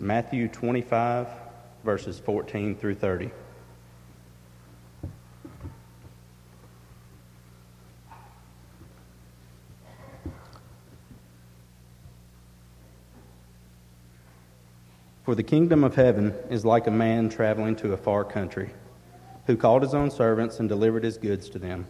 Matthew 0.00 0.46
25, 0.46 1.26
verses 1.82 2.20
14 2.20 2.76
through 2.76 2.94
30. 2.94 3.32
For 15.24 15.34
the 15.34 15.42
kingdom 15.42 15.82
of 15.82 15.96
heaven 15.96 16.32
is 16.48 16.64
like 16.64 16.86
a 16.86 16.92
man 16.92 17.28
traveling 17.28 17.74
to 17.76 17.92
a 17.92 17.96
far 17.96 18.24
country, 18.24 18.70
who 19.46 19.56
called 19.56 19.82
his 19.82 19.94
own 19.94 20.12
servants 20.12 20.60
and 20.60 20.68
delivered 20.68 21.02
his 21.02 21.18
goods 21.18 21.50
to 21.50 21.58
them. 21.58 21.86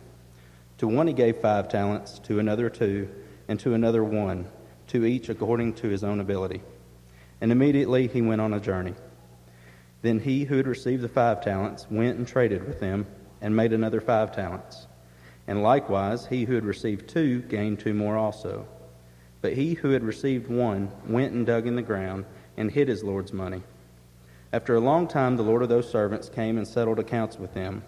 To 0.79 0.88
one 0.88 1.09
he 1.09 1.12
gave 1.12 1.36
five 1.36 1.68
talents, 1.68 2.18
to 2.20 2.38
another 2.38 2.70
two, 2.70 3.11
and 3.48 3.61
to 3.61 3.75
another 3.75 4.02
one, 4.02 4.48
to 4.88 5.04
each 5.04 5.29
according 5.29 5.75
to 5.75 5.88
his 5.88 6.02
own 6.02 6.20
ability. 6.20 6.62
And 7.41 7.52
immediately 7.52 8.09
he 8.09 8.23
went 8.23 8.41
on 8.41 8.52
a 8.52 8.61
journey. 8.61 8.95
Then 10.03 10.21
he 10.21 10.44
who 10.44 10.57
had 10.57 10.67
received 10.67 11.03
the 11.03 11.08
five 11.08 11.43
talents 11.43 11.86
went 11.90 12.18
and 12.18 12.26
traded 12.26 12.67
with 12.67 12.81
them, 12.81 13.07
and 13.40 13.54
made 13.54 13.72
another 13.72 14.00
five 14.00 14.35
talents. 14.35 14.86
And 15.46 15.62
likewise 15.62 16.26
he 16.26 16.45
who 16.45 16.54
had 16.54 16.64
received 16.64 17.09
two 17.09 17.40
gained 17.43 17.79
two 17.81 17.95
more 17.95 18.17
also. 18.17 18.67
But 19.40 19.54
he 19.54 19.75
who 19.75 19.90
had 19.90 20.04
received 20.04 20.48
one 20.48 20.90
went 21.07 21.32
and 21.32 21.46
dug 21.46 21.67
in 21.67 21.76
the 21.76 21.82
ground 21.82 22.26
and 22.57 22.71
hid 22.71 22.89
his 22.89 23.04
Lord's 23.04 23.32
money. 23.32 23.62
After 24.53 24.75
a 24.75 24.81
long 24.81 25.09
time, 25.09 25.36
the 25.36 25.43
Lord 25.43 25.62
of 25.62 25.68
those 25.68 25.90
servants 25.90 26.29
came 26.29 26.59
and 26.59 26.67
settled 26.67 26.98
accounts 26.98 27.39
with 27.39 27.54
them. 27.54 27.82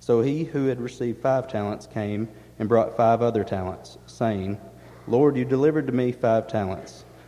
So 0.00 0.20
he 0.20 0.44
who 0.44 0.66
had 0.66 0.80
received 0.80 1.22
five 1.22 1.48
talents 1.48 1.86
came 1.86 2.28
and 2.58 2.68
brought 2.68 2.96
five 2.96 3.22
other 3.22 3.44
talents, 3.44 3.96
saying, 4.06 4.60
Lord, 5.06 5.36
you 5.36 5.44
delivered 5.44 5.86
to 5.86 5.92
me 5.92 6.12
five 6.12 6.46
talents. 6.46 7.05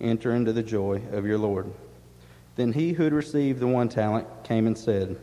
Enter 0.00 0.32
into 0.34 0.52
the 0.52 0.62
joy 0.62 1.02
of 1.12 1.26
your 1.26 1.38
Lord. 1.38 1.70
Then 2.56 2.72
he 2.72 2.92
who 2.92 3.04
had 3.04 3.12
received 3.12 3.60
the 3.60 3.66
one 3.66 3.88
talent 3.88 4.26
came 4.44 4.66
and 4.66 4.76
said, 4.76 5.18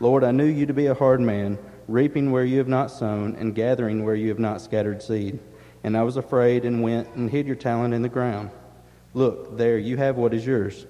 Lord, 0.00 0.22
I 0.22 0.30
knew 0.30 0.44
you 0.44 0.66
to 0.66 0.74
be 0.74 0.86
a 0.86 0.94
hard 0.94 1.20
man, 1.20 1.58
reaping 1.88 2.30
where 2.30 2.44
you 2.44 2.58
have 2.58 2.68
not 2.68 2.90
sown, 2.90 3.34
and 3.36 3.54
gathering 3.54 4.04
where 4.04 4.14
you 4.14 4.28
have 4.28 4.38
not 4.38 4.60
scattered 4.60 5.02
seed. 5.02 5.40
And 5.82 5.96
I 5.96 6.02
was 6.02 6.16
afraid 6.16 6.64
and 6.64 6.82
went 6.82 7.08
and 7.14 7.30
hid 7.30 7.46
your 7.46 7.56
talent 7.56 7.94
in 7.94 8.02
the 8.02 8.08
ground. 8.08 8.50
Look, 9.14 9.56
there 9.56 9.78
you 9.78 9.96
have 9.96 10.16
what 10.16 10.34
is 10.34 10.46
yours. 10.46 10.86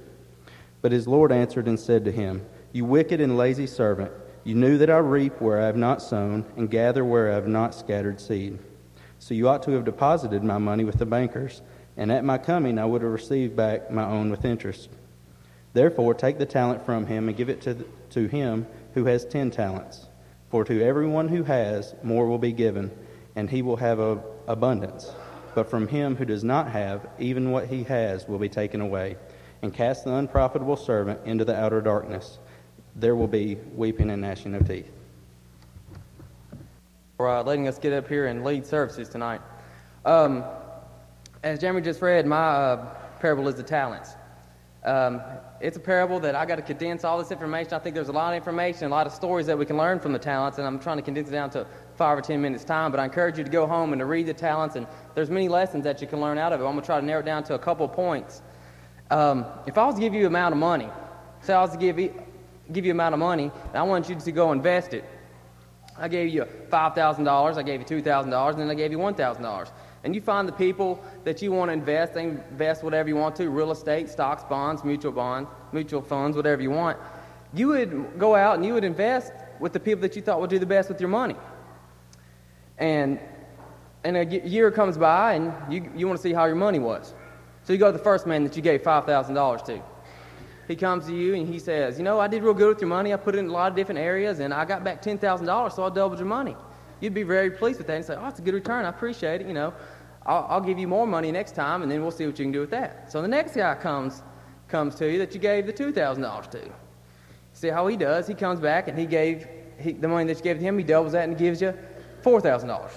But 0.82 0.92
his 0.92 1.08
Lord 1.08 1.32
answered 1.32 1.68
and 1.68 1.78
said 1.78 2.04
to 2.04 2.12
him, 2.12 2.44
You 2.72 2.84
wicked 2.84 3.20
and 3.20 3.36
lazy 3.36 3.66
servant, 3.66 4.12
you 4.44 4.54
knew 4.54 4.78
that 4.78 4.90
I 4.90 4.98
reap 4.98 5.40
where 5.40 5.60
I 5.60 5.66
have 5.66 5.76
not 5.76 6.02
sown, 6.02 6.44
and 6.56 6.70
gather 6.70 7.04
where 7.04 7.30
I 7.30 7.34
have 7.34 7.48
not 7.48 7.74
scattered 7.74 8.20
seed. 8.20 8.58
So 9.18 9.34
you 9.34 9.48
ought 9.48 9.62
to 9.64 9.72
have 9.72 9.84
deposited 9.84 10.44
my 10.44 10.58
money 10.58 10.84
with 10.84 10.98
the 10.98 11.06
bankers, 11.06 11.62
and 11.98 12.10
at 12.10 12.24
my 12.24 12.38
coming 12.38 12.78
I 12.78 12.86
would 12.86 13.02
have 13.02 13.10
received 13.10 13.54
back 13.54 13.90
my 13.90 14.04
own 14.04 14.30
with 14.30 14.46
interest. 14.46 14.88
Therefore, 15.74 16.14
take 16.14 16.38
the 16.38 16.46
talent 16.46 16.86
from 16.86 17.06
him 17.06 17.28
and 17.28 17.36
give 17.36 17.50
it 17.50 17.60
to, 17.62 17.74
the, 17.74 17.84
to 18.10 18.26
him 18.26 18.66
who 18.94 19.04
has 19.04 19.26
ten 19.26 19.50
talents. 19.50 20.06
For 20.50 20.64
to 20.64 20.82
everyone 20.82 21.28
who 21.28 21.42
has, 21.42 21.94
more 22.02 22.26
will 22.26 22.38
be 22.38 22.52
given, 22.52 22.90
and 23.36 23.50
he 23.50 23.60
will 23.60 23.76
have 23.76 23.98
a, 23.98 24.22
abundance. 24.46 25.12
But 25.54 25.68
from 25.68 25.88
him 25.88 26.16
who 26.16 26.24
does 26.24 26.42
not 26.42 26.70
have, 26.70 27.06
even 27.18 27.50
what 27.50 27.66
he 27.66 27.82
has 27.84 28.26
will 28.26 28.38
be 28.38 28.48
taken 28.48 28.80
away 28.80 29.16
and 29.60 29.74
cast 29.74 30.04
the 30.04 30.14
unprofitable 30.14 30.76
servant 30.76 31.20
into 31.26 31.44
the 31.44 31.54
outer 31.54 31.80
darkness. 31.80 32.38
There 32.96 33.16
will 33.16 33.28
be 33.28 33.56
weeping 33.74 34.08
and 34.10 34.22
gnashing 34.22 34.54
of 34.54 34.66
teeth. 34.66 34.90
For 37.16 37.28
uh, 37.28 37.42
letting 37.42 37.66
us 37.66 37.78
get 37.78 37.92
up 37.92 38.08
here 38.08 38.26
and 38.26 38.44
lead 38.44 38.64
services 38.64 39.08
tonight. 39.08 39.40
Um, 40.04 40.44
as 41.42 41.58
Jeremy 41.60 41.80
just 41.80 42.02
read, 42.02 42.26
my 42.26 42.36
uh, 42.36 42.94
parable 43.20 43.48
is 43.48 43.54
the 43.54 43.62
talents. 43.62 44.14
Um, 44.84 45.20
it's 45.60 45.76
a 45.76 45.80
parable 45.80 46.20
that 46.20 46.34
I 46.34 46.46
got 46.46 46.56
to 46.56 46.62
condense 46.62 47.04
all 47.04 47.18
this 47.18 47.32
information. 47.32 47.74
I 47.74 47.78
think 47.78 47.94
there's 47.94 48.08
a 48.08 48.12
lot 48.12 48.32
of 48.32 48.36
information, 48.36 48.86
a 48.86 48.90
lot 48.90 49.06
of 49.06 49.12
stories 49.12 49.46
that 49.46 49.58
we 49.58 49.66
can 49.66 49.76
learn 49.76 49.98
from 49.98 50.12
the 50.12 50.18
talents, 50.18 50.58
and 50.58 50.66
I'm 50.66 50.78
trying 50.78 50.96
to 50.96 51.02
condense 51.02 51.28
it 51.28 51.32
down 51.32 51.50
to 51.50 51.66
five 51.96 52.16
or 52.16 52.20
ten 52.22 52.40
minutes 52.40 52.64
time. 52.64 52.90
But 52.90 53.00
I 53.00 53.04
encourage 53.04 53.38
you 53.38 53.44
to 53.44 53.50
go 53.50 53.66
home 53.66 53.92
and 53.92 54.00
to 54.00 54.06
read 54.06 54.26
the 54.26 54.34
talents, 54.34 54.76
and 54.76 54.86
there's 55.14 55.30
many 55.30 55.48
lessons 55.48 55.84
that 55.84 56.00
you 56.00 56.06
can 56.06 56.20
learn 56.20 56.38
out 56.38 56.52
of 56.52 56.60
it. 56.60 56.64
I'm 56.64 56.72
going 56.72 56.80
to 56.80 56.86
try 56.86 57.00
to 57.00 57.04
narrow 57.04 57.20
it 57.20 57.26
down 57.26 57.42
to 57.44 57.54
a 57.54 57.58
couple 57.58 57.88
points. 57.88 58.42
Um, 59.10 59.44
if 59.66 59.76
I 59.78 59.84
was 59.84 59.96
to 59.96 60.00
give 60.00 60.14
you 60.14 60.20
an 60.20 60.26
amount 60.26 60.52
of 60.52 60.58
money, 60.58 60.88
say 61.40 61.54
I 61.54 61.60
was 61.60 61.72
to 61.72 61.78
give 61.78 61.98
you, 61.98 62.14
give 62.72 62.84
you 62.84 62.92
an 62.92 62.96
amount 62.96 63.14
of 63.14 63.18
money, 63.18 63.50
and 63.68 63.76
I 63.76 63.82
want 63.82 64.08
you 64.08 64.14
to 64.14 64.32
go 64.32 64.52
invest 64.52 64.94
it. 64.94 65.04
I 65.96 66.06
gave 66.06 66.32
you 66.32 66.44
$5,000, 66.44 67.56
I 67.56 67.62
gave 67.62 67.80
you 67.80 68.02
$2,000, 68.02 68.50
and 68.50 68.60
then 68.60 68.70
I 68.70 68.74
gave 68.74 68.92
you 68.92 68.98
$1,000. 68.98 69.70
And 70.04 70.14
you 70.14 70.20
find 70.20 70.46
the 70.46 70.52
people 70.52 71.02
that 71.24 71.42
you 71.42 71.50
want 71.50 71.70
to 71.70 71.72
invest, 71.72 72.14
they 72.14 72.24
invest 72.24 72.82
whatever 72.84 73.08
you 73.08 73.16
want 73.16 73.34
to, 73.36 73.50
real 73.50 73.72
estate, 73.72 74.08
stocks, 74.08 74.44
bonds, 74.44 74.84
mutual 74.84 75.12
bonds, 75.12 75.50
mutual 75.72 76.02
funds, 76.02 76.36
whatever 76.36 76.62
you 76.62 76.70
want. 76.70 76.96
You 77.52 77.68
would 77.68 78.18
go 78.18 78.34
out 78.34 78.56
and 78.56 78.64
you 78.64 78.74
would 78.74 78.84
invest 78.84 79.32
with 79.58 79.72
the 79.72 79.80
people 79.80 80.02
that 80.02 80.14
you 80.14 80.22
thought 80.22 80.40
would 80.40 80.50
do 80.50 80.58
the 80.58 80.66
best 80.66 80.88
with 80.88 81.00
your 81.00 81.10
money. 81.10 81.36
And, 82.78 83.18
and 84.04 84.16
a 84.16 84.24
year 84.24 84.70
comes 84.70 84.96
by 84.96 85.34
and 85.34 85.72
you, 85.72 85.90
you 85.96 86.06
want 86.06 86.18
to 86.18 86.22
see 86.22 86.32
how 86.32 86.44
your 86.44 86.56
money 86.56 86.78
was. 86.78 87.12
So 87.64 87.72
you 87.72 87.78
go 87.78 87.90
to 87.90 87.98
the 87.98 88.04
first 88.04 88.26
man 88.26 88.44
that 88.44 88.56
you 88.56 88.62
gave 88.62 88.82
$5,000 88.82 89.64
to. 89.66 89.82
He 90.68 90.76
comes 90.76 91.06
to 91.06 91.16
you 91.16 91.34
and 91.34 91.48
he 91.48 91.58
says, 91.58 91.98
You 91.98 92.04
know, 92.04 92.20
I 92.20 92.28
did 92.28 92.42
real 92.42 92.54
good 92.54 92.68
with 92.68 92.80
your 92.80 92.88
money. 92.88 93.12
I 93.12 93.16
put 93.16 93.34
it 93.34 93.38
in 93.38 93.48
a 93.48 93.52
lot 93.52 93.70
of 93.70 93.76
different 93.76 93.98
areas 93.98 94.38
and 94.38 94.54
I 94.54 94.64
got 94.64 94.84
back 94.84 95.02
$10,000, 95.02 95.72
so 95.72 95.84
I 95.84 95.88
doubled 95.88 96.18
your 96.18 96.28
money. 96.28 96.56
You'd 97.00 97.14
be 97.14 97.22
very 97.22 97.50
pleased 97.50 97.78
with 97.78 97.86
that 97.86 97.96
and 97.96 98.04
say, 98.04 98.16
Oh, 98.18 98.26
it's 98.26 98.38
a 98.38 98.42
good 98.42 98.54
return. 98.54 98.84
I 98.84 98.88
appreciate 98.88 99.40
it. 99.40 99.46
You 99.46 99.54
know, 99.54 99.74
I'll, 100.26 100.46
I'll 100.48 100.60
give 100.60 100.78
you 100.78 100.88
more 100.88 101.06
money 101.06 101.32
next 101.32 101.54
time 101.54 101.82
and 101.82 101.90
then 101.90 102.02
we'll 102.02 102.10
see 102.10 102.26
what 102.26 102.38
you 102.38 102.44
can 102.44 102.52
do 102.52 102.60
with 102.60 102.70
that. 102.70 103.10
So 103.10 103.22
the 103.22 103.28
next 103.28 103.54
guy 103.54 103.74
comes, 103.74 104.22
comes 104.68 104.94
to 104.96 105.10
you 105.10 105.18
that 105.18 105.32
you 105.34 105.40
gave 105.40 105.66
the 105.66 105.72
$2,000 105.72 106.50
to. 106.50 106.70
See 107.52 107.68
how 107.68 107.86
he 107.86 107.96
does? 107.96 108.26
He 108.26 108.34
comes 108.34 108.60
back 108.60 108.88
and 108.88 108.98
he 108.98 109.06
gave 109.06 109.46
he, 109.78 109.92
the 109.92 110.08
money 110.08 110.26
that 110.26 110.36
you 110.36 110.42
gave 110.42 110.58
to 110.58 110.62
him, 110.62 110.76
he 110.78 110.84
doubles 110.84 111.12
that 111.12 111.28
and 111.28 111.38
gives 111.38 111.62
you 111.62 111.72
$4,000. 112.22 112.90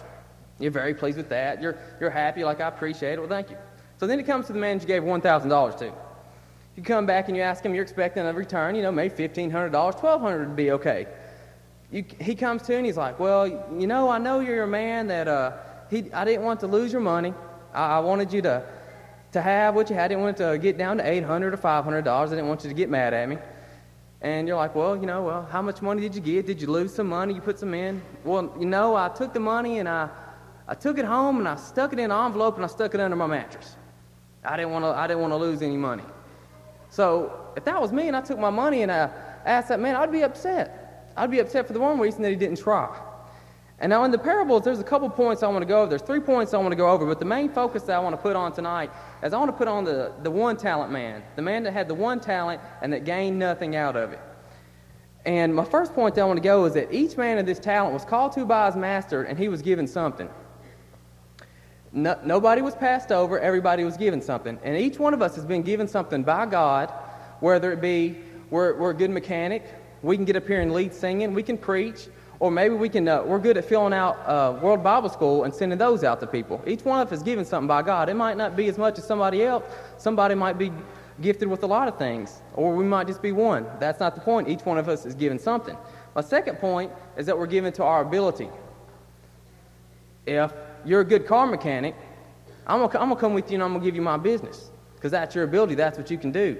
You're 0.59 0.71
very 0.71 0.93
pleased 0.93 1.17
with 1.17 1.29
that. 1.29 1.61
You're, 1.61 1.77
you're 1.99 2.09
happy, 2.09 2.43
like, 2.43 2.59
I 2.59 2.67
appreciate 2.67 3.13
it. 3.13 3.19
Well, 3.19 3.29
thank 3.29 3.49
you. 3.49 3.57
So 3.99 4.07
then 4.07 4.19
it 4.19 4.25
comes 4.25 4.47
to 4.47 4.53
the 4.53 4.59
man 4.59 4.77
that 4.77 4.83
you 4.83 4.87
gave 4.87 5.03
$1,000 5.03 5.77
to. 5.77 5.93
You 6.75 6.83
come 6.83 7.05
back 7.05 7.27
and 7.27 7.35
you 7.35 7.43
ask 7.43 7.63
him, 7.63 7.73
you're 7.73 7.83
expecting 7.83 8.25
a 8.25 8.33
return, 8.33 8.75
you 8.75 8.81
know, 8.81 8.91
maybe 8.91 9.27
$1,500, 9.27 9.71
$1,200 9.71 10.39
would 10.39 10.55
be 10.55 10.71
okay. 10.71 11.07
You, 11.91 12.05
he 12.19 12.35
comes 12.35 12.61
to 12.63 12.75
and 12.75 12.85
he's 12.85 12.97
like, 12.97 13.19
well, 13.19 13.45
you 13.45 13.85
know, 13.85 14.09
I 14.09 14.17
know 14.17 14.39
you're 14.39 14.63
a 14.63 14.67
man 14.67 15.07
that 15.07 15.27
uh, 15.27 15.57
he, 15.89 16.11
I 16.13 16.23
didn't 16.23 16.43
want 16.43 16.61
to 16.61 16.67
lose 16.67 16.91
your 16.91 17.01
money. 17.01 17.33
I, 17.73 17.97
I 17.97 17.99
wanted 17.99 18.31
you 18.31 18.41
to, 18.43 18.63
to 19.33 19.41
have 19.41 19.75
what 19.75 19.89
you 19.89 19.95
had. 19.95 20.05
I 20.05 20.07
didn't 20.09 20.23
want 20.23 20.37
to 20.37 20.57
get 20.57 20.77
down 20.77 20.97
to 20.97 21.09
800 21.09 21.53
or 21.53 21.57
$500. 21.57 22.07
I 22.07 22.29
didn't 22.29 22.47
want 22.47 22.63
you 22.63 22.69
to 22.69 22.75
get 22.75 22.89
mad 22.89 23.13
at 23.13 23.27
me. 23.27 23.37
And 24.21 24.47
you're 24.47 24.55
like, 24.55 24.73
well, 24.73 24.95
you 24.95 25.05
know, 25.05 25.23
well, 25.23 25.47
how 25.51 25.61
much 25.61 25.81
money 25.81 26.01
did 26.01 26.15
you 26.15 26.21
get? 26.21 26.45
Did 26.45 26.61
you 26.61 26.67
lose 26.67 26.93
some 26.93 27.07
money? 27.07 27.33
You 27.33 27.41
put 27.41 27.59
some 27.59 27.73
in? 27.73 28.01
Well, 28.23 28.55
you 28.57 28.67
know, 28.67 28.95
I 28.95 29.09
took 29.09 29.33
the 29.33 29.39
money 29.39 29.79
and 29.79 29.89
I, 29.89 30.09
I 30.67 30.75
took 30.75 30.97
it 30.97 31.05
home 31.05 31.39
and 31.39 31.47
I 31.47 31.55
stuck 31.57 31.91
it 31.91 31.99
in 31.99 32.11
an 32.11 32.25
envelope 32.25 32.55
and 32.55 32.63
I 32.63 32.67
stuck 32.67 32.93
it 32.93 33.01
under 33.01 33.15
my 33.17 33.27
mattress. 33.27 33.75
I 34.45 34.55
didn't 34.55 34.71
want 34.71 34.85
to, 34.85 34.89
I 34.89 35.07
didn't 35.07 35.21
want 35.21 35.33
to 35.33 35.37
lose 35.37 35.61
any 35.61 35.77
money. 35.77 36.03
So 36.89 37.51
if 37.57 37.65
that 37.65 37.81
was 37.81 37.91
me 37.91 38.07
and 38.07 38.15
I 38.15 38.21
took 38.21 38.39
my 38.39 38.49
money 38.49 38.83
and 38.83 38.91
I 38.91 39.09
asked 39.45 39.69
that 39.69 39.79
man, 39.79 39.95
I'd 39.95 40.11
be 40.11 40.21
upset. 40.21 40.80
I'd 41.17 41.31
be 41.31 41.39
upset 41.39 41.67
for 41.67 41.73
the 41.73 41.79
one 41.79 41.99
reason 41.99 42.21
that 42.21 42.29
he 42.29 42.35
didn't 42.35 42.59
try. 42.59 42.89
And 43.81 43.89
now 43.89 44.03
in 44.03 44.11
the 44.11 44.17
parables, 44.19 44.63
there's 44.63 44.79
a 44.79 44.83
couple 44.83 45.09
points 45.09 45.41
I 45.41 45.47
want 45.47 45.63
to 45.63 45.67
go 45.67 45.81
over. 45.81 45.89
There's 45.89 46.03
three 46.03 46.19
points 46.19 46.53
I 46.53 46.57
want 46.57 46.71
to 46.71 46.75
go 46.75 46.87
over, 46.87 47.05
but 47.07 47.17
the 47.17 47.25
main 47.25 47.49
focus 47.49 47.81
that 47.83 47.95
I 47.95 47.99
want 47.99 48.13
to 48.13 48.21
put 48.21 48.35
on 48.35 48.53
tonight 48.53 48.91
is 49.23 49.33
I 49.33 49.39
want 49.39 49.49
to 49.49 49.57
put 49.57 49.67
on 49.67 49.83
the, 49.83 50.13
the 50.21 50.29
one 50.29 50.55
talent 50.55 50.91
man, 50.91 51.23
the 51.35 51.41
man 51.41 51.63
that 51.63 51.73
had 51.73 51.87
the 51.87 51.95
one 51.95 52.19
talent 52.19 52.61
and 52.83 52.93
that 52.93 53.05
gained 53.05 53.39
nothing 53.39 53.75
out 53.75 53.95
of 53.95 54.13
it. 54.13 54.19
And 55.25 55.53
my 55.53 55.65
first 55.65 55.95
point 55.95 56.13
that 56.13 56.21
I 56.21 56.25
want 56.25 56.37
to 56.37 56.43
go 56.43 56.65
is 56.65 56.73
that 56.75 56.93
each 56.93 57.17
man 57.17 57.39
of 57.39 57.47
this 57.47 57.57
talent 57.57 57.93
was 57.93 58.05
called 58.05 58.33
to 58.33 58.45
by 58.45 58.67
his 58.67 58.75
master 58.75 59.23
and 59.23 59.37
he 59.37 59.49
was 59.49 59.63
given 59.63 59.87
something. 59.87 60.29
No, 61.91 62.19
nobody 62.23 62.61
was 62.61 62.75
passed 62.75 63.11
over, 63.11 63.39
everybody 63.39 63.83
was 63.83 63.97
given 63.97 64.21
something. 64.21 64.59
And 64.63 64.77
each 64.77 64.99
one 64.99 65.15
of 65.15 65.23
us 65.23 65.35
has 65.35 65.45
been 65.45 65.63
given 65.63 65.87
something 65.87 66.21
by 66.21 66.45
God, 66.45 66.93
whether 67.39 67.71
it 67.71 67.81
be 67.81 68.17
we're, 68.51 68.77
we're 68.77 68.91
a 68.91 68.93
good 68.93 69.09
mechanic, 69.09 69.63
we 70.03 70.15
can 70.15 70.25
get 70.25 70.35
up 70.35 70.47
here 70.47 70.61
and 70.61 70.73
lead 70.73 70.93
singing, 70.93 71.33
we 71.33 71.43
can 71.43 71.57
preach, 71.57 72.07
or 72.39 72.49
maybe 72.49 72.73
we 72.73 72.89
can, 72.89 73.07
uh, 73.07 73.21
we're 73.23 73.39
good 73.39 73.57
at 73.57 73.65
filling 73.65 73.93
out 73.93 74.17
uh, 74.25 74.57
World 74.61 74.83
Bible 74.83 75.09
School 75.09 75.43
and 75.43 75.53
sending 75.53 75.77
those 75.77 76.03
out 76.03 76.19
to 76.21 76.27
people. 76.27 76.61
Each 76.65 76.83
one 76.83 76.99
of 76.99 77.07
us 77.07 77.19
is 77.19 77.23
given 77.23 77.45
something 77.45 77.67
by 77.67 77.83
God. 77.83 78.09
It 78.09 78.15
might 78.15 78.35
not 78.35 78.55
be 78.55 78.67
as 78.67 78.77
much 78.77 78.97
as 78.97 79.05
somebody 79.05 79.43
else. 79.43 79.63
Somebody 79.97 80.33
might 80.33 80.57
be 80.57 80.71
gifted 81.21 81.47
with 81.47 81.61
a 81.61 81.67
lot 81.67 81.87
of 81.87 81.99
things, 81.99 82.41
or 82.55 82.75
we 82.75 82.83
might 82.83 83.05
just 83.05 83.21
be 83.21 83.31
one. 83.31 83.67
That's 83.79 83.99
not 83.99 84.15
the 84.15 84.21
point. 84.21 84.49
Each 84.49 84.65
one 84.65 84.79
of 84.79 84.89
us 84.89 85.05
is 85.05 85.13
given 85.13 85.37
something. 85.37 85.77
My 86.15 86.21
second 86.21 86.57
point 86.57 86.91
is 87.15 87.27
that 87.27 87.37
we're 87.37 87.45
given 87.45 87.71
to 87.73 87.83
our 87.83 88.01
ability. 88.01 88.49
If 90.25 90.51
you're 90.83 91.01
a 91.01 91.05
good 91.05 91.27
car 91.27 91.45
mechanic, 91.45 91.95
I'm 92.65 92.79
going 92.79 92.89
to 92.89 93.15
come 93.15 93.33
with 93.33 93.51
you 93.51 93.55
and 93.55 93.63
I'm 93.63 93.69
going 93.71 93.81
to 93.81 93.85
give 93.85 93.95
you 93.95 94.01
my 94.01 94.17
business 94.17 94.71
because 94.95 95.11
that's 95.11 95.35
your 95.35 95.43
ability. 95.43 95.75
That's 95.75 95.97
what 95.97 96.09
you 96.09 96.17
can 96.17 96.31
do. 96.31 96.57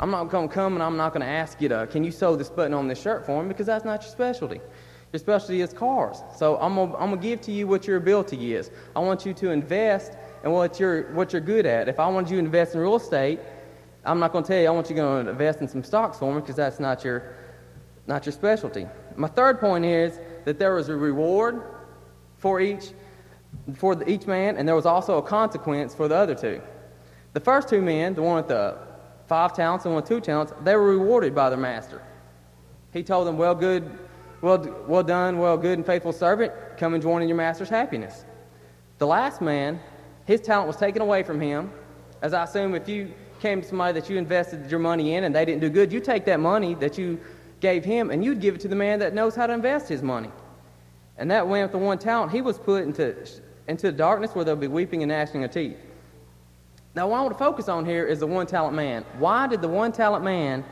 I'm 0.00 0.10
not 0.10 0.30
going 0.30 0.48
to 0.48 0.54
come 0.54 0.72
and 0.72 0.82
I'm 0.82 0.96
not 0.96 1.12
going 1.12 1.20
to 1.20 1.30
ask 1.30 1.60
you 1.60 1.68
to, 1.68 1.86
can 1.86 2.02
you 2.02 2.10
sew 2.10 2.34
this 2.34 2.48
button 2.48 2.72
on 2.72 2.88
this 2.88 3.00
shirt 3.00 3.26
for 3.26 3.42
me 3.42 3.48
because 3.48 3.66
that's 3.66 3.84
not 3.84 4.02
your 4.02 4.10
specialty. 4.10 4.58
Your 5.12 5.20
specialty 5.20 5.60
is 5.60 5.74
cars. 5.74 6.22
So 6.34 6.56
I'm 6.56 6.74
going 6.74 6.94
I'm 6.98 7.10
to 7.10 7.18
give 7.18 7.42
to 7.42 7.52
you 7.52 7.66
what 7.66 7.86
your 7.86 7.98
ability 7.98 8.54
is. 8.54 8.70
I 8.96 9.00
want 9.00 9.26
you 9.26 9.34
to 9.34 9.50
invest 9.50 10.12
in 10.42 10.52
what 10.52 10.80
you're, 10.80 11.12
what 11.12 11.34
you're 11.34 11.42
good 11.42 11.66
at. 11.66 11.86
If 11.86 12.00
I 12.00 12.08
wanted 12.08 12.30
you 12.30 12.36
to 12.36 12.44
invest 12.46 12.74
in 12.74 12.80
real 12.80 12.96
estate, 12.96 13.40
I'm 14.02 14.18
not 14.18 14.32
going 14.32 14.42
to 14.42 14.48
tell 14.48 14.62
you 14.62 14.68
I 14.68 14.70
want 14.70 14.88
you 14.88 14.96
to 14.96 15.28
invest 15.28 15.60
in 15.60 15.68
some 15.68 15.84
stocks 15.84 16.18
for 16.18 16.32
me 16.32 16.40
because 16.40 16.56
that's 16.56 16.80
not 16.80 17.04
your, 17.04 17.34
not 18.06 18.24
your 18.24 18.32
specialty. 18.32 18.86
My 19.16 19.28
third 19.28 19.60
point 19.60 19.84
is 19.84 20.18
that 20.46 20.58
there 20.58 20.74
was 20.74 20.88
a 20.88 20.96
reward 20.96 21.62
for 22.38 22.58
each, 22.62 22.92
for 23.74 24.02
each 24.08 24.26
man, 24.26 24.56
and 24.56 24.66
there 24.66 24.76
was 24.76 24.86
also 24.86 25.18
a 25.18 25.22
consequence 25.22 25.94
for 25.94 26.08
the 26.08 26.14
other 26.14 26.34
two. 26.34 26.62
The 27.34 27.40
first 27.40 27.68
two 27.68 27.82
men, 27.82 28.14
the 28.14 28.22
one 28.22 28.36
with 28.36 28.48
the 28.48 28.78
five 29.30 29.52
talents 29.52 29.84
and 29.84 29.94
one 29.94 30.02
two 30.02 30.20
talents, 30.20 30.52
they 30.64 30.74
were 30.74 30.90
rewarded 30.90 31.36
by 31.36 31.48
their 31.48 31.56
master. 31.56 32.02
He 32.92 33.04
told 33.04 33.28
them, 33.28 33.38
Well, 33.38 33.54
good, 33.54 33.88
well, 34.42 34.58
well 34.88 35.04
done, 35.04 35.38
well, 35.38 35.56
good 35.56 35.78
and 35.78 35.86
faithful 35.86 36.12
servant, 36.12 36.52
come 36.76 36.94
and 36.94 37.02
join 37.02 37.22
in 37.22 37.28
your 37.28 37.36
master's 37.36 37.68
happiness. 37.68 38.24
The 38.98 39.06
last 39.06 39.40
man, 39.40 39.78
his 40.24 40.40
talent 40.40 40.66
was 40.66 40.76
taken 40.76 41.00
away 41.00 41.22
from 41.22 41.40
him. 41.40 41.70
As 42.22 42.34
I 42.34 42.42
assume 42.42 42.74
if 42.74 42.88
you 42.88 43.14
came 43.38 43.62
to 43.62 43.68
somebody 43.68 44.00
that 44.00 44.10
you 44.10 44.18
invested 44.18 44.68
your 44.68 44.80
money 44.80 45.14
in 45.14 45.22
and 45.22 45.32
they 45.32 45.44
didn't 45.44 45.60
do 45.60 45.70
good, 45.70 45.92
you 45.92 46.00
take 46.00 46.24
that 46.24 46.40
money 46.40 46.74
that 46.74 46.98
you 46.98 47.20
gave 47.60 47.84
him 47.84 48.10
and 48.10 48.24
you'd 48.24 48.40
give 48.40 48.56
it 48.56 48.60
to 48.62 48.68
the 48.68 48.74
man 48.74 48.98
that 48.98 49.14
knows 49.14 49.36
how 49.36 49.46
to 49.46 49.52
invest 49.52 49.88
his 49.88 50.02
money. 50.02 50.32
And 51.18 51.30
that 51.30 51.46
went 51.46 51.62
with 51.66 51.72
the 51.72 51.78
one 51.78 51.98
talent, 51.98 52.32
he 52.32 52.42
was 52.42 52.58
put 52.58 52.82
into, 52.82 53.14
into 53.68 53.92
darkness 53.92 54.34
where 54.34 54.44
there'll 54.44 54.60
be 54.60 54.66
weeping 54.66 55.04
and 55.04 55.10
gnashing 55.10 55.44
of 55.44 55.52
teeth. 55.52 55.78
Now, 56.94 57.08
what 57.08 57.18
I 57.18 57.22
want 57.22 57.32
to 57.32 57.38
focus 57.38 57.68
on 57.68 57.84
here 57.84 58.06
is 58.06 58.20
the 58.20 58.26
one 58.26 58.46
talent 58.46 58.74
man. 58.74 59.04
Why 59.18 59.46
did 59.46 59.62
the 59.62 59.68
one 59.68 59.92
talent 59.92 60.24
man 60.24 60.64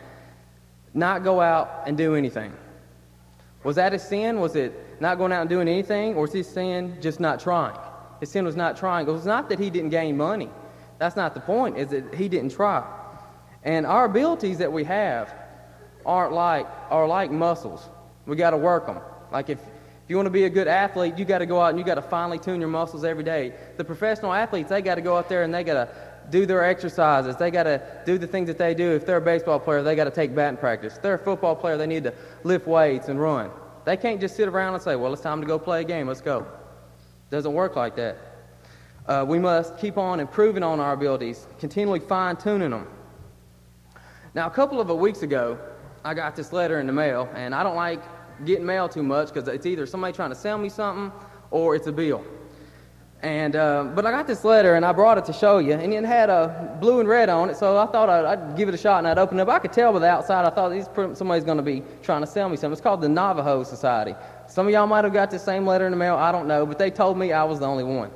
not 0.92 1.22
go 1.22 1.40
out 1.40 1.84
and 1.86 1.96
do 1.96 2.14
anything? 2.14 2.52
Was 3.62 3.76
that 3.76 3.92
his 3.92 4.02
sin? 4.02 4.40
Was 4.40 4.56
it 4.56 5.00
not 5.00 5.18
going 5.18 5.32
out 5.32 5.42
and 5.42 5.50
doing 5.50 5.68
anything? 5.68 6.14
Or 6.14 6.22
was 6.22 6.32
his 6.32 6.48
sin 6.48 6.96
just 7.00 7.20
not 7.20 7.40
trying? 7.40 7.78
His 8.20 8.30
sin 8.30 8.44
was 8.44 8.56
not 8.56 8.76
trying. 8.76 9.06
It 9.06 9.12
was 9.12 9.26
not 9.26 9.48
that 9.48 9.58
he 9.58 9.70
didn't 9.70 9.90
gain 9.90 10.16
money. 10.16 10.50
That's 10.98 11.14
not 11.14 11.34
the 11.34 11.40
point, 11.40 11.78
is 11.78 11.88
that 11.90 12.14
he 12.14 12.28
didn't 12.28 12.50
try. 12.50 12.84
And 13.62 13.86
our 13.86 14.06
abilities 14.06 14.58
that 14.58 14.72
we 14.72 14.84
have 14.84 15.32
aren't 16.04 16.32
like, 16.32 16.66
are 16.90 17.06
like 17.06 17.30
muscles. 17.30 17.88
We 18.26 18.34
got 18.36 18.50
to 18.50 18.56
work 18.56 18.86
them. 18.86 18.98
Like 19.30 19.48
if, 19.50 19.58
if 19.58 20.08
you 20.08 20.16
want 20.16 20.26
to 20.26 20.30
be 20.30 20.44
a 20.44 20.50
good 20.50 20.68
athlete, 20.68 21.16
you 21.16 21.24
got 21.24 21.38
to 21.38 21.46
go 21.46 21.60
out 21.60 21.70
and 21.70 21.78
you 21.78 21.84
got 21.84 21.96
to 21.96 22.02
finely 22.02 22.38
tune 22.38 22.60
your 22.60 22.70
muscles 22.70 23.04
every 23.04 23.24
day. 23.24 23.52
The 23.76 23.84
professional 23.84 24.32
athletes, 24.32 24.70
they 24.70 24.82
got 24.82 24.96
to 24.96 25.00
go 25.00 25.16
out 25.16 25.28
there 25.28 25.42
and 25.42 25.54
they 25.54 25.62
got 25.62 25.74
to 25.74 25.88
do 26.30 26.46
their 26.46 26.64
exercises. 26.64 27.36
They 27.36 27.50
got 27.50 27.64
to 27.64 27.80
do 28.04 28.18
the 28.18 28.26
things 28.26 28.48
that 28.48 28.58
they 28.58 28.74
do. 28.74 28.92
If 28.92 29.06
they're 29.06 29.16
a 29.16 29.20
baseball 29.20 29.58
player, 29.58 29.82
they 29.82 29.96
got 29.96 30.04
to 30.04 30.10
take 30.10 30.34
batting 30.34 30.58
practice. 30.58 30.96
If 30.96 31.02
they're 31.02 31.14
a 31.14 31.18
football 31.18 31.56
player, 31.56 31.76
they 31.76 31.86
need 31.86 32.04
to 32.04 32.14
lift 32.44 32.66
weights 32.66 33.08
and 33.08 33.20
run. 33.20 33.50
They 33.84 33.96
can't 33.96 34.20
just 34.20 34.36
sit 34.36 34.48
around 34.48 34.74
and 34.74 34.82
say, 34.82 34.96
well, 34.96 35.12
it's 35.12 35.22
time 35.22 35.40
to 35.40 35.46
go 35.46 35.58
play 35.58 35.80
a 35.80 35.84
game. 35.84 36.06
Let's 36.06 36.20
go. 36.20 36.46
Doesn't 37.30 37.52
work 37.52 37.76
like 37.76 37.96
that. 37.96 38.18
Uh, 39.06 39.24
we 39.26 39.38
must 39.38 39.78
keep 39.78 39.96
on 39.96 40.20
improving 40.20 40.62
on 40.62 40.80
our 40.80 40.92
abilities, 40.92 41.46
continually 41.58 42.00
fine 42.00 42.36
tuning 42.36 42.70
them. 42.70 42.86
Now, 44.34 44.46
a 44.46 44.50
couple 44.50 44.80
of 44.80 44.90
weeks 44.90 45.22
ago, 45.22 45.58
I 46.04 46.12
got 46.12 46.36
this 46.36 46.52
letter 46.52 46.80
in 46.80 46.86
the 46.86 46.92
mail, 46.92 47.28
and 47.34 47.54
I 47.54 47.62
don't 47.62 47.76
like 47.76 48.02
getting 48.44 48.66
mail 48.66 48.88
too 48.88 49.02
much 49.02 49.32
because 49.32 49.48
it's 49.48 49.66
either 49.66 49.86
somebody 49.86 50.12
trying 50.12 50.30
to 50.30 50.36
sell 50.36 50.58
me 50.58 50.68
something 50.68 51.10
or 51.50 51.74
it's 51.74 51.86
a 51.86 51.92
bill. 51.92 52.24
And, 53.22 53.56
uh, 53.56 53.90
but 53.96 54.06
I 54.06 54.12
got 54.12 54.28
this 54.28 54.44
letter 54.44 54.76
and 54.76 54.84
I 54.84 54.92
brought 54.92 55.18
it 55.18 55.24
to 55.24 55.32
show 55.32 55.58
you, 55.58 55.72
and 55.72 55.92
it 55.92 56.04
had 56.04 56.30
a 56.30 56.78
blue 56.80 57.00
and 57.00 57.08
red 57.08 57.28
on 57.28 57.50
it, 57.50 57.56
so 57.56 57.76
I 57.76 57.86
thought 57.86 58.08
I'd, 58.08 58.24
I'd 58.24 58.56
give 58.56 58.68
it 58.68 58.74
a 58.74 58.78
shot 58.78 58.98
and 58.98 59.08
I'd 59.08 59.18
open 59.18 59.40
it 59.40 59.42
up. 59.42 59.48
I 59.48 59.58
could 59.58 59.72
tell 59.72 59.92
by 59.92 59.98
the 59.98 60.08
outside, 60.08 60.44
I 60.44 60.50
thought 60.50 61.16
somebody's 61.16 61.42
going 61.42 61.56
to 61.56 61.62
be 61.64 61.82
trying 62.00 62.20
to 62.20 62.28
sell 62.28 62.48
me 62.48 62.56
something. 62.56 62.72
It's 62.72 62.80
called 62.80 63.00
the 63.00 63.08
Navajo 63.08 63.64
Society. 63.64 64.14
Some 64.46 64.68
of 64.68 64.72
y'all 64.72 64.86
might 64.86 65.02
have 65.02 65.12
got 65.12 65.32
the 65.32 65.38
same 65.38 65.66
letter 65.66 65.84
in 65.86 65.90
the 65.90 65.96
mail, 65.96 66.14
I 66.14 66.30
don't 66.30 66.46
know, 66.46 66.64
but 66.64 66.78
they 66.78 66.92
told 66.92 67.18
me 67.18 67.32
I 67.32 67.42
was 67.42 67.58
the 67.58 67.66
only 67.66 67.82
one. 67.82 68.12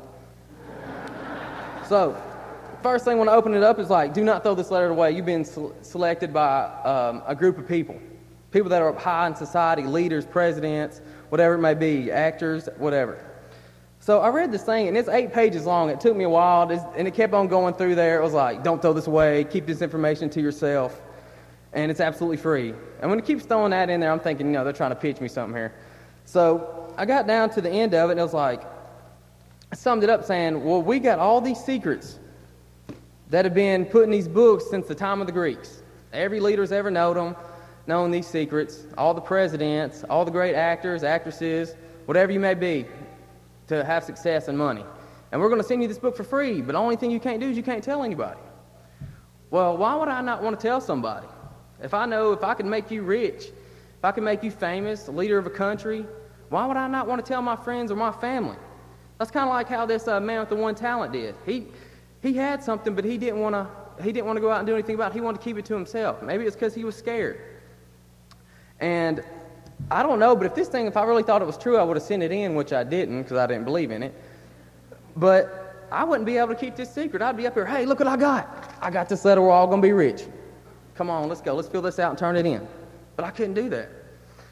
so, 1.88 2.16
first 2.80 3.04
thing 3.04 3.18
when 3.18 3.28
I 3.28 3.32
open 3.32 3.54
it 3.54 3.64
up 3.64 3.80
is 3.80 3.90
like, 3.90 4.14
do 4.14 4.22
not 4.22 4.44
throw 4.44 4.54
this 4.54 4.70
letter 4.70 4.90
away. 4.90 5.10
You've 5.10 5.26
been 5.26 5.44
selected 5.44 6.32
by 6.32 6.66
um, 6.84 7.24
a 7.26 7.34
group 7.34 7.58
of 7.58 7.66
people. 7.66 8.00
People 8.52 8.70
that 8.70 8.80
are 8.80 8.90
up 8.90 9.00
high 9.00 9.26
in 9.26 9.34
society, 9.34 9.82
leaders, 9.82 10.26
presidents, 10.26 11.00
whatever 11.30 11.54
it 11.54 11.58
may 11.58 11.74
be, 11.74 12.12
actors, 12.12 12.68
whatever. 12.76 13.31
So 14.02 14.18
I 14.18 14.30
read 14.30 14.50
this 14.50 14.64
thing, 14.64 14.88
and 14.88 14.96
it's 14.96 15.08
eight 15.08 15.32
pages 15.32 15.64
long. 15.64 15.88
It 15.88 16.00
took 16.00 16.16
me 16.16 16.24
a 16.24 16.28
while, 16.28 16.68
and 16.96 17.06
it 17.06 17.14
kept 17.14 17.32
on 17.34 17.46
going 17.46 17.72
through 17.74 17.94
there. 17.94 18.18
It 18.18 18.24
was 18.24 18.32
like, 18.32 18.64
don't 18.64 18.82
throw 18.82 18.92
this 18.92 19.06
away, 19.06 19.44
keep 19.44 19.64
this 19.64 19.80
information 19.80 20.28
to 20.30 20.40
yourself, 20.40 21.00
and 21.72 21.88
it's 21.88 22.00
absolutely 22.00 22.38
free. 22.38 22.74
And 23.00 23.08
when 23.08 23.20
it 23.20 23.24
keeps 23.24 23.44
throwing 23.44 23.70
that 23.70 23.88
in 23.90 24.00
there, 24.00 24.10
I'm 24.10 24.18
thinking, 24.18 24.48
you 24.48 24.54
know, 24.54 24.64
they're 24.64 24.72
trying 24.72 24.90
to 24.90 24.96
pitch 24.96 25.20
me 25.20 25.28
something 25.28 25.54
here. 25.54 25.72
So 26.24 26.92
I 26.98 27.06
got 27.06 27.28
down 27.28 27.50
to 27.50 27.60
the 27.60 27.70
end 27.70 27.94
of 27.94 28.10
it, 28.10 28.14
and 28.14 28.20
it 28.20 28.24
was 28.24 28.34
like, 28.34 28.64
I 29.70 29.76
summed 29.76 30.02
it 30.02 30.10
up 30.10 30.24
saying, 30.24 30.64
well, 30.64 30.82
we 30.82 30.98
got 30.98 31.20
all 31.20 31.40
these 31.40 31.62
secrets 31.62 32.18
that 33.30 33.44
have 33.44 33.54
been 33.54 33.84
put 33.84 34.02
in 34.02 34.10
these 34.10 34.26
books 34.26 34.68
since 34.68 34.88
the 34.88 34.96
time 34.96 35.20
of 35.20 35.28
the 35.28 35.32
Greeks. 35.32 35.80
Every 36.12 36.40
leader's 36.40 36.72
ever 36.72 36.90
known 36.90 37.14
them, 37.14 37.36
known 37.86 38.10
these 38.10 38.26
secrets. 38.26 38.82
All 38.98 39.14
the 39.14 39.20
presidents, 39.20 40.02
all 40.10 40.24
the 40.24 40.32
great 40.32 40.56
actors, 40.56 41.04
actresses, 41.04 41.76
whatever 42.06 42.32
you 42.32 42.40
may 42.40 42.54
be, 42.54 42.84
to 43.72 43.84
have 43.84 44.04
success 44.04 44.48
and 44.48 44.56
money. 44.56 44.84
And 45.30 45.40
we're 45.40 45.48
going 45.48 45.60
to 45.60 45.66
send 45.66 45.82
you 45.82 45.88
this 45.88 45.98
book 45.98 46.16
for 46.16 46.24
free, 46.24 46.60
but 46.60 46.72
the 46.72 46.78
only 46.78 46.96
thing 46.96 47.10
you 47.10 47.20
can't 47.20 47.40
do 47.40 47.48
is 47.48 47.56
you 47.56 47.62
can't 47.62 47.82
tell 47.82 48.02
anybody. 48.02 48.40
Well, 49.50 49.76
why 49.76 49.94
would 49.94 50.08
I 50.08 50.20
not 50.20 50.42
want 50.42 50.58
to 50.58 50.66
tell 50.66 50.80
somebody? 50.80 51.26
If 51.82 51.94
I 51.94 52.06
know 52.06 52.32
if 52.32 52.44
I 52.44 52.54
can 52.54 52.68
make 52.68 52.90
you 52.90 53.02
rich, 53.02 53.46
if 53.46 54.04
I 54.04 54.12
can 54.12 54.24
make 54.24 54.42
you 54.42 54.50
famous, 54.50 55.04
the 55.04 55.12
leader 55.12 55.38
of 55.38 55.46
a 55.46 55.50
country, 55.50 56.06
why 56.48 56.66
would 56.66 56.76
I 56.76 56.86
not 56.86 57.06
want 57.06 57.24
to 57.24 57.28
tell 57.28 57.42
my 57.42 57.56
friends 57.56 57.90
or 57.90 57.96
my 57.96 58.12
family? 58.12 58.56
That's 59.18 59.30
kind 59.30 59.48
of 59.48 59.54
like 59.54 59.68
how 59.68 59.86
this 59.86 60.08
uh, 60.08 60.20
man 60.20 60.40
with 60.40 60.48
the 60.48 60.56
one 60.56 60.74
talent 60.74 61.12
did. 61.12 61.34
He, 61.46 61.66
he 62.20 62.34
had 62.34 62.62
something, 62.62 62.94
but 62.94 63.04
he 63.04 63.18
didn't 63.18 63.40
want 63.40 63.54
to 63.54 63.66
he 64.02 64.10
didn't 64.10 64.26
want 64.26 64.36
to 64.36 64.40
go 64.40 64.50
out 64.50 64.58
and 64.58 64.66
do 64.66 64.74
anything 64.74 64.94
about 64.94 65.12
it. 65.12 65.14
He 65.14 65.20
wanted 65.20 65.38
to 65.38 65.44
keep 65.44 65.58
it 65.58 65.64
to 65.66 65.74
himself. 65.74 66.22
Maybe 66.22 66.44
it's 66.44 66.56
because 66.56 66.74
he 66.74 66.84
was 66.84 66.96
scared. 66.96 67.40
And 68.80 69.22
I 69.90 70.02
don't 70.02 70.18
know, 70.18 70.34
but 70.34 70.46
if 70.46 70.54
this 70.54 70.68
thing, 70.68 70.86
if 70.86 70.96
I 70.96 71.04
really 71.04 71.22
thought 71.22 71.42
it 71.42 71.46
was 71.46 71.58
true, 71.58 71.76
I 71.76 71.82
would 71.82 71.96
have 71.96 72.04
sent 72.04 72.22
it 72.22 72.32
in, 72.32 72.54
which 72.54 72.72
I 72.72 72.84
didn't 72.84 73.22
because 73.22 73.36
I 73.36 73.46
didn't 73.46 73.64
believe 73.64 73.90
in 73.90 74.02
it. 74.02 74.14
But 75.16 75.86
I 75.90 76.04
wouldn't 76.04 76.24
be 76.24 76.38
able 76.38 76.48
to 76.48 76.54
keep 76.54 76.76
this 76.76 76.92
secret. 76.92 77.20
I'd 77.20 77.36
be 77.36 77.46
up 77.46 77.54
here, 77.54 77.66
hey, 77.66 77.84
look 77.84 77.98
what 77.98 78.08
I 78.08 78.16
got. 78.16 78.76
I 78.80 78.90
got 78.90 79.08
this 79.08 79.24
letter, 79.24 79.42
we're 79.42 79.50
all 79.50 79.66
going 79.66 79.82
to 79.82 79.86
be 79.86 79.92
rich. 79.92 80.24
Come 80.94 81.10
on, 81.10 81.28
let's 81.28 81.40
go. 81.40 81.54
Let's 81.54 81.68
fill 81.68 81.82
this 81.82 81.98
out 81.98 82.10
and 82.10 82.18
turn 82.18 82.36
it 82.36 82.46
in. 82.46 82.66
But 83.16 83.24
I 83.26 83.30
couldn't 83.30 83.54
do 83.54 83.68
that 83.70 83.90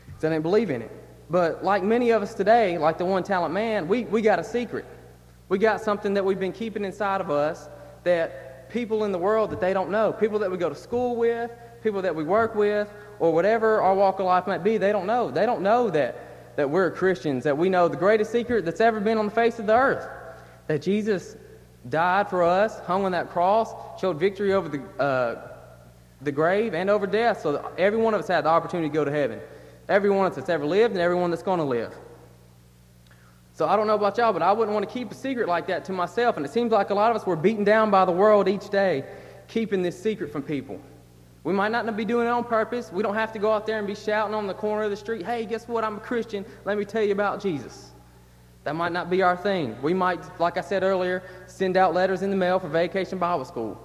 because 0.07 0.25
I 0.25 0.29
didn't 0.29 0.43
believe 0.43 0.71
in 0.71 0.83
it. 0.83 0.91
But 1.31 1.65
like 1.65 1.83
many 1.83 2.11
of 2.11 2.23
us 2.23 2.35
today, 2.35 2.77
like 2.77 2.99
the 2.99 3.05
one 3.05 3.23
talent 3.23 3.55
man, 3.55 3.89
we, 3.89 4.05
we 4.05 4.21
got 4.21 4.39
a 4.39 4.45
secret. 4.45 4.85
We 5.49 5.59
got 5.59 5.81
something 5.81 6.13
that 6.15 6.25
we've 6.25 6.41
been 6.41 6.53
keeping 6.53 6.85
inside 6.85 7.21
of 7.21 7.31
us 7.31 7.69
that 8.05 8.50
people 8.71 9.05
in 9.05 9.13
the 9.13 9.19
world 9.19 9.51
that 9.51 9.61
they 9.61 9.73
don't 9.73 9.91
know, 9.91 10.13
people 10.13 10.39
that 10.39 10.51
we 10.51 10.57
go 10.57 10.69
to 10.69 10.75
school 10.75 11.17
with, 11.17 11.51
people 11.83 12.03
that 12.03 12.15
we 12.15 12.25
work 12.25 12.55
with, 12.55 12.89
or 13.19 13.33
whatever 13.33 13.81
our 13.83 13.95
walk 13.95 14.19
of 14.19 14.27
life 14.27 14.47
might 14.47 14.65
be, 14.65 14.79
they 14.79 14.93
don't 14.93 15.07
know. 15.07 15.31
They 15.31 15.47
don't 15.47 15.63
know 15.63 15.91
that, 15.91 16.57
that 16.57 16.69
we're 16.69 16.91
Christians, 16.91 17.45
that 17.45 17.57
we 17.57 17.69
know 17.69 17.89
the 17.89 17.97
greatest 17.97 18.33
secret 18.33 18.65
that's 18.65 18.81
ever 18.81 19.01
been 19.01 19.19
on 19.19 19.27
the 19.27 19.33
face 19.33 19.59
of 19.59 19.67
the 19.67 19.75
earth. 19.75 20.09
That 20.67 20.83
Jesus 20.83 21.37
died 21.89 22.29
for 22.29 22.43
us, 22.43 22.79
hung 22.81 23.05
on 23.05 23.13
that 23.13 23.31
cross, 23.31 23.73
showed 24.01 24.19
victory 24.19 24.53
over 24.53 24.69
the, 24.69 25.03
uh, 25.03 25.49
the 26.21 26.33
grave 26.33 26.75
and 26.75 26.91
over 26.91 27.07
death, 27.07 27.41
so 27.41 27.73
every 27.79 27.99
one 27.99 28.15
of 28.15 28.21
us 28.21 28.29
had 28.29 28.45
the 28.45 28.49
opportunity 28.49 28.89
to 28.89 28.95
go 28.95 29.05
to 29.05 29.11
heaven. 29.11 29.41
Every 29.89 30.11
one 30.11 30.27
of 30.27 30.33
us 30.33 30.37
that's 30.37 30.51
ever 30.51 30.67
lived 30.67 30.93
and 30.93 31.01
everyone 31.01 31.31
that's 31.31 31.43
going 31.43 31.59
to 31.59 31.65
live. 31.65 31.95
So 33.61 33.69
I 33.69 33.77
don't 33.77 33.87
know 33.87 33.95
about 33.95 34.17
y'all, 34.17 34.33
but 34.33 34.41
I 34.41 34.53
wouldn't 34.53 34.73
want 34.73 34.89
to 34.89 34.91
keep 34.91 35.11
a 35.11 35.15
secret 35.15 35.47
like 35.47 35.67
that 35.67 35.85
to 35.85 35.93
myself. 35.93 36.39
And 36.39 36.47
it 36.47 36.51
seems 36.51 36.73
like 36.73 36.89
a 36.89 36.95
lot 36.95 37.11
of 37.11 37.17
us 37.19 37.27
were 37.27 37.37
beaten 37.37 37.63
down 37.63 37.91
by 37.91 38.07
the 38.07 38.11
world 38.11 38.49
each 38.49 38.71
day, 38.71 39.05
keeping 39.49 39.83
this 39.83 40.03
secret 40.03 40.33
from 40.33 40.43
people. 40.43 40.81
We 41.45 41.53
might 41.53 41.71
not 41.71 41.95
be 41.95 42.07
doing 42.07 42.27
it 42.27 42.31
on 42.31 42.43
purpose. 42.43 42.91
We 42.91 43.03
don't 43.03 43.17
have 43.17 43.35
to 43.35 43.39
go 43.39 43.53
out 43.53 43.67
there 43.67 43.77
and 43.77 43.87
be 43.87 43.95
shouting 43.95 44.35
on 44.35 44.47
the 44.47 44.55
corner 44.55 44.85
of 44.85 44.91
the 44.91 44.97
street, 44.97 45.27
hey, 45.27 45.45
guess 45.45 45.69
what? 45.69 45.85
I'm 45.85 45.99
a 45.99 46.01
Christian. 46.01 46.47
Let 46.65 46.79
me 46.79 46.87
tell 46.87 47.03
you 47.03 47.13
about 47.13 47.43
Jesus. 47.43 47.91
That 48.65 48.77
might 48.77 48.93
not 48.93 49.11
be 49.11 49.21
our 49.21 49.37
thing. 49.37 49.77
We 49.83 49.93
might, 49.93 50.25
like 50.41 50.57
I 50.57 50.63
said 50.63 50.83
earlier, 50.83 51.23
send 51.47 51.77
out 51.77 51.93
letters 51.93 52.23
in 52.23 52.31
the 52.31 52.37
mail 52.37 52.59
for 52.61 52.69
vacation 52.71 53.19
Bible 53.19 53.45
school. 53.45 53.79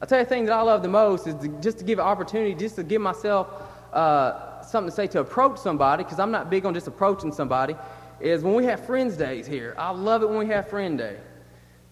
I'll 0.00 0.08
tell 0.08 0.20
you 0.20 0.24
the 0.24 0.30
thing 0.30 0.46
that 0.46 0.54
I 0.54 0.62
love 0.62 0.80
the 0.80 0.88
most 0.88 1.26
is 1.26 1.34
to, 1.42 1.48
just 1.60 1.76
to 1.76 1.84
give 1.84 1.98
an 1.98 2.06
opportunity, 2.06 2.54
just 2.54 2.76
to 2.76 2.82
give 2.82 3.02
myself 3.02 3.48
uh, 3.92 4.62
something 4.62 4.88
to 4.88 4.96
say 4.96 5.06
to 5.08 5.20
approach 5.20 5.58
somebody, 5.58 6.04
because 6.04 6.18
I'm 6.18 6.30
not 6.30 6.48
big 6.48 6.64
on 6.64 6.72
just 6.72 6.86
approaching 6.86 7.32
somebody, 7.32 7.76
is 8.20 8.42
when 8.42 8.54
we 8.54 8.64
have 8.64 8.84
Friends 8.86 9.16
Days 9.16 9.46
here. 9.46 9.74
I 9.78 9.90
love 9.90 10.22
it 10.22 10.28
when 10.28 10.38
we 10.38 10.46
have 10.46 10.68
Friend 10.68 10.96
Day, 10.98 11.16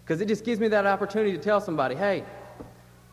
because 0.04 0.20
it 0.20 0.28
just 0.28 0.44
gives 0.44 0.60
me 0.60 0.68
that 0.68 0.86
opportunity 0.86 1.32
to 1.32 1.38
tell 1.38 1.60
somebody, 1.60 1.94
hey, 1.94 2.24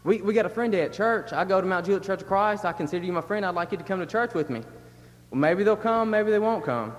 We, 0.06 0.22
we 0.22 0.36
got 0.36 0.46
a 0.46 0.50
friend 0.50 0.72
day 0.72 0.84
at 0.84 0.94
church. 0.94 1.34
I 1.34 1.44
go 1.46 1.60
to 1.60 1.66
Mount 1.66 1.88
Juliet 1.88 2.04
Church 2.04 2.22
of 2.22 2.28
Christ. 2.28 2.64
I 2.64 2.74
consider 2.74 3.04
you 3.04 3.12
my 3.12 3.22
friend. 3.22 3.44
I'd 3.44 3.56
like 3.56 3.72
you 3.72 3.78
to 3.80 3.84
come 3.84 4.00
to 4.00 4.06
church 4.06 4.36
with 4.36 4.52
me. 4.52 4.62
Well, 5.32 5.40
maybe 5.40 5.64
they'll 5.64 5.76
come, 5.76 6.12
maybe 6.12 6.30
they 6.30 6.38
won't 6.38 6.64
come. 6.64 6.94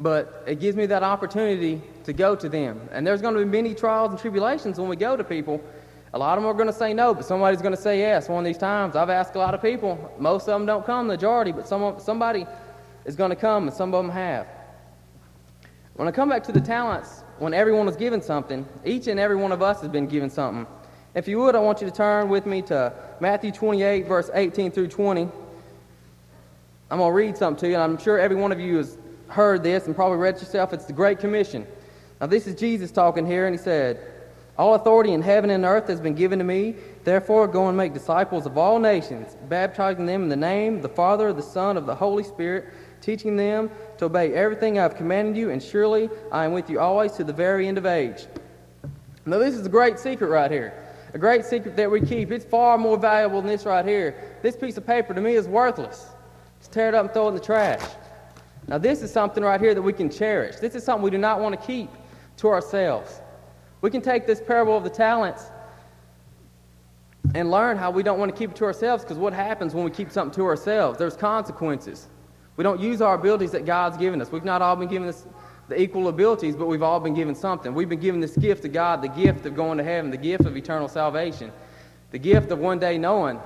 But 0.00 0.42
it 0.48 0.58
gives 0.58 0.76
me 0.76 0.86
that 0.86 1.04
opportunity 1.04 1.80
to 2.04 2.12
go 2.12 2.34
to 2.34 2.48
them. 2.48 2.88
And 2.90 3.06
there's 3.06 3.22
going 3.22 3.34
to 3.34 3.40
be 3.40 3.46
many 3.46 3.72
trials 3.72 4.10
and 4.10 4.18
tribulations 4.18 4.80
when 4.80 4.88
we 4.88 4.96
go 4.96 5.16
to 5.16 5.22
people. 5.22 5.62
A 6.12 6.18
lot 6.18 6.36
of 6.36 6.42
them 6.42 6.50
are 6.50 6.54
going 6.54 6.66
to 6.66 6.72
say 6.72 6.92
no, 6.92 7.14
but 7.14 7.24
somebody's 7.24 7.62
going 7.62 7.74
to 7.74 7.80
say 7.80 8.00
yes 8.00 8.28
one 8.28 8.40
of 8.40 8.44
these 8.44 8.58
times. 8.58 8.96
I've 8.96 9.10
asked 9.10 9.36
a 9.36 9.38
lot 9.38 9.54
of 9.54 9.62
people. 9.62 10.12
Most 10.18 10.42
of 10.42 10.58
them 10.58 10.66
don't 10.66 10.84
come, 10.84 11.06
the 11.06 11.14
majority, 11.14 11.52
but 11.52 11.68
some, 11.68 12.00
somebody 12.00 12.46
is 13.04 13.14
going 13.14 13.30
to 13.30 13.36
come, 13.36 13.68
and 13.68 13.76
some 13.76 13.94
of 13.94 14.04
them 14.04 14.12
have. 14.12 14.46
When 15.94 16.08
I 16.08 16.10
come 16.10 16.28
back 16.28 16.42
to 16.44 16.52
the 16.52 16.60
talents, 16.60 17.22
when 17.38 17.54
everyone 17.54 17.86
was 17.86 17.96
given 17.96 18.20
something, 18.20 18.66
each 18.84 19.06
and 19.06 19.20
every 19.20 19.36
one 19.36 19.52
of 19.52 19.62
us 19.62 19.80
has 19.82 19.88
been 19.88 20.06
given 20.06 20.30
something. 20.30 20.66
If 21.14 21.28
you 21.28 21.38
would, 21.40 21.54
I 21.54 21.60
want 21.60 21.80
you 21.80 21.88
to 21.88 21.94
turn 21.94 22.28
with 22.28 22.44
me 22.44 22.62
to 22.62 22.92
Matthew 23.20 23.52
28, 23.52 24.06
verse 24.06 24.30
18 24.32 24.72
through 24.72 24.88
20. 24.88 25.22
I'm 26.90 26.98
going 26.98 27.08
to 27.08 27.14
read 27.14 27.36
something 27.36 27.60
to 27.60 27.68
you, 27.68 27.74
and 27.74 27.82
I'm 27.82 27.98
sure 27.98 28.18
every 28.18 28.36
one 28.36 28.50
of 28.50 28.58
you 28.58 28.78
has 28.78 28.98
heard 29.28 29.62
this 29.62 29.86
and 29.86 29.94
probably 29.94 30.18
read 30.18 30.36
it 30.36 30.40
yourself. 30.40 30.72
It's 30.72 30.86
the 30.86 30.92
Great 30.92 31.20
Commission. 31.20 31.66
Now, 32.20 32.26
this 32.26 32.46
is 32.46 32.58
Jesus 32.58 32.90
talking 32.90 33.24
here, 33.24 33.46
and 33.46 33.54
he 33.54 33.62
said, 33.62 34.00
All 34.60 34.74
authority 34.74 35.14
in 35.14 35.22
heaven 35.22 35.48
and 35.48 35.64
earth 35.64 35.88
has 35.88 36.02
been 36.02 36.14
given 36.14 36.38
to 36.38 36.44
me. 36.44 36.74
Therefore, 37.02 37.48
go 37.48 37.68
and 37.68 37.78
make 37.78 37.94
disciples 37.94 38.44
of 38.44 38.58
all 38.58 38.78
nations, 38.78 39.34
baptizing 39.48 40.04
them 40.04 40.24
in 40.24 40.28
the 40.28 40.36
name 40.36 40.76
of 40.76 40.82
the 40.82 40.88
Father, 40.90 41.32
the 41.32 41.40
Son, 41.40 41.78
of 41.78 41.86
the 41.86 41.94
Holy 41.94 42.22
Spirit, 42.22 42.66
teaching 43.00 43.38
them 43.38 43.70
to 43.96 44.04
obey 44.04 44.34
everything 44.34 44.78
I 44.78 44.82
have 44.82 44.96
commanded 44.96 45.34
you, 45.34 45.48
and 45.48 45.62
surely 45.62 46.10
I 46.30 46.44
am 46.44 46.52
with 46.52 46.68
you 46.68 46.78
always 46.78 47.12
to 47.12 47.24
the 47.24 47.32
very 47.32 47.68
end 47.68 47.78
of 47.78 47.86
age. 47.86 48.26
Now, 49.24 49.38
this 49.38 49.54
is 49.54 49.64
a 49.64 49.70
great 49.70 49.98
secret 49.98 50.28
right 50.28 50.50
here. 50.50 50.74
A 51.14 51.18
great 51.18 51.46
secret 51.46 51.74
that 51.76 51.90
we 51.90 52.02
keep. 52.02 52.30
It's 52.30 52.44
far 52.44 52.76
more 52.76 52.98
valuable 52.98 53.40
than 53.40 53.48
this 53.48 53.64
right 53.64 53.86
here. 53.86 54.14
This 54.42 54.56
piece 54.56 54.76
of 54.76 54.86
paper 54.86 55.14
to 55.14 55.22
me 55.22 55.36
is 55.36 55.48
worthless. 55.48 56.08
Just 56.58 56.70
tear 56.70 56.88
it 56.88 56.94
up 56.94 57.06
and 57.06 57.14
throw 57.14 57.24
it 57.24 57.28
in 57.28 57.34
the 57.36 57.40
trash. 57.40 57.80
Now, 58.68 58.76
this 58.76 59.00
is 59.00 59.10
something 59.10 59.42
right 59.42 59.58
here 59.58 59.72
that 59.72 59.80
we 59.80 59.94
can 59.94 60.10
cherish. 60.10 60.56
This 60.56 60.74
is 60.74 60.84
something 60.84 61.02
we 61.02 61.10
do 61.10 61.16
not 61.16 61.40
want 61.40 61.58
to 61.58 61.66
keep 61.66 61.88
to 62.36 62.48
ourselves. 62.48 63.19
We 63.80 63.90
can 63.90 64.02
take 64.02 64.26
this 64.26 64.40
parable 64.40 64.76
of 64.76 64.84
the 64.84 64.90
talents 64.90 65.44
and 67.34 67.50
learn 67.50 67.76
how 67.76 67.90
we 67.90 68.02
don't 68.02 68.18
want 68.18 68.30
to 68.32 68.38
keep 68.38 68.50
it 68.50 68.56
to 68.56 68.64
ourselves 68.64 69.04
because 69.04 69.18
what 69.18 69.32
happens 69.32 69.74
when 69.74 69.84
we 69.84 69.90
keep 69.90 70.10
something 70.10 70.34
to 70.34 70.44
ourselves? 70.44 70.98
There's 70.98 71.16
consequences. 71.16 72.08
We 72.56 72.64
don't 72.64 72.80
use 72.80 73.00
our 73.00 73.14
abilities 73.14 73.52
that 73.52 73.64
God's 73.64 73.96
given 73.96 74.20
us. 74.20 74.32
We've 74.32 74.44
not 74.44 74.60
all 74.60 74.76
been 74.76 74.88
given 74.88 75.06
this, 75.06 75.26
the 75.68 75.80
equal 75.80 76.08
abilities, 76.08 76.56
but 76.56 76.66
we've 76.66 76.82
all 76.82 77.00
been 77.00 77.14
given 77.14 77.34
something. 77.34 77.72
We've 77.74 77.88
been 77.88 78.00
given 78.00 78.20
this 78.20 78.36
gift 78.36 78.64
of 78.64 78.72
God, 78.72 79.00
the 79.00 79.08
gift 79.08 79.46
of 79.46 79.54
going 79.54 79.78
to 79.78 79.84
heaven, 79.84 80.10
the 80.10 80.16
gift 80.16 80.44
of 80.44 80.56
eternal 80.56 80.88
salvation, 80.88 81.52
the 82.10 82.18
gift 82.18 82.50
of 82.50 82.58
one 82.58 82.78
day 82.78 82.98
knowing 82.98 83.40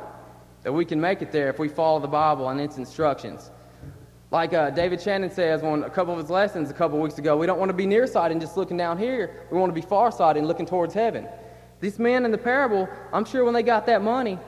that 0.62 0.72
we 0.72 0.84
can 0.84 1.00
make 1.00 1.20
it 1.20 1.30
there 1.30 1.48
if 1.50 1.58
we 1.58 1.68
follow 1.68 2.00
the 2.00 2.08
Bible 2.08 2.48
and 2.48 2.60
its 2.60 2.78
instructions. 2.78 3.50
Like 4.34 4.52
uh, 4.52 4.70
David 4.70 5.00
Shannon 5.00 5.30
says 5.30 5.62
on 5.62 5.84
a 5.84 5.88
couple 5.88 6.12
of 6.12 6.18
his 6.18 6.28
lessons 6.28 6.68
a 6.68 6.74
couple 6.74 6.96
of 6.96 7.04
weeks 7.04 7.18
ago, 7.18 7.36
we 7.36 7.46
don't 7.46 7.60
want 7.60 7.68
to 7.68 7.72
be 7.72 7.86
nearsighted 7.86 8.32
and 8.32 8.40
just 8.40 8.56
looking 8.56 8.76
down 8.76 8.98
here. 8.98 9.46
We 9.52 9.58
want 9.60 9.72
to 9.72 9.80
be 9.80 9.86
farsighted 9.86 10.38
and 10.38 10.48
looking 10.48 10.66
towards 10.66 10.92
heaven. 10.92 11.28
These 11.78 12.00
men 12.00 12.24
in 12.24 12.32
the 12.32 12.38
parable, 12.38 12.88
I'm 13.12 13.24
sure 13.24 13.44
when 13.44 13.54
they 13.54 13.62
got 13.62 13.86
that 13.86 14.02
money, 14.02 14.40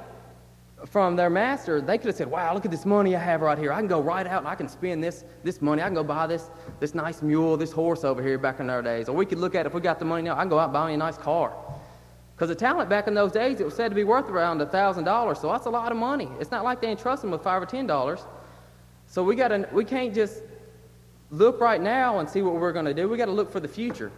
from 0.86 1.14
their 1.14 1.30
master, 1.30 1.80
they 1.80 1.98
could 1.98 2.08
have 2.08 2.16
said, 2.16 2.28
Wow, 2.28 2.52
look 2.52 2.64
at 2.64 2.72
this 2.72 2.84
money 2.84 3.14
I 3.14 3.20
have 3.20 3.42
right 3.42 3.56
here. 3.56 3.72
I 3.72 3.78
can 3.78 3.86
go 3.86 4.00
right 4.00 4.26
out 4.26 4.40
and 4.40 4.48
I 4.48 4.56
can 4.56 4.68
spend 4.68 5.04
this, 5.04 5.24
this 5.44 5.62
money. 5.62 5.82
I 5.82 5.84
can 5.84 5.94
go 5.94 6.02
buy 6.02 6.26
this, 6.26 6.50
this 6.80 6.92
nice 6.92 7.22
mule, 7.22 7.56
this 7.56 7.70
horse 7.70 8.02
over 8.02 8.20
here 8.20 8.38
back 8.38 8.58
in 8.58 8.68
our 8.68 8.82
days. 8.82 9.08
Or 9.08 9.14
we 9.14 9.24
could 9.24 9.38
look 9.38 9.54
at, 9.54 9.66
if 9.66 9.72
we 9.72 9.80
got 9.80 10.00
the 10.00 10.04
money 10.04 10.22
now, 10.22 10.34
I 10.34 10.40
can 10.40 10.48
go 10.48 10.58
out 10.58 10.64
and 10.64 10.72
buy 10.72 10.88
me 10.88 10.94
a 10.94 10.96
nice 10.96 11.16
car. 11.16 11.56
Because 12.34 12.48
the 12.48 12.56
talent 12.56 12.90
back 12.90 13.06
in 13.06 13.14
those 13.14 13.30
days, 13.30 13.60
it 13.60 13.64
was 13.64 13.76
said 13.76 13.90
to 13.90 13.94
be 13.94 14.02
worth 14.02 14.28
around 14.30 14.60
a 14.60 14.66
$1,000. 14.66 15.36
So 15.40 15.52
that's 15.52 15.66
a 15.66 15.70
lot 15.70 15.92
of 15.92 15.96
money. 15.96 16.28
It's 16.40 16.50
not 16.50 16.64
like 16.64 16.80
they 16.80 16.90
entrust 16.90 17.22
them 17.22 17.30
with 17.30 17.44
5 17.44 17.62
or 17.62 17.66
$10. 17.66 18.26
So 19.06 19.22
we, 19.22 19.36
gotta, 19.36 19.68
we 19.72 19.84
can't 19.84 20.14
just 20.14 20.42
look 21.30 21.60
right 21.60 21.80
now 21.80 22.18
and 22.18 22.28
see 22.28 22.42
what 22.42 22.54
we're 22.54 22.72
going 22.72 22.84
to 22.84 22.94
do. 22.94 23.08
we 23.08 23.16
got 23.16 23.26
to 23.26 23.32
look 23.32 23.50
for 23.50 23.60
the 23.60 23.68
future. 23.68 24.12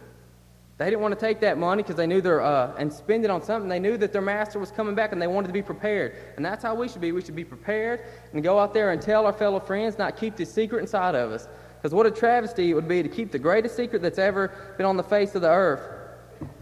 They 0.77 0.85
didn't 0.85 1.01
want 1.01 1.13
to 1.13 1.19
take 1.19 1.41
that 1.41 1.57
money 1.57 1.83
because 1.83 1.97
they 1.97 2.07
knew 2.07 2.21
their, 2.21 2.41
uh, 2.41 2.73
and 2.77 2.91
spend 2.91 3.25
it 3.25 3.29
on 3.29 3.43
something. 3.43 3.67
They 3.67 3.79
knew 3.79 3.97
that 3.97 4.13
their 4.13 4.21
master 4.21 4.59
was 4.59 4.71
coming 4.71 4.95
back 4.95 5.11
and 5.11 5.21
they 5.21 5.27
wanted 5.27 5.47
to 5.47 5.53
be 5.53 5.61
prepared. 5.61 6.15
And 6.37 6.45
that's 6.45 6.63
how 6.63 6.73
we 6.73 6.87
should 6.87 7.01
be. 7.01 7.11
We 7.11 7.21
should 7.21 7.35
be 7.35 7.43
prepared 7.43 8.05
and 8.31 8.41
go 8.41 8.57
out 8.57 8.73
there 8.73 8.91
and 8.91 9.01
tell 9.01 9.25
our 9.25 9.33
fellow 9.33 9.59
friends, 9.59 9.97
not 9.97 10.15
keep 10.15 10.37
this 10.37 10.53
secret 10.53 10.79
inside 10.79 11.15
of 11.15 11.33
us. 11.33 11.49
Because 11.75 11.93
what 11.93 12.05
a 12.05 12.11
travesty 12.11 12.71
it 12.71 12.75
would 12.75 12.87
be 12.87 13.03
to 13.03 13.09
keep 13.09 13.29
the 13.29 13.39
greatest 13.39 13.75
secret 13.75 14.01
that's 14.01 14.19
ever 14.19 14.53
been 14.77 14.85
on 14.85 14.95
the 14.95 15.03
face 15.03 15.35
of 15.35 15.41
the 15.41 15.49
earth 15.49 15.81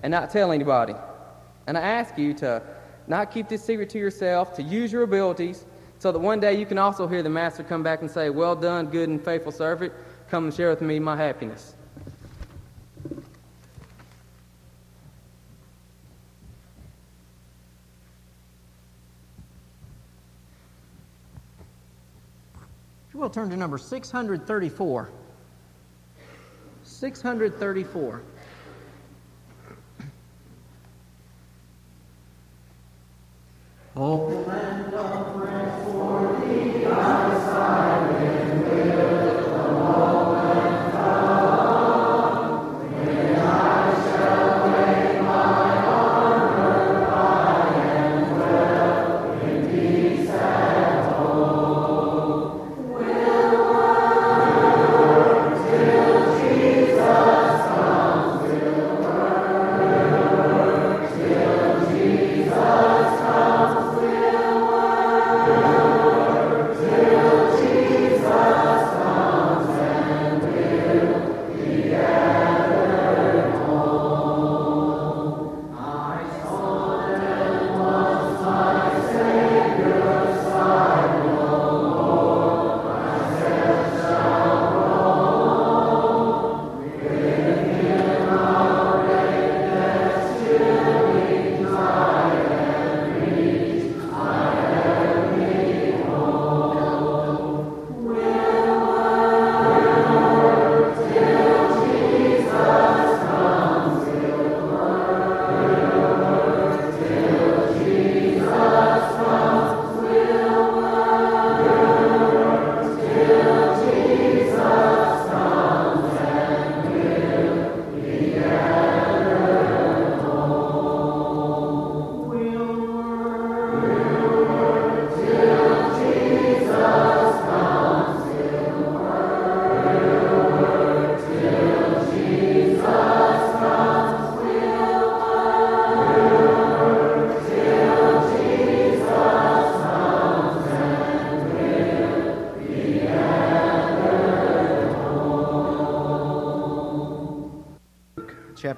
and 0.01 0.09
not 0.09 0.31
tell 0.31 0.51
anybody. 0.51 0.95
And 1.67 1.77
I 1.77 1.81
ask 1.81 2.17
you 2.17 2.33
to 2.35 2.63
not 3.05 3.29
keep 3.29 3.47
this 3.47 3.63
secret 3.63 3.87
to 3.91 3.99
yourself, 3.99 4.55
to 4.55 4.63
use 4.63 4.91
your 4.91 5.03
abilities, 5.03 5.65
so 5.99 6.11
that 6.11 6.19
one 6.19 6.39
day 6.39 6.59
you 6.59 6.65
can 6.65 6.77
also 6.77 7.07
hear 7.07 7.23
the 7.23 7.29
master 7.29 7.63
come 7.63 7.83
back 7.83 8.01
and 8.01 8.09
say, 8.09 8.29
Well 8.29 8.55
done, 8.55 8.87
good 8.87 9.09
and 9.09 9.23
faithful 9.23 9.51
servant. 9.51 9.93
Come 10.29 10.45
and 10.45 10.53
share 10.53 10.69
with 10.69 10.81
me 10.81 10.99
my 10.99 11.15
happiness. 11.15 11.75
We'll 23.17 23.31
turn 23.31 23.49
to 23.49 23.57
number 23.57 23.79
634. 23.79 25.09
634. 26.83 28.21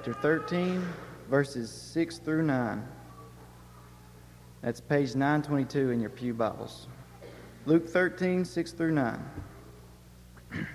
Chapter 0.02 0.14
13, 0.14 0.82
verses 1.28 1.70
6 1.70 2.20
through 2.20 2.42
9. 2.44 2.88
That's 4.62 4.80
page 4.80 5.14
922 5.14 5.90
in 5.90 6.00
your 6.00 6.08
Pew 6.08 6.32
Bibles. 6.32 6.88
Luke 7.66 7.86
13, 7.86 8.42
6 8.46 8.72
through 8.72 8.92
9. 8.92 9.30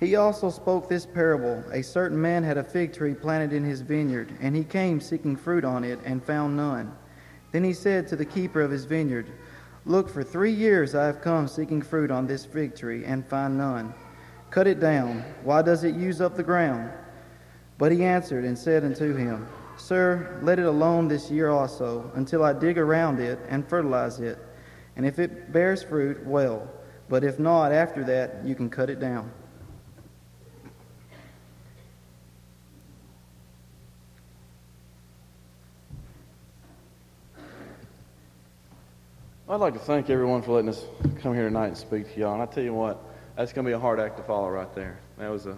He 0.00 0.16
also 0.16 0.50
spoke 0.50 0.88
this 0.88 1.06
parable 1.06 1.62
A 1.72 1.82
certain 1.82 2.20
man 2.20 2.42
had 2.42 2.58
a 2.58 2.64
fig 2.64 2.92
tree 2.92 3.14
planted 3.14 3.52
in 3.52 3.62
his 3.62 3.80
vineyard, 3.80 4.36
and 4.40 4.56
he 4.56 4.64
came 4.64 5.00
seeking 5.00 5.36
fruit 5.36 5.64
on 5.64 5.84
it, 5.84 6.00
and 6.04 6.24
found 6.24 6.56
none. 6.56 6.92
Then 7.52 7.62
he 7.62 7.72
said 7.72 8.08
to 8.08 8.16
the 8.16 8.24
keeper 8.24 8.60
of 8.60 8.72
his 8.72 8.86
vineyard, 8.86 9.30
Look, 9.86 10.08
for 10.08 10.24
three 10.24 10.52
years 10.52 10.96
I 10.96 11.06
have 11.06 11.22
come 11.22 11.46
seeking 11.46 11.80
fruit 11.80 12.10
on 12.10 12.26
this 12.26 12.44
fig 12.44 12.74
tree, 12.74 13.04
and 13.04 13.24
find 13.24 13.56
none. 13.56 13.94
Cut 14.50 14.66
it 14.66 14.80
down. 14.80 15.22
Why 15.44 15.62
does 15.62 15.84
it 15.84 15.94
use 15.94 16.20
up 16.20 16.34
the 16.34 16.42
ground? 16.42 16.90
But 17.80 17.92
he 17.92 18.04
answered 18.04 18.44
and 18.44 18.58
said 18.58 18.84
unto 18.84 19.14
him, 19.14 19.48
Sir, 19.78 20.38
let 20.42 20.58
it 20.58 20.66
alone 20.66 21.08
this 21.08 21.30
year 21.30 21.48
also, 21.48 22.12
until 22.14 22.44
I 22.44 22.52
dig 22.52 22.76
around 22.76 23.20
it 23.20 23.38
and 23.48 23.66
fertilize 23.66 24.20
it. 24.20 24.38
And 24.96 25.06
if 25.06 25.18
it 25.18 25.50
bears 25.50 25.82
fruit, 25.82 26.22
well. 26.26 26.68
But 27.08 27.24
if 27.24 27.38
not, 27.38 27.72
after 27.72 28.04
that, 28.04 28.44
you 28.44 28.54
can 28.54 28.68
cut 28.68 28.90
it 28.90 29.00
down. 29.00 29.32
I'd 39.48 39.56
like 39.56 39.72
to 39.72 39.80
thank 39.80 40.10
everyone 40.10 40.42
for 40.42 40.52
letting 40.52 40.68
us 40.68 40.84
come 41.22 41.32
here 41.32 41.44
tonight 41.44 41.68
and 41.68 41.78
speak 41.78 42.12
to 42.12 42.20
y'all. 42.20 42.34
And 42.34 42.42
I 42.42 42.46
tell 42.46 42.62
you 42.62 42.74
what, 42.74 43.02
that's 43.36 43.54
going 43.54 43.64
to 43.64 43.70
be 43.70 43.72
a 43.72 43.78
hard 43.78 43.98
act 43.98 44.18
to 44.18 44.22
follow 44.22 44.50
right 44.50 44.72
there. 44.74 45.00
That 45.16 45.30
was 45.30 45.46
a 45.46 45.56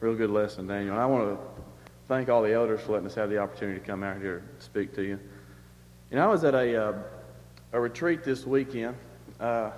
real 0.00 0.14
good 0.14 0.30
lesson, 0.30 0.66
Daniel. 0.66 0.94
And 0.94 1.02
I 1.02 1.06
want 1.06 1.38
to 1.38 1.62
thank 2.06 2.28
all 2.28 2.42
the 2.42 2.52
elders 2.52 2.80
for 2.80 2.92
letting 2.92 3.06
us 3.06 3.14
have 3.14 3.30
the 3.30 3.38
opportunity 3.38 3.80
to 3.80 3.86
come 3.86 4.02
out 4.02 4.20
here 4.20 4.42
to 4.58 4.64
speak 4.64 4.94
to 4.94 5.02
you. 5.02 5.18
You 6.10 6.16
know, 6.16 6.24
I 6.24 6.30
was 6.30 6.44
at 6.44 6.54
a, 6.54 6.88
uh, 6.88 6.98
a 7.72 7.80
retreat 7.80 8.22
this 8.22 8.46
weekend, 8.46 8.96
uh, 9.40 9.70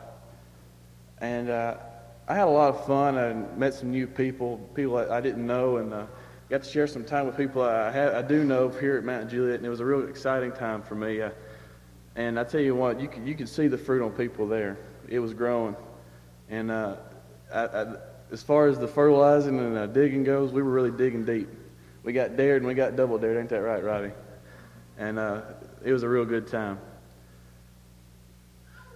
and 1.20 1.48
uh, 1.48 1.76
I 2.26 2.34
had 2.34 2.48
a 2.48 2.50
lot 2.50 2.74
of 2.74 2.86
fun. 2.86 3.16
I 3.16 3.32
met 3.56 3.74
some 3.74 3.90
new 3.90 4.06
people, 4.06 4.58
people 4.74 4.96
I 4.96 5.20
didn't 5.20 5.46
know, 5.46 5.76
and 5.76 5.94
uh, 5.94 6.06
got 6.50 6.64
to 6.64 6.68
share 6.68 6.86
some 6.86 7.04
time 7.04 7.26
with 7.26 7.36
people 7.36 7.62
I, 7.62 7.90
have, 7.90 8.14
I 8.14 8.22
do 8.22 8.44
know 8.44 8.68
here 8.68 8.96
at 8.96 9.04
Mount 9.04 9.30
Juliet, 9.30 9.56
and 9.56 9.66
it 9.66 9.70
was 9.70 9.80
a 9.80 9.84
real 9.84 10.08
exciting 10.08 10.52
time 10.52 10.82
for 10.82 10.96
me. 10.96 11.22
Uh, 11.22 11.30
and 12.16 12.38
I 12.38 12.44
tell 12.44 12.60
you 12.60 12.74
what, 12.74 13.00
you 13.00 13.06
could, 13.06 13.26
you 13.26 13.36
could 13.36 13.48
see 13.48 13.68
the 13.68 13.78
fruit 13.78 14.04
on 14.04 14.10
people 14.10 14.48
there. 14.48 14.76
It 15.08 15.20
was 15.20 15.32
growing. 15.32 15.76
And 16.50 16.70
uh, 16.70 16.96
I, 17.54 17.64
I, 17.64 17.96
as 18.30 18.42
far 18.42 18.66
as 18.66 18.78
the 18.78 18.88
fertilizing 18.88 19.58
and 19.58 19.76
uh, 19.76 19.86
digging 19.86 20.24
goes, 20.24 20.52
we 20.52 20.62
were 20.62 20.70
really 20.70 20.90
digging 20.90 21.24
deep. 21.24 21.48
We 22.02 22.12
got 22.12 22.36
dared 22.36 22.62
and 22.62 22.68
we 22.68 22.74
got 22.74 22.96
double 22.96 23.18
dared. 23.18 23.38
Ain't 23.38 23.48
that 23.50 23.60
right, 23.60 23.82
Robbie? 23.82 24.12
And 24.98 25.18
uh, 25.18 25.42
it 25.84 25.92
was 25.92 26.02
a 26.02 26.08
real 26.08 26.24
good 26.24 26.46
time. 26.46 26.78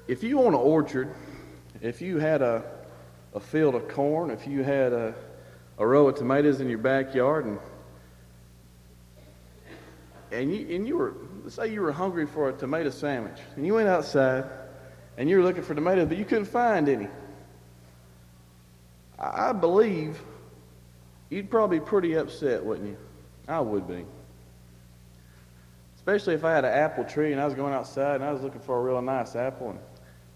If 0.09 0.23
you 0.23 0.41
own 0.41 0.49
an 0.49 0.55
orchard, 0.55 1.15
if 1.81 2.03
you 2.03 2.19
had 2.19 2.43
a, 2.43 2.65
a 3.35 3.41
field 3.41 3.75
of 3.75 3.89
corn, 3.89 4.31
if 4.31 4.47
you 4.47 4.63
had 4.63 4.93
a, 4.93 5.15
a 5.79 5.87
row 5.87 6.09
of 6.09 6.17
tomatoes 6.17 6.61
in 6.61 6.69
your 6.69 6.79
backyard, 6.79 7.47
and 7.47 7.59
and 10.33 10.55
you, 10.55 10.75
and 10.75 10.89
you 10.89 10.97
were 10.97 11.15
let's 11.43 11.57
say 11.57 11.73
you 11.73 11.83
were 11.83 11.93
hungry 11.93 12.27
for 12.27 12.49
a 12.49 12.53
tomato 12.53 12.91
sandwich, 12.91 13.39
and 13.57 13.67
you 13.67 13.75
went 13.75 13.89
outside 13.89 14.45
and 15.19 15.29
you 15.29 15.37
were 15.37 15.43
looking 15.43 15.63
for 15.63 15.75
tomatoes, 15.75 16.09
but 16.09 16.17
you 16.17 16.25
couldn't 16.25 16.47
find 16.47 16.89
any. 16.89 17.09
I 19.23 19.53
believe 19.53 20.21
you'd 21.31 21.49
probably 21.49 21.79
be 21.79 21.85
pretty 21.85 22.15
upset, 22.15 22.65
wouldn't 22.65 22.89
you? 22.89 22.97
I 23.47 23.61
would 23.61 23.87
be. 23.87 24.05
Especially 25.97 26.35
if 26.35 26.45
I 26.45 26.53
had 26.53 26.65
an 26.65 26.73
apple 26.73 27.05
tree 27.05 27.31
and 27.33 27.41
I 27.41 27.45
was 27.45 27.55
going 27.55 27.73
outside 27.73 28.17
and 28.17 28.25
I 28.25 28.33
was 28.33 28.43
looking 28.43 28.61
for 28.61 28.77
a 28.77 28.83
real 28.83 29.01
nice 29.01 29.37
apple, 29.37 29.71
and 29.71 29.79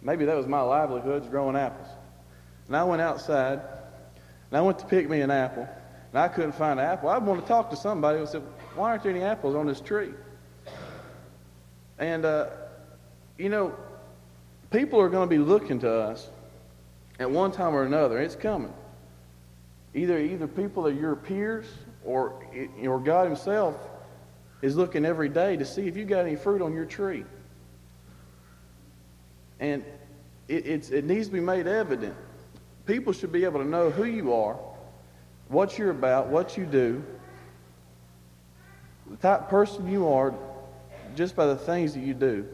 maybe 0.01 0.25
that 0.25 0.37
was 0.37 0.47
my 0.47 0.61
livelihood, 0.61 1.29
growing 1.29 1.57
apples. 1.57 1.89
And 2.69 2.77
I 2.77 2.85
went 2.85 3.03
outside 3.03 3.61
and 4.51 4.59
I 4.59 4.61
went 4.61 4.79
to 4.79 4.87
pick 4.87 5.09
me 5.09 5.21
an 5.21 5.33
apple, 5.33 5.69
and 6.13 6.19
I 6.21 6.29
couldn't 6.29 6.53
find 6.53 6.79
an 6.79 6.87
apple. 6.87 7.09
I'd 7.09 7.25
want 7.25 7.41
to 7.41 7.49
talk 7.49 7.71
to 7.71 7.77
somebody 7.77 8.21
who 8.21 8.27
said, 8.27 8.43
Why 8.77 8.91
aren't 8.91 9.03
there 9.03 9.11
any 9.11 9.23
apples 9.23 9.57
on 9.57 9.67
this 9.67 9.81
tree? 9.81 10.11
And, 11.99 12.25
uh, 12.25 12.51
you 13.39 13.49
know, 13.49 13.75
people 14.71 15.01
are 15.01 15.09
going 15.09 15.29
to 15.29 15.31
be 15.31 15.43
looking 15.43 15.81
to 15.81 15.91
us 15.91 16.29
at 17.19 17.31
one 17.31 17.53
time 17.53 17.75
or 17.75 17.85
another. 17.85 18.19
It's 18.19 18.37
coming. 18.37 18.73
Either, 19.95 20.19
either 20.19 20.47
people 20.47 20.87
are 20.87 20.93
your 20.93 21.17
peers 21.17 21.67
or, 22.05 22.45
or 22.85 23.01
God 23.01 23.27
Himself 23.27 23.77
is 24.63 24.77
looking 24.77 25.05
every 25.05 25.29
day 25.29 25.57
to 25.57 25.65
see 25.65 25.87
if 25.89 25.97
you 25.97 26.05
got 26.05 26.27
any 26.27 26.37
fruit 26.37 26.63
on 26.63 26.73
your 26.75 26.85
tree. 26.85 27.25
And 29.61 29.85
it, 30.49 30.91
it 30.93 31.05
needs 31.05 31.27
to 31.27 31.33
be 31.33 31.41
made 31.41 31.67
evident. 31.67 32.15
People 32.85 33.13
should 33.13 33.33
be 33.33 33.45
able 33.45 33.61
to 33.61 33.69
know 33.69 33.91
who 33.91 34.05
you 34.05 34.33
are, 34.33 34.57
what 35.49 35.79
you're 35.79 35.91
about, 35.91 36.29
what 36.29 36.57
you 36.57 36.67
do, 36.67 37.03
the 39.11 39.17
type 39.17 39.49
person 39.49 39.91
you 39.91 40.09
are, 40.09 40.35
just 41.15 41.35
by 41.35 41.47
the 41.47 41.57
things 41.57 41.95
that 41.95 42.01
you 42.01 42.15
do, 42.15 42.47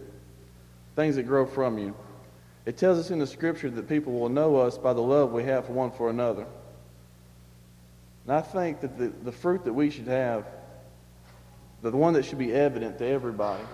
things 0.96 1.16
that 1.16 1.24
grow 1.24 1.44
from 1.44 1.78
you. 1.78 1.94
It 2.64 2.76
tells 2.76 2.98
us 2.98 3.10
in 3.10 3.18
the 3.18 3.26
scripture 3.26 3.70
that 3.70 3.88
people 3.88 4.12
will 4.12 4.28
know 4.28 4.56
us 4.56 4.78
by 4.78 4.92
the 4.92 5.00
love 5.00 5.32
we 5.32 5.42
have 5.44 5.66
for 5.66 5.72
one 5.72 5.90
for 5.90 6.10
another. 6.10 6.46
And 8.24 8.36
I 8.36 8.40
think 8.40 8.80
that 8.80 8.96
the, 8.96 9.08
the 9.24 9.32
fruit 9.32 9.64
that 9.64 9.72
we 9.72 9.90
should 9.90 10.06
have, 10.06 10.46
the 11.82 11.90
one 11.90 12.14
that 12.14 12.24
should 12.24 12.38
be 12.38 12.52
evident 12.52 12.98
to 12.98 13.06
everybody, 13.06 13.64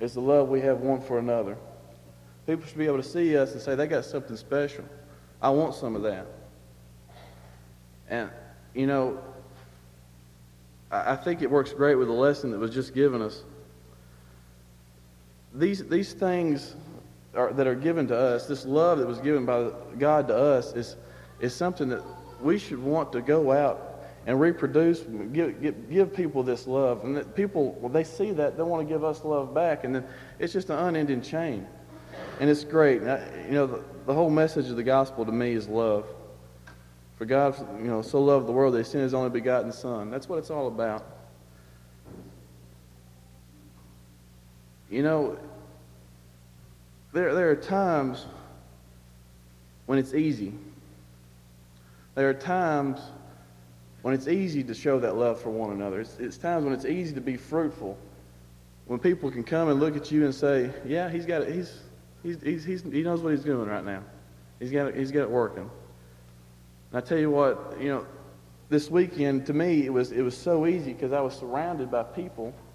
is 0.00 0.14
the 0.14 0.20
love 0.20 0.48
we 0.48 0.60
have 0.62 0.80
one 0.80 1.00
for 1.00 1.18
another. 1.18 1.58
People 2.46 2.66
should 2.66 2.78
be 2.78 2.86
able 2.86 2.96
to 2.96 3.02
see 3.02 3.36
us 3.36 3.52
and 3.52 3.60
say, 3.60 3.74
they 3.74 3.86
got 3.86 4.04
something 4.04 4.36
special. 4.36 4.84
I 5.42 5.50
want 5.50 5.74
some 5.74 5.94
of 5.94 6.02
that. 6.02 6.26
And, 8.08 8.30
you 8.74 8.86
know, 8.86 9.20
I, 10.90 11.12
I 11.12 11.16
think 11.16 11.42
it 11.42 11.50
works 11.50 11.72
great 11.72 11.96
with 11.96 12.08
the 12.08 12.14
lesson 12.14 12.50
that 12.52 12.58
was 12.58 12.70
just 12.70 12.94
given 12.94 13.20
us 13.20 13.42
these, 15.56 15.86
these 15.88 16.12
things 16.12 16.76
are, 17.36 17.52
that 17.52 17.66
are 17.66 17.74
given 17.74 18.06
to 18.08 18.16
us, 18.16 18.46
this 18.46 18.64
love 18.64 18.98
that 18.98 19.06
was 19.06 19.18
given 19.18 19.44
by 19.46 19.70
God 19.98 20.28
to 20.28 20.36
us, 20.36 20.72
is, 20.74 20.96
is 21.40 21.54
something 21.54 21.88
that 21.88 22.02
we 22.40 22.58
should 22.58 22.78
want 22.78 23.12
to 23.12 23.20
go 23.20 23.52
out 23.52 24.04
and 24.26 24.40
reproduce, 24.40 25.00
give, 25.32 25.60
give, 25.62 25.90
give 25.90 26.14
people 26.14 26.42
this 26.42 26.66
love. 26.66 27.04
And 27.04 27.16
that 27.16 27.36
people, 27.36 27.72
when 27.80 27.92
they 27.92 28.04
see 28.04 28.32
that, 28.32 28.56
they 28.56 28.62
want 28.62 28.86
to 28.86 28.92
give 28.92 29.04
us 29.04 29.24
love 29.24 29.54
back. 29.54 29.84
And 29.84 29.94
then 29.94 30.04
it's 30.38 30.52
just 30.52 30.68
an 30.68 30.78
unending 30.78 31.22
chain. 31.22 31.66
And 32.40 32.50
it's 32.50 32.64
great. 32.64 33.02
I, 33.02 33.24
you 33.46 33.52
know, 33.52 33.66
the, 33.66 33.84
the 34.06 34.14
whole 34.14 34.30
message 34.30 34.68
of 34.68 34.76
the 34.76 34.82
gospel 34.82 35.24
to 35.24 35.32
me 35.32 35.52
is 35.52 35.68
love. 35.68 36.06
For 37.16 37.24
God, 37.24 37.56
you 37.80 37.86
know, 37.86 38.02
so 38.02 38.20
loved 38.20 38.46
the 38.46 38.52
world 38.52 38.74
that 38.74 38.78
he 38.78 38.84
sent 38.84 39.04
his 39.04 39.14
only 39.14 39.30
begotten 39.30 39.72
Son. 39.72 40.10
That's 40.10 40.28
what 40.28 40.38
it's 40.38 40.50
all 40.50 40.66
about. 40.66 41.04
You 44.90 45.02
know, 45.02 45.38
there, 47.16 47.34
there 47.34 47.50
are 47.50 47.56
times 47.56 48.26
when 49.86 49.98
it's 49.98 50.12
easy. 50.12 50.52
There 52.14 52.28
are 52.28 52.34
times 52.34 53.00
when 54.02 54.12
it's 54.12 54.28
easy 54.28 54.62
to 54.64 54.74
show 54.74 55.00
that 55.00 55.16
love 55.16 55.40
for 55.40 55.48
one 55.48 55.72
another. 55.72 56.00
It's, 56.00 56.18
it's 56.18 56.36
times 56.36 56.64
when 56.64 56.74
it's 56.74 56.84
easy 56.84 57.14
to 57.14 57.22
be 57.22 57.38
fruitful. 57.38 57.96
When 58.84 58.98
people 58.98 59.30
can 59.30 59.44
come 59.44 59.70
and 59.70 59.80
look 59.80 59.96
at 59.96 60.10
you 60.10 60.26
and 60.26 60.34
say, 60.34 60.70
yeah, 60.84 61.08
he's 61.08 61.24
got 61.24 61.40
it. 61.40 61.54
He's, 61.54 61.80
he's, 62.22 62.40
he's, 62.42 62.64
he's, 62.64 62.82
he 62.82 63.02
knows 63.02 63.22
what 63.22 63.30
he's 63.32 63.44
doing 63.44 63.66
right 63.66 63.84
now. 63.84 64.02
He's 64.58 64.70
got 64.70 64.88
it, 64.88 64.96
he's 64.96 65.10
got 65.10 65.22
it 65.22 65.30
working. 65.30 65.70
And 66.90 66.98
I 66.98 67.00
tell 67.00 67.18
you 67.18 67.30
what, 67.30 67.78
you 67.80 67.88
know, 67.88 68.06
this 68.68 68.90
weekend 68.90 69.46
to 69.46 69.54
me 69.54 69.86
it 69.86 69.92
was, 69.92 70.12
it 70.12 70.20
was 70.20 70.36
so 70.36 70.66
easy 70.66 70.92
because 70.92 71.12
I 71.14 71.20
was 71.22 71.34
surrounded 71.34 71.90
by 71.90 72.02
people– 72.02 72.52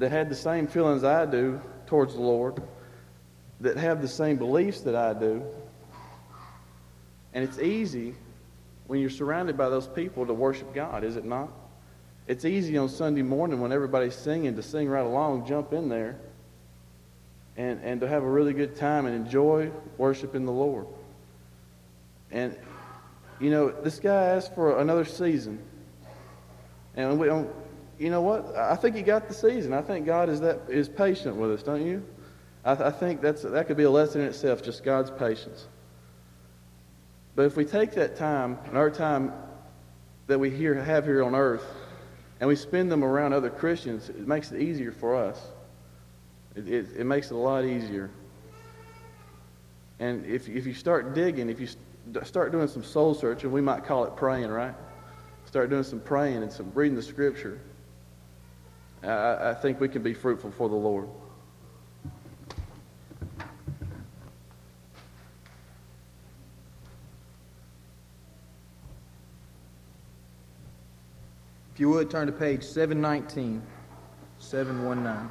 that 0.00 0.10
had 0.10 0.30
the 0.30 0.34
same 0.34 0.66
feelings 0.66 1.04
I 1.04 1.26
do 1.26 1.60
towards 1.86 2.14
the 2.14 2.22
Lord, 2.22 2.62
that 3.60 3.76
have 3.76 4.00
the 4.00 4.08
same 4.08 4.38
beliefs 4.38 4.80
that 4.80 4.96
I 4.96 5.12
do. 5.12 5.44
And 7.34 7.44
it's 7.44 7.58
easy 7.58 8.14
when 8.86 8.98
you're 8.98 9.10
surrounded 9.10 9.58
by 9.58 9.68
those 9.68 9.86
people 9.86 10.24
to 10.26 10.32
worship 10.32 10.74
God, 10.74 11.04
is 11.04 11.16
it 11.16 11.26
not? 11.26 11.50
It's 12.26 12.46
easy 12.46 12.78
on 12.78 12.88
Sunday 12.88 13.20
morning 13.20 13.60
when 13.60 13.72
everybody's 13.72 14.14
singing 14.14 14.56
to 14.56 14.62
sing 14.62 14.88
right 14.88 15.04
along, 15.04 15.46
jump 15.46 15.74
in 15.74 15.90
there, 15.90 16.16
and, 17.58 17.78
and 17.84 18.00
to 18.00 18.08
have 18.08 18.22
a 18.22 18.28
really 18.28 18.54
good 18.54 18.76
time 18.76 19.04
and 19.04 19.14
enjoy 19.14 19.70
worshiping 19.98 20.46
the 20.46 20.52
Lord. 20.52 20.86
And, 22.30 22.56
you 23.38 23.50
know, 23.50 23.68
this 23.68 24.00
guy 24.00 24.28
asked 24.28 24.54
for 24.54 24.80
another 24.80 25.04
season. 25.04 25.62
And 26.96 27.20
we, 27.20 27.28
um, 27.28 27.48
you 28.00 28.08
know 28.08 28.22
what? 28.22 28.56
I 28.56 28.76
think 28.76 28.96
he 28.96 29.02
got 29.02 29.28
the 29.28 29.34
season. 29.34 29.74
I 29.74 29.82
think 29.82 30.06
God 30.06 30.30
is 30.30 30.40
that 30.40 30.62
is 30.68 30.88
patient 30.88 31.36
with 31.36 31.52
us, 31.52 31.62
don't 31.62 31.84
you? 31.84 32.02
I, 32.64 32.72
I 32.72 32.90
think 32.90 33.20
that's 33.20 33.42
that 33.42 33.66
could 33.66 33.76
be 33.76 33.82
a 33.82 33.90
lesson 33.90 34.22
in 34.22 34.28
itself, 34.28 34.62
just 34.62 34.82
God's 34.82 35.10
patience. 35.10 35.66
But 37.36 37.44
if 37.44 37.56
we 37.56 37.66
take 37.66 37.92
that 37.92 38.16
time 38.16 38.58
and 38.64 38.78
our 38.78 38.90
time 38.90 39.34
that 40.28 40.38
we 40.38 40.48
here 40.48 40.74
have 40.74 41.04
here 41.04 41.22
on 41.22 41.34
earth 41.34 41.64
and 42.40 42.48
we 42.48 42.56
spend 42.56 42.90
them 42.90 43.04
around 43.04 43.34
other 43.34 43.50
Christians, 43.50 44.08
it 44.08 44.26
makes 44.26 44.50
it 44.50 44.62
easier 44.62 44.92
for 44.92 45.14
us. 45.14 45.38
It, 46.56 46.68
it, 46.68 46.86
it 47.00 47.04
makes 47.04 47.30
it 47.30 47.34
a 47.34 47.38
lot 47.38 47.66
easier. 47.66 48.10
And 49.98 50.24
if, 50.24 50.48
if 50.48 50.66
you 50.66 50.72
start 50.72 51.14
digging, 51.14 51.50
if 51.50 51.60
you 51.60 51.66
st- 51.66 52.26
start 52.26 52.50
doing 52.50 52.66
some 52.66 52.82
soul 52.82 53.12
searching, 53.12 53.52
we 53.52 53.60
might 53.60 53.84
call 53.84 54.04
it 54.04 54.16
praying, 54.16 54.48
right? 54.48 54.74
Start 55.44 55.68
doing 55.68 55.82
some 55.82 56.00
praying 56.00 56.42
and 56.42 56.50
some 56.50 56.72
reading 56.74 56.96
the 56.96 57.02
scripture. 57.02 57.60
I, 59.02 59.50
I 59.50 59.54
think 59.54 59.80
we 59.80 59.88
can 59.88 60.02
be 60.02 60.14
fruitful 60.14 60.50
for 60.50 60.68
the 60.68 60.74
Lord. 60.74 61.08
If 71.74 71.80
you 71.80 71.88
would, 71.90 72.10
turn 72.10 72.26
to 72.26 72.32
page 72.32 72.62
719. 72.62 73.62
719. 74.38 75.30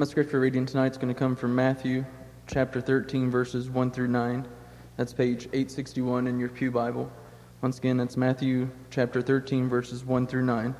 My 0.00 0.06
scripture 0.06 0.40
reading 0.40 0.64
tonight 0.64 0.92
is 0.92 0.96
going 0.96 1.12
to 1.12 1.18
come 1.18 1.36
from 1.36 1.54
Matthew 1.54 2.06
chapter 2.46 2.80
13, 2.80 3.30
verses 3.30 3.68
1 3.68 3.90
through 3.90 4.08
9. 4.08 4.48
That's 4.96 5.12
page 5.12 5.44
861 5.52 6.26
in 6.26 6.40
your 6.40 6.48
Pew 6.48 6.70
Bible. 6.70 7.12
Once 7.60 7.76
again, 7.76 7.98
that's 7.98 8.16
Matthew 8.16 8.70
chapter 8.88 9.20
13, 9.20 9.68
verses 9.68 10.02
1 10.02 10.26
through 10.26 10.46
9. 10.46 10.74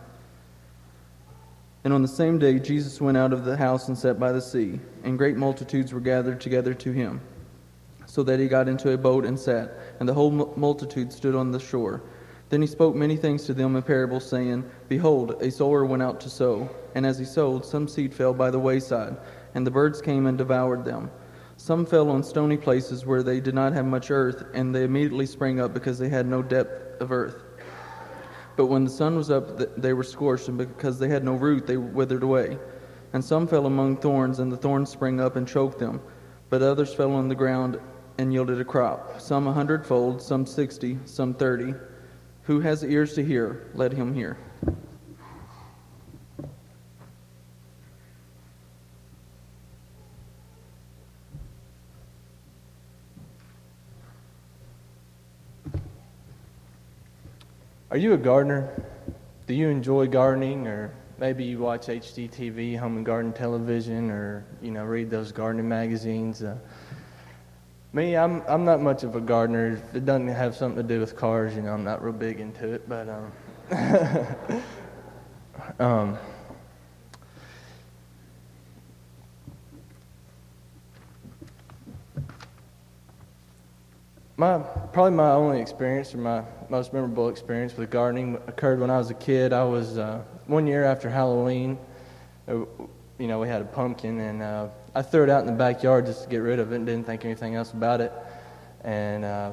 And 1.85 1.93
on 1.93 2.01
the 2.01 2.09
same 2.09 2.39
day, 2.39 2.59
Jesus 2.59 2.99
went 2.99 3.19
out 3.19 3.35
of 3.35 3.45
the 3.45 3.59
house 3.59 3.89
and 3.89 3.99
sat 3.99 4.19
by 4.19 4.33
the 4.33 4.41
sea, 4.41 4.81
and 5.05 5.19
great 5.19 5.37
multitudes 5.37 5.93
were 5.93 6.01
gathered 6.01 6.41
together 6.41 6.73
to 6.73 6.91
him, 6.91 7.21
so 8.07 8.23
that 8.23 8.41
he 8.41 8.49
got 8.49 8.69
into 8.69 8.93
a 8.93 8.97
boat 8.97 9.27
and 9.27 9.39
sat, 9.39 9.71
and 10.01 10.09
the 10.09 10.15
whole 10.15 10.31
multitude 10.31 11.13
stood 11.13 11.35
on 11.35 11.51
the 11.51 11.61
shore. 11.61 12.01
Then 12.51 12.61
he 12.61 12.67
spoke 12.67 12.97
many 12.97 13.17
things 13.17 13.45
to 13.45 13.55
them 13.55 13.77
in 13.77 13.83
parables, 13.83 14.29
saying, 14.29 14.69
Behold, 14.89 15.41
a 15.41 15.53
sower 15.53 15.85
went 15.85 16.03
out 16.03 16.21
to 16.21 16.29
sow, 16.29 16.69
and 16.97 17.07
as 17.07 17.17
he 17.17 17.25
sowed, 17.25 17.65
some 17.65 17.87
seed 17.87 18.13
fell 18.13 18.35
by 18.35 18.51
the 18.51 18.59
wayside, 18.59 19.17
and 19.55 19.65
the 19.65 19.71
birds 19.71 20.03
came 20.03 20.27
and 20.27 20.37
devoured 20.37 20.85
them. 20.85 21.11
Some 21.57 21.87
fell 21.87 22.11
on 22.11 22.25
stony 22.25 22.57
places 22.57 23.07
where 23.07 23.23
they 23.23 23.39
did 23.39 23.55
not 23.55 23.73
have 23.73 23.87
much 23.87 24.11
earth, 24.11 24.45
and 24.53 24.75
they 24.75 24.83
immediately 24.83 25.27
sprang 25.27 25.61
up 25.61 25.73
because 25.73 25.99
they 25.99 26.09
had 26.09 26.27
no 26.27 26.43
depth 26.43 27.01
of 27.01 27.13
earth. 27.13 27.45
But 28.57 28.67
when 28.67 28.83
the 28.83 28.91
sun 28.91 29.15
was 29.15 29.31
up, 29.31 29.81
they 29.81 29.93
were 29.93 30.03
scorched, 30.03 30.49
and 30.49 30.59
because 30.59 30.99
they 30.99 31.09
had 31.09 31.23
no 31.23 31.35
root, 31.35 31.69
they 31.69 31.77
withered 31.77 32.25
away. 32.25 32.59
And 33.13 33.25
some 33.25 33.47
fell 33.47 33.67
among 33.67 33.99
thorns, 33.99 34.41
and 34.41 34.51
the 34.51 34.57
thorns 34.57 34.91
sprang 34.91 35.21
up 35.21 35.37
and 35.37 35.47
choked 35.47 35.79
them. 35.79 36.01
But 36.49 36.63
others 36.63 36.93
fell 36.93 37.13
on 37.13 37.29
the 37.29 37.35
ground 37.37 37.79
and 38.19 38.33
yielded 38.33 38.61
a 38.61 38.65
crop, 38.65 39.21
some 39.21 39.47
a 39.47 39.53
hundredfold, 39.53 40.21
some 40.21 40.45
sixty, 40.45 40.99
some 41.05 41.33
thirty. 41.33 41.75
Who 42.51 42.59
has 42.59 42.83
ears 42.83 43.15
to 43.15 43.25
hear, 43.25 43.69
let 43.75 43.93
him 43.93 44.13
hear. 44.13 44.37
Are 57.89 57.97
you 57.97 58.15
a 58.15 58.19
gardener? 58.19 58.69
Do 59.47 59.55
you 59.55 59.69
enjoy 59.69 60.09
gardening, 60.09 60.67
or 60.67 60.93
maybe 61.21 61.45
you 61.45 61.61
watch 61.61 61.87
HGTV, 61.87 62.77
Home 62.81 62.97
and 62.97 63.07
Garden 63.07 63.33
Television, 63.33 64.11
or 64.11 64.45
you 64.61 64.73
know 64.73 64.85
read 64.85 65.09
those 65.09 65.31
gardening 65.31 65.69
magazines? 65.69 66.43
Uh, 66.43 66.59
me, 67.93 68.17
I'm 68.17 68.43
I'm 68.47 68.65
not 68.65 68.81
much 68.81 69.03
of 69.03 69.17
a 69.17 69.21
gardener. 69.21 69.73
If 69.73 69.97
it 69.97 70.05
doesn't 70.05 70.29
have 70.29 70.55
something 70.55 70.77
to 70.77 70.89
do 70.89 71.01
with 71.01 71.17
cars, 71.17 71.55
you 71.55 71.63
know, 71.63 71.73
I'm 71.73 71.85
not 71.85 72.03
real 72.03 72.13
big 72.13 72.41
into 72.41 72.73
it. 72.73 72.89
But 72.89 73.09
um, 73.09 73.33
um, 75.81 76.19
my 84.37 84.59
probably 84.93 85.13
my 85.13 85.33
only 85.33 85.61
experience 85.61 86.15
or 86.15 86.19
my 86.19 86.45
most 86.69 86.93
memorable 86.93 87.29
experience 87.29 87.77
with 87.77 87.91
gardening 87.91 88.37
occurred 88.47 88.81
when 88.81 88.91
I 88.91 88.99
was 88.99 89.11
a 89.11 89.15
kid. 89.15 89.53
I 89.53 89.65
was 89.65 89.99
uh, 89.99 90.23
one 90.47 90.67
year 90.67 90.85
after 90.85 91.11
Halloween. 91.11 91.79
Uh, 92.47 92.65
you 93.19 93.27
know, 93.27 93.39
we 93.39 93.49
had 93.49 93.61
a 93.61 93.67
pumpkin, 93.67 94.19
and 94.21 94.43
uh, 94.43 94.69
I 94.95 95.03
threw 95.03 95.23
it 95.23 95.31
out 95.31 95.41
in 95.41 95.47
the 95.47 95.53
backyard 95.53 96.07
just 96.07 96.25
to 96.25 96.29
get 96.29 96.39
rid 96.39 96.59
of 96.59 96.73
it 96.73 96.77
and 96.77 96.87
didn't 96.87 97.07
think 97.07 97.25
anything 97.25 97.55
else 97.55 97.73
about 97.73 98.01
it. 98.01 98.13
And 98.83 99.25
uh, 99.25 99.53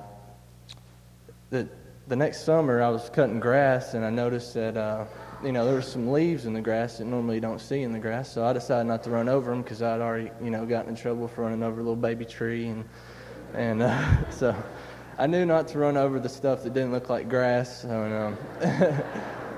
the, 1.51 1.69
the 2.07 2.15
next 2.15 2.43
summer, 2.43 2.81
I 2.81 2.89
was 2.89 3.09
cutting 3.09 3.39
grass 3.39 3.93
and 3.93 4.03
I 4.03 4.09
noticed 4.09 4.55
that, 4.55 4.75
uh, 4.75 5.05
you 5.43 5.51
know, 5.51 5.63
there 5.65 5.75
was 5.75 5.87
some 5.87 6.11
leaves 6.11 6.45
in 6.45 6.53
the 6.53 6.61
grass 6.61 6.97
that 6.97 7.05
normally 7.05 7.35
you 7.35 7.41
don't 7.41 7.61
see 7.61 7.83
in 7.83 7.91
the 7.91 7.99
grass. 7.99 8.31
So 8.31 8.45
I 8.45 8.53
decided 8.53 8.87
not 8.87 9.03
to 9.03 9.11
run 9.11 9.29
over 9.29 9.51
them 9.51 9.61
because 9.61 9.83
I'd 9.83 10.01
already, 10.01 10.31
you 10.41 10.49
know, 10.49 10.65
gotten 10.65 10.89
in 10.89 10.95
trouble 10.95 11.27
for 11.27 11.43
running 11.43 11.61
over 11.61 11.81
a 11.81 11.83
little 11.83 11.95
baby 11.95 12.25
tree. 12.25 12.69
And, 12.69 12.85
and 13.53 13.83
uh, 13.83 14.29
so 14.31 14.55
I 15.19 15.27
knew 15.27 15.45
not 15.45 15.67
to 15.69 15.77
run 15.77 15.97
over 15.97 16.19
the 16.19 16.29
stuff 16.29 16.63
that 16.63 16.73
didn't 16.73 16.91
look 16.91 17.09
like 17.09 17.29
grass. 17.29 17.83
And, 17.83 18.13
um, 18.13 18.37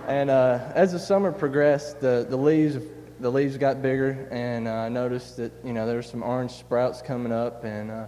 and 0.09 0.29
uh, 0.29 0.59
as 0.75 0.91
the 0.91 0.99
summer 0.99 1.31
progressed, 1.31 2.01
the, 2.01 2.25
the 2.29 2.37
leaves 2.37 2.75
the 3.19 3.29
leaves 3.29 3.57
got 3.57 3.81
bigger, 3.81 4.27
and 4.31 4.67
uh, 4.67 4.71
I 4.71 4.89
noticed 4.89 5.37
that 5.37 5.51
you 5.63 5.73
know 5.73 5.85
there 5.85 5.95
were 5.95 6.01
some 6.01 6.23
orange 6.23 6.51
sprouts 6.51 7.01
coming 7.01 7.31
up, 7.31 7.63
and 7.63 7.91
uh, 7.91 8.05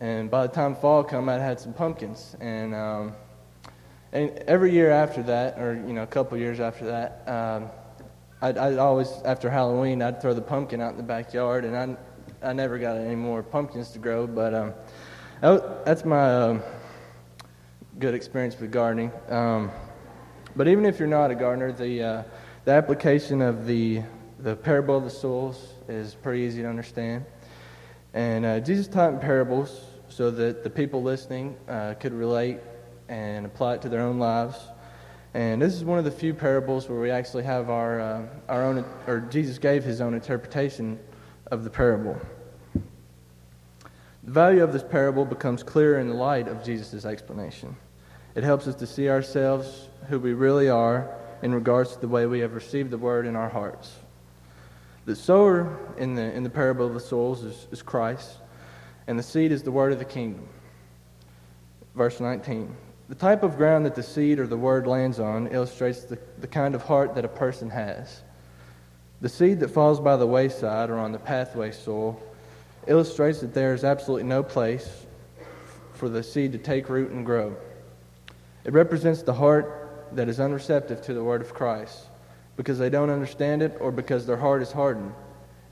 and 0.00 0.30
by 0.30 0.46
the 0.46 0.52
time 0.52 0.74
fall 0.74 1.04
came, 1.04 1.28
I 1.28 1.34
had 1.34 1.60
some 1.60 1.72
pumpkins, 1.72 2.34
and 2.40 2.74
um, 2.74 3.14
and 4.12 4.30
every 4.46 4.72
year 4.72 4.90
after 4.90 5.22
that, 5.24 5.58
or 5.58 5.74
you 5.74 5.92
know 5.92 6.02
a 6.02 6.06
couple 6.06 6.38
years 6.38 6.60
after 6.60 6.86
that, 6.86 7.28
um, 7.28 7.70
I'd, 8.40 8.56
I'd 8.56 8.78
always 8.78 9.10
after 9.24 9.50
Halloween 9.50 10.00
I'd 10.00 10.22
throw 10.22 10.32
the 10.32 10.42
pumpkin 10.42 10.80
out 10.80 10.92
in 10.92 10.96
the 10.96 11.02
backyard, 11.02 11.64
and 11.64 11.76
I 11.76 11.96
I 12.48 12.52
never 12.54 12.78
got 12.78 12.96
any 12.96 13.16
more 13.16 13.42
pumpkins 13.42 13.90
to 13.90 13.98
grow, 13.98 14.26
but 14.26 14.54
um, 14.54 14.74
that, 15.42 15.84
that's 15.84 16.04
my 16.04 16.34
um, 16.34 16.62
good 17.98 18.14
experience 18.14 18.58
with 18.58 18.72
gardening. 18.72 19.12
Um, 19.28 19.70
but 20.56 20.68
even 20.68 20.86
if 20.86 20.98
you're 20.98 21.08
not 21.08 21.30
a 21.30 21.34
gardener, 21.34 21.72
the 21.72 22.02
uh, 22.02 22.22
the 22.64 22.70
application 22.70 23.42
of 23.42 23.66
the 23.66 24.02
the 24.42 24.56
parable 24.56 24.96
of 24.96 25.04
the 25.04 25.10
soils 25.10 25.74
is 25.88 26.16
pretty 26.16 26.40
easy 26.40 26.62
to 26.62 26.68
understand. 26.68 27.24
And 28.12 28.44
uh, 28.44 28.60
Jesus 28.60 28.88
taught 28.88 29.12
in 29.12 29.20
parables 29.20 29.84
so 30.08 30.32
that 30.32 30.64
the 30.64 30.70
people 30.70 31.00
listening 31.02 31.56
uh, 31.68 31.94
could 31.94 32.12
relate 32.12 32.58
and 33.08 33.46
apply 33.46 33.74
it 33.74 33.82
to 33.82 33.88
their 33.88 34.02
own 34.02 34.18
lives. 34.18 34.58
And 35.34 35.62
this 35.62 35.74
is 35.74 35.84
one 35.84 35.98
of 35.98 36.04
the 36.04 36.10
few 36.10 36.34
parables 36.34 36.88
where 36.88 37.00
we 37.00 37.10
actually 37.10 37.44
have 37.44 37.70
our, 37.70 38.00
uh, 38.00 38.26
our 38.48 38.64
own, 38.64 38.84
or 39.06 39.20
Jesus 39.20 39.58
gave 39.58 39.84
his 39.84 40.00
own 40.00 40.12
interpretation 40.12 40.98
of 41.52 41.62
the 41.62 41.70
parable. 41.70 42.20
The 44.24 44.30
value 44.30 44.64
of 44.64 44.72
this 44.72 44.82
parable 44.82 45.24
becomes 45.24 45.62
clearer 45.62 46.00
in 46.00 46.08
the 46.08 46.14
light 46.14 46.48
of 46.48 46.64
Jesus' 46.64 47.04
explanation. 47.04 47.76
It 48.34 48.42
helps 48.42 48.66
us 48.66 48.74
to 48.76 48.86
see 48.86 49.08
ourselves 49.08 49.88
who 50.08 50.18
we 50.18 50.32
really 50.32 50.68
are 50.68 51.16
in 51.42 51.54
regards 51.54 51.94
to 51.94 52.00
the 52.00 52.08
way 52.08 52.26
we 52.26 52.40
have 52.40 52.54
received 52.54 52.90
the 52.90 52.98
word 52.98 53.26
in 53.26 53.36
our 53.36 53.48
hearts. 53.48 54.01
The 55.04 55.16
sower 55.16 55.78
in 55.98 56.14
the, 56.14 56.32
in 56.32 56.44
the 56.44 56.50
parable 56.50 56.86
of 56.86 56.94
the 56.94 57.00
soils 57.00 57.42
is, 57.42 57.66
is 57.72 57.82
Christ, 57.82 58.38
and 59.08 59.18
the 59.18 59.22
seed 59.22 59.50
is 59.50 59.62
the 59.62 59.72
word 59.72 59.92
of 59.92 59.98
the 59.98 60.04
kingdom. 60.04 60.46
Verse 61.96 62.20
19. 62.20 62.74
The 63.08 63.14
type 63.16 63.42
of 63.42 63.56
ground 63.56 63.84
that 63.84 63.96
the 63.96 64.02
seed 64.02 64.38
or 64.38 64.46
the 64.46 64.56
word 64.56 64.86
lands 64.86 65.18
on 65.18 65.48
illustrates 65.48 66.04
the, 66.04 66.18
the 66.38 66.46
kind 66.46 66.74
of 66.74 66.82
heart 66.82 67.16
that 67.16 67.24
a 67.24 67.28
person 67.28 67.68
has. 67.70 68.22
The 69.20 69.28
seed 69.28 69.58
that 69.60 69.68
falls 69.68 70.00
by 70.00 70.16
the 70.16 70.26
wayside 70.26 70.88
or 70.88 70.98
on 70.98 71.10
the 71.10 71.18
pathway 71.18 71.72
soil 71.72 72.22
illustrates 72.86 73.40
that 73.40 73.54
there 73.54 73.74
is 73.74 73.84
absolutely 73.84 74.26
no 74.26 74.42
place 74.42 75.04
for 75.94 76.08
the 76.08 76.22
seed 76.22 76.52
to 76.52 76.58
take 76.58 76.88
root 76.88 77.10
and 77.10 77.26
grow. 77.26 77.56
It 78.64 78.72
represents 78.72 79.22
the 79.22 79.34
heart 79.34 80.08
that 80.12 80.28
is 80.28 80.38
unreceptive 80.38 81.02
to 81.02 81.14
the 81.14 81.24
word 81.24 81.40
of 81.40 81.54
Christ 81.54 82.06
because 82.62 82.78
they 82.78 82.88
don't 82.88 83.10
understand 83.10 83.60
it 83.60 83.76
or 83.80 83.90
because 83.90 84.24
their 84.24 84.36
heart 84.36 84.62
is 84.62 84.70
hardened. 84.70 85.12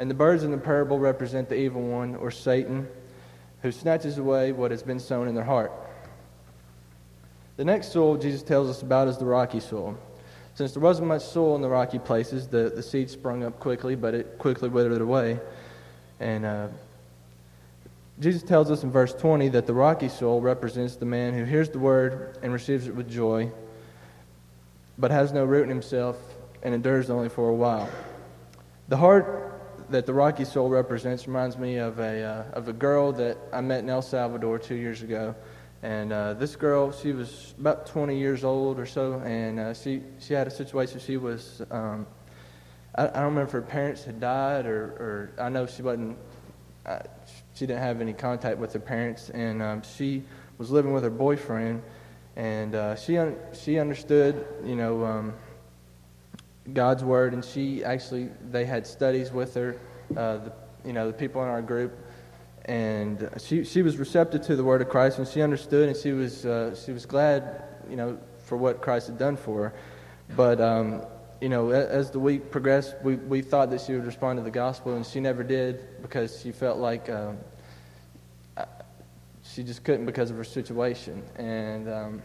And 0.01 0.11
the 0.11 0.15
birds 0.15 0.43
in 0.43 0.51
the 0.51 0.59
parable 0.59 0.99
represent 0.99 1.49
the 1.49 1.55
evil 1.55 1.83
one 1.83 2.17
or 2.17 2.33
Satan 2.33 2.89
who 3.63 3.71
snatches 3.71 4.19
away 4.19 4.51
what 4.51 4.73
has 4.73 4.83
been 4.83 4.99
sown 4.99 5.29
in 5.29 5.37
their 5.37 5.45
heart. 5.45 5.71
The 7.59 7.65
next 7.65 7.93
soil 7.93 8.17
Jesus 8.17 8.43
tells 8.43 8.69
us 8.69 8.83
about 8.83 9.07
is 9.07 9.19
the 9.19 9.25
rocky 9.25 9.61
soil. 9.61 9.97
Since 10.57 10.73
there 10.73 10.83
wasn't 10.83 11.07
much 11.07 11.23
soil 11.23 11.55
in 11.55 11.63
the 11.63 11.69
rocky 11.69 12.01
places, 12.01 12.49
the, 12.49 12.73
the 12.75 12.83
seed 12.83 13.09
sprung 13.09 13.45
up 13.45 13.61
quickly, 13.61 13.95
but 13.95 14.13
it 14.13 14.37
quickly 14.39 14.69
withered 14.69 15.01
away. 15.01 15.39
And 16.19 16.45
uh, 16.45 16.69
Jesus 18.19 18.43
tells 18.43 18.69
us 18.69 18.83
in 18.83 18.91
verse 18.91 19.15
20 19.15 19.51
that 19.51 19.69
the 19.69 19.75
rocky 19.75 20.09
soil 20.09 20.41
represents 20.41 20.97
the 20.97 21.07
man 21.07 21.35
who 21.35 21.45
hears 21.45 21.71
the 21.71 21.79
word 21.79 22.37
and 22.43 22.53
receives 22.53 22.89
it 22.89 22.97
with 22.97 23.09
joy, 23.09 23.49
but 24.99 25.13
has 25.13 25.33
no 25.33 25.45
root 25.45 25.63
in 25.63 25.69
himself 25.69 26.17
and 26.63 26.75
endures 26.75 27.11
only 27.11 27.29
for 27.29 27.49
a 27.49 27.55
while. 27.55 27.89
The 28.89 28.97
heart 28.97 29.61
that 29.91 30.07
the 30.07 30.15
rocky 30.15 30.45
soul 30.45 30.69
represents 30.69 31.27
reminds 31.27 31.59
me 31.59 31.77
of 31.77 31.99
a, 31.99 32.23
uh, 32.23 32.45
of 32.53 32.69
a 32.69 32.73
girl 32.73 33.13
that 33.13 33.39
I 33.53 33.61
met 33.61 33.81
in 33.81 33.91
El 33.91 34.03
Salvador 34.03 34.59
two 34.59 34.77
years 34.77 35.03
ago. 35.03 35.35
And 35.83 36.13
uh, 36.13 36.35
this 36.35 36.57
girl, 36.57 36.93
she 36.93 37.13
was 37.13 37.55
about 37.59 37.87
20 37.87 38.19
years 38.19 38.45
old 38.45 38.79
or 38.79 38.87
so, 38.87 39.15
and 39.25 39.59
uh, 39.59 39.75
she, 39.75 40.03
she 40.19 40.35
had 40.35 40.47
a 40.47 40.51
situation. 40.51 41.01
She 41.01 41.17
was, 41.17 41.63
um, 41.71 42.07
I, 42.95 43.05
I, 43.05 43.07
don't 43.07 43.25
remember 43.25 43.45
if 43.45 43.53
her 43.53 43.63
parents 43.63 44.05
had 44.05 44.21
died, 44.21 44.67
or, 44.67 44.83
or 44.83 45.33
I 45.41 45.49
know 45.49 45.67
she 45.67 45.81
wasn't, 45.81 46.19
uh, 46.85 46.99
she 47.55 47.67
didn't 47.67 47.83
have 47.83 48.03
any 48.03 48.13
contact 48.13 48.59
with 48.59 48.75
her 48.75 48.79
parents, 48.79 49.31
and 49.31 49.63
um, 49.63 49.83
she 49.97 50.23
was 50.59 50.71
living 50.71 50.93
with 50.93 51.03
her 51.03 51.11
boyfriend, 51.11 51.83
and 52.37 52.75
uh, 52.75 52.95
she, 52.95 53.17
un- 53.17 53.37
she 53.55 53.79
understood, 53.79 54.47
you 54.63 54.77
know, 54.77 55.03
um, 55.07 55.35
God's 56.73 57.05
word, 57.05 57.35
and 57.35 57.45
she 57.45 57.85
actually 57.85 58.31
they 58.51 58.65
had 58.65 58.87
studies 58.87 59.33
with 59.33 59.55
her, 59.55 59.77
uh, 60.17 60.39
the, 60.39 60.53
you 60.85 60.93
know, 60.93 61.07
the 61.07 61.13
people 61.13 61.43
in 61.43 61.49
our 61.49 61.63
group, 61.63 61.97
and 62.65 63.29
she 63.39 63.65
she 63.65 63.83
was 63.83 63.97
receptive 63.97 64.43
to 64.43 64.57
the 64.57 64.65
word 64.65 64.83
of 64.83 64.89
Christ, 64.89 65.19
and 65.19 65.27
she 65.27 65.43
understood, 65.43 65.89
and 65.89 65.97
she 65.97 66.13
was 66.13 66.47
uh, 66.47 66.75
she 66.75 66.93
was 66.93 67.07
glad, 67.07 67.65
you 67.89 67.97
know, 67.97 68.19
for 68.45 68.57
what 68.57 68.81
Christ 68.81 69.09
had 69.09 69.19
done 69.19 69.37
for 69.37 69.71
her. 69.71 69.75
But 70.37 70.61
um, 70.61 71.05
you 71.41 71.49
know, 71.49 71.71
as 71.71 72.11
the 72.11 72.21
week 72.21 72.51
progressed, 72.51 72.97
we 73.03 73.17
we 73.17 73.43
thought 73.43 73.71
that 73.71 73.81
she 73.81 73.93
would 73.93 74.07
respond 74.07 74.39
to 74.39 74.43
the 74.43 74.51
gospel, 74.51 74.95
and 74.95 75.07
she 75.07 75.21
never 75.21 75.43
did 75.43 76.03
because 76.03 76.41
she 76.41 76.53
felt 76.53 76.79
like. 76.79 77.09
Um, 77.09 77.39
she 79.55 79.63
just 79.63 79.83
couldn't 79.85 80.07
because 80.07 80.31
of 80.31 80.37
her 80.37 80.45
situation, 80.45 81.23
and 81.37 81.89
um, 81.89 82.23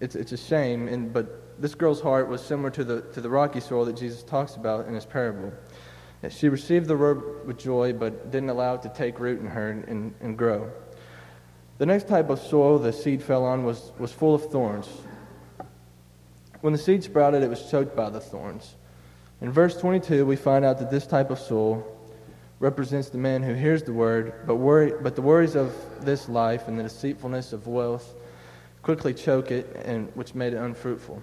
it's 0.00 0.16
it's 0.16 0.32
a 0.32 0.36
shame. 0.36 0.88
And 0.88 1.12
but 1.12 1.43
this 1.58 1.74
girl's 1.74 2.00
heart 2.00 2.28
was 2.28 2.44
similar 2.44 2.70
to 2.70 2.84
the, 2.84 3.00
to 3.12 3.20
the 3.20 3.28
rocky 3.28 3.60
soil 3.60 3.84
that 3.84 3.96
Jesus 3.96 4.22
talks 4.22 4.56
about 4.56 4.86
in 4.86 4.94
his 4.94 5.06
parable. 5.06 5.52
She 6.30 6.48
received 6.48 6.86
the 6.86 6.96
word 6.96 7.46
with 7.46 7.58
joy, 7.58 7.92
but 7.92 8.30
didn't 8.30 8.48
allow 8.48 8.74
it 8.74 8.82
to 8.82 8.88
take 8.88 9.20
root 9.20 9.40
in 9.40 9.46
her 9.46 9.70
and, 9.70 10.14
and 10.20 10.38
grow. 10.38 10.70
The 11.78 11.86
next 11.86 12.08
type 12.08 12.30
of 12.30 12.40
soil 12.40 12.78
the 12.78 12.92
seed 12.92 13.22
fell 13.22 13.44
on 13.44 13.64
was, 13.64 13.92
was 13.98 14.12
full 14.12 14.34
of 14.34 14.50
thorns. 14.50 14.88
When 16.60 16.72
the 16.72 16.78
seed 16.78 17.04
sprouted, 17.04 17.42
it 17.42 17.50
was 17.50 17.70
choked 17.70 17.94
by 17.94 18.08
the 18.10 18.20
thorns. 18.20 18.76
In 19.40 19.50
verse 19.50 19.76
22, 19.76 20.24
we 20.24 20.36
find 20.36 20.64
out 20.64 20.78
that 20.78 20.90
this 20.90 21.06
type 21.06 21.30
of 21.30 21.38
soil 21.38 21.86
represents 22.60 23.10
the 23.10 23.18
man 23.18 23.42
who 23.42 23.52
hears 23.52 23.82
the 23.82 23.92
word, 23.92 24.32
but, 24.46 24.56
worry, 24.56 24.94
but 25.02 25.16
the 25.16 25.22
worries 25.22 25.56
of 25.56 25.74
this 26.00 26.28
life 26.28 26.68
and 26.68 26.78
the 26.78 26.84
deceitfulness 26.84 27.52
of 27.52 27.66
wealth 27.66 28.14
quickly 28.80 29.12
choke 29.12 29.50
it, 29.50 29.66
and 29.84 30.10
which 30.14 30.34
made 30.34 30.52
it 30.52 30.58
unfruitful. 30.58 31.20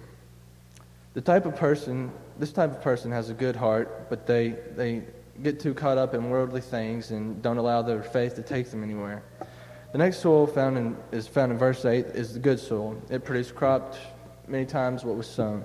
The 1.14 1.20
type 1.20 1.44
of 1.44 1.56
person, 1.56 2.10
this 2.38 2.52
type 2.52 2.70
of 2.70 2.80
person 2.80 3.10
has 3.12 3.28
a 3.28 3.34
good 3.34 3.54
heart, 3.54 4.08
but 4.08 4.26
they, 4.26 4.56
they 4.74 5.02
get 5.42 5.60
too 5.60 5.74
caught 5.74 5.98
up 5.98 6.14
in 6.14 6.30
worldly 6.30 6.62
things 6.62 7.10
and 7.10 7.42
don't 7.42 7.58
allow 7.58 7.82
their 7.82 8.02
faith 8.02 8.34
to 8.36 8.42
take 8.42 8.70
them 8.70 8.82
anywhere. 8.82 9.22
The 9.92 9.98
next 9.98 10.20
soil 10.20 10.46
found 10.46 10.78
in, 10.78 10.96
is 11.10 11.26
found 11.26 11.52
in 11.52 11.58
verse 11.58 11.84
8 11.84 12.06
is 12.06 12.32
the 12.32 12.38
good 12.38 12.58
soil. 12.58 13.00
It 13.10 13.24
produced 13.24 13.54
crops 13.54 13.98
many 14.48 14.64
times 14.64 15.04
what 15.04 15.16
was 15.16 15.26
sown. 15.26 15.64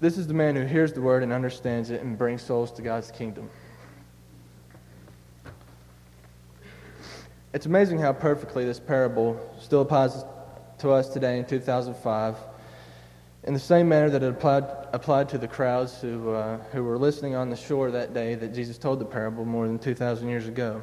This 0.00 0.18
is 0.18 0.26
the 0.26 0.34
man 0.34 0.54
who 0.54 0.64
hears 0.64 0.92
the 0.92 1.00
word 1.00 1.22
and 1.22 1.32
understands 1.32 1.90
it 1.90 2.02
and 2.02 2.18
brings 2.18 2.42
souls 2.42 2.70
to 2.72 2.82
God's 2.82 3.10
kingdom. 3.10 3.48
It's 7.54 7.64
amazing 7.64 7.98
how 7.98 8.12
perfectly 8.12 8.66
this 8.66 8.78
parable 8.78 9.40
still 9.58 9.80
applies 9.80 10.22
to 10.78 10.90
us 10.90 11.08
today 11.08 11.38
in 11.38 11.46
2005 11.46 12.36
in 13.48 13.54
the 13.54 13.60
same 13.60 13.88
manner 13.88 14.10
that 14.10 14.22
it 14.22 14.28
applied, 14.28 14.64
applied 14.92 15.26
to 15.30 15.38
the 15.38 15.48
crowds 15.48 16.02
who, 16.02 16.32
uh, 16.32 16.58
who 16.70 16.84
were 16.84 16.98
listening 16.98 17.34
on 17.34 17.48
the 17.48 17.56
shore 17.56 17.90
that 17.90 18.12
day 18.12 18.34
that 18.34 18.52
Jesus 18.52 18.76
told 18.76 18.98
the 18.98 19.06
parable 19.06 19.42
more 19.46 19.66
than 19.66 19.78
2,000 19.78 20.28
years 20.28 20.46
ago. 20.46 20.82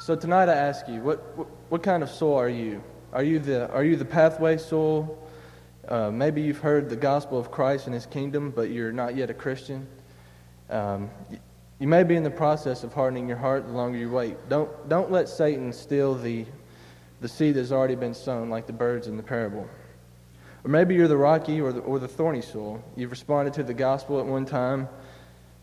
So 0.00 0.16
tonight 0.16 0.48
I 0.48 0.54
ask 0.54 0.88
you, 0.88 1.00
what, 1.02 1.36
what, 1.36 1.46
what 1.68 1.82
kind 1.84 2.02
of 2.02 2.10
soul 2.10 2.34
are 2.34 2.48
you? 2.48 2.82
Are 3.12 3.22
you 3.22 3.38
the, 3.38 3.70
are 3.70 3.84
you 3.84 3.94
the 3.94 4.04
pathway 4.04 4.56
soul? 4.58 5.24
Uh, 5.86 6.10
maybe 6.10 6.42
you've 6.42 6.58
heard 6.58 6.90
the 6.90 6.96
gospel 6.96 7.38
of 7.38 7.52
Christ 7.52 7.86
and 7.86 7.94
his 7.94 8.06
kingdom, 8.06 8.50
but 8.50 8.70
you're 8.70 8.90
not 8.90 9.14
yet 9.14 9.30
a 9.30 9.34
Christian. 9.34 9.86
Um, 10.68 11.08
you 11.78 11.86
may 11.86 12.02
be 12.02 12.16
in 12.16 12.24
the 12.24 12.30
process 12.30 12.82
of 12.82 12.92
hardening 12.92 13.28
your 13.28 13.38
heart 13.38 13.68
the 13.68 13.72
longer 13.72 13.98
you 13.98 14.10
wait. 14.10 14.36
Don't, 14.48 14.88
don't 14.88 15.12
let 15.12 15.28
Satan 15.28 15.72
steal 15.72 16.16
the, 16.16 16.44
the 17.20 17.28
seed 17.28 17.54
that's 17.54 17.70
already 17.70 17.94
been 17.94 18.14
sown, 18.14 18.50
like 18.50 18.66
the 18.66 18.72
birds 18.72 19.06
in 19.06 19.16
the 19.16 19.22
parable. 19.22 19.68
Or 20.64 20.70
maybe 20.70 20.94
you're 20.94 21.08
the 21.08 21.16
rocky 21.16 21.60
or 21.60 21.72
the, 21.72 21.80
or 21.80 21.98
the 21.98 22.08
thorny 22.08 22.40
soil. 22.40 22.82
You've 22.96 23.10
responded 23.10 23.54
to 23.54 23.62
the 23.62 23.74
gospel 23.74 24.18
at 24.18 24.26
one 24.26 24.46
time, 24.46 24.88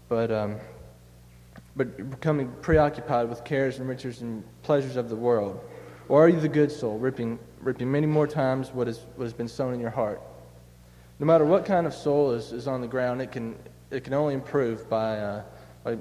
but 0.08 0.32
um, 0.32 0.58
but 1.76 2.10
becoming 2.10 2.52
preoccupied 2.62 3.30
with 3.30 3.44
cares 3.44 3.80
and 3.80 3.88
riches 3.88 4.22
and 4.22 4.44
pleasures 4.64 4.96
of 4.98 5.10
the 5.10 5.16
world? 5.16 5.60
Or 6.10 6.26
are 6.26 6.30
you 6.30 6.40
the 6.40 6.50
good 6.50 6.72
soul, 6.72 6.98
ripping, 6.98 7.40
reaping 7.62 7.90
many 7.90 8.08
more 8.08 8.28
times 8.28 8.72
what, 8.72 8.88
is, 8.88 9.00
what 9.16 9.24
has 9.24 9.34
been 9.34 9.48
sown 9.48 9.74
in 9.74 9.80
your 9.80 9.90
heart? 9.90 10.22
No 11.20 11.26
matter 11.26 11.46
what 11.46 11.66
kind 11.66 11.88
of 11.88 11.94
soul 11.94 12.32
is, 12.32 12.52
is 12.52 12.68
on 12.68 12.82
the 12.82 12.88
ground, 12.88 13.22
it 13.22 13.32
can, 13.32 13.56
it 13.92 14.04
can 14.04 14.14
only 14.14 14.34
improve 14.34 14.90
by, 14.90 15.18
uh, 15.18 15.44
by 15.84 15.98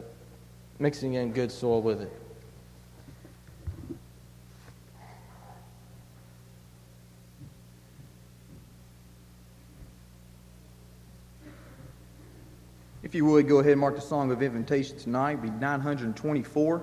mixing 0.78 1.14
in 1.14 1.32
good 1.32 1.52
soil 1.52 1.82
with 1.82 2.00
it. 2.00 2.19
If 13.10 13.16
you 13.16 13.24
would, 13.24 13.48
go 13.48 13.58
ahead 13.58 13.72
and 13.72 13.80
mark 13.80 13.96
the 13.96 14.00
song 14.00 14.30
of 14.30 14.40
invitation 14.40 14.96
tonight. 14.96 15.32
It'd 15.32 15.42
be 15.42 15.50
924. 15.50 16.82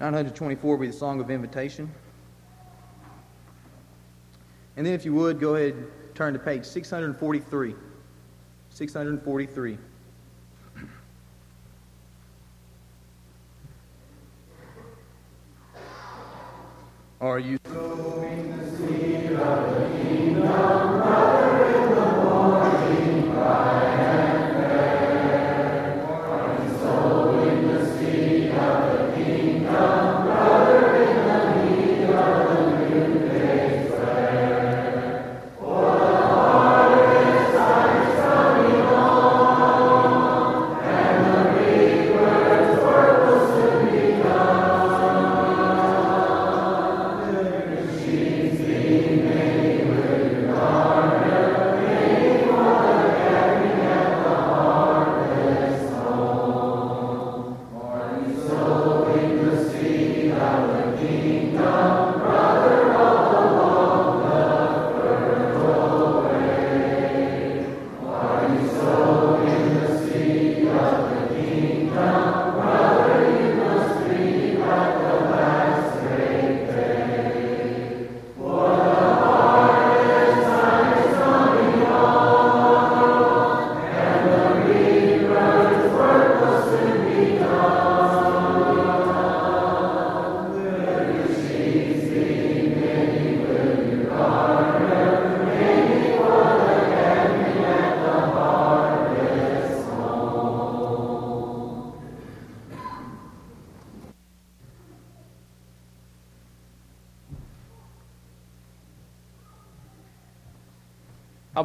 924 0.00 0.70
will 0.70 0.78
be 0.78 0.86
the 0.86 0.92
song 0.92 1.18
of 1.18 1.30
invitation. 1.30 1.90
And 4.76 4.84
then, 4.84 4.92
if 4.92 5.06
you 5.06 5.14
would, 5.14 5.40
go 5.40 5.54
ahead 5.54 5.72
and 5.72 5.86
turn 6.14 6.34
to 6.34 6.38
page 6.38 6.66
643. 6.66 7.74
643. 8.68 9.78
Are 17.22 17.38
you? 17.38 17.58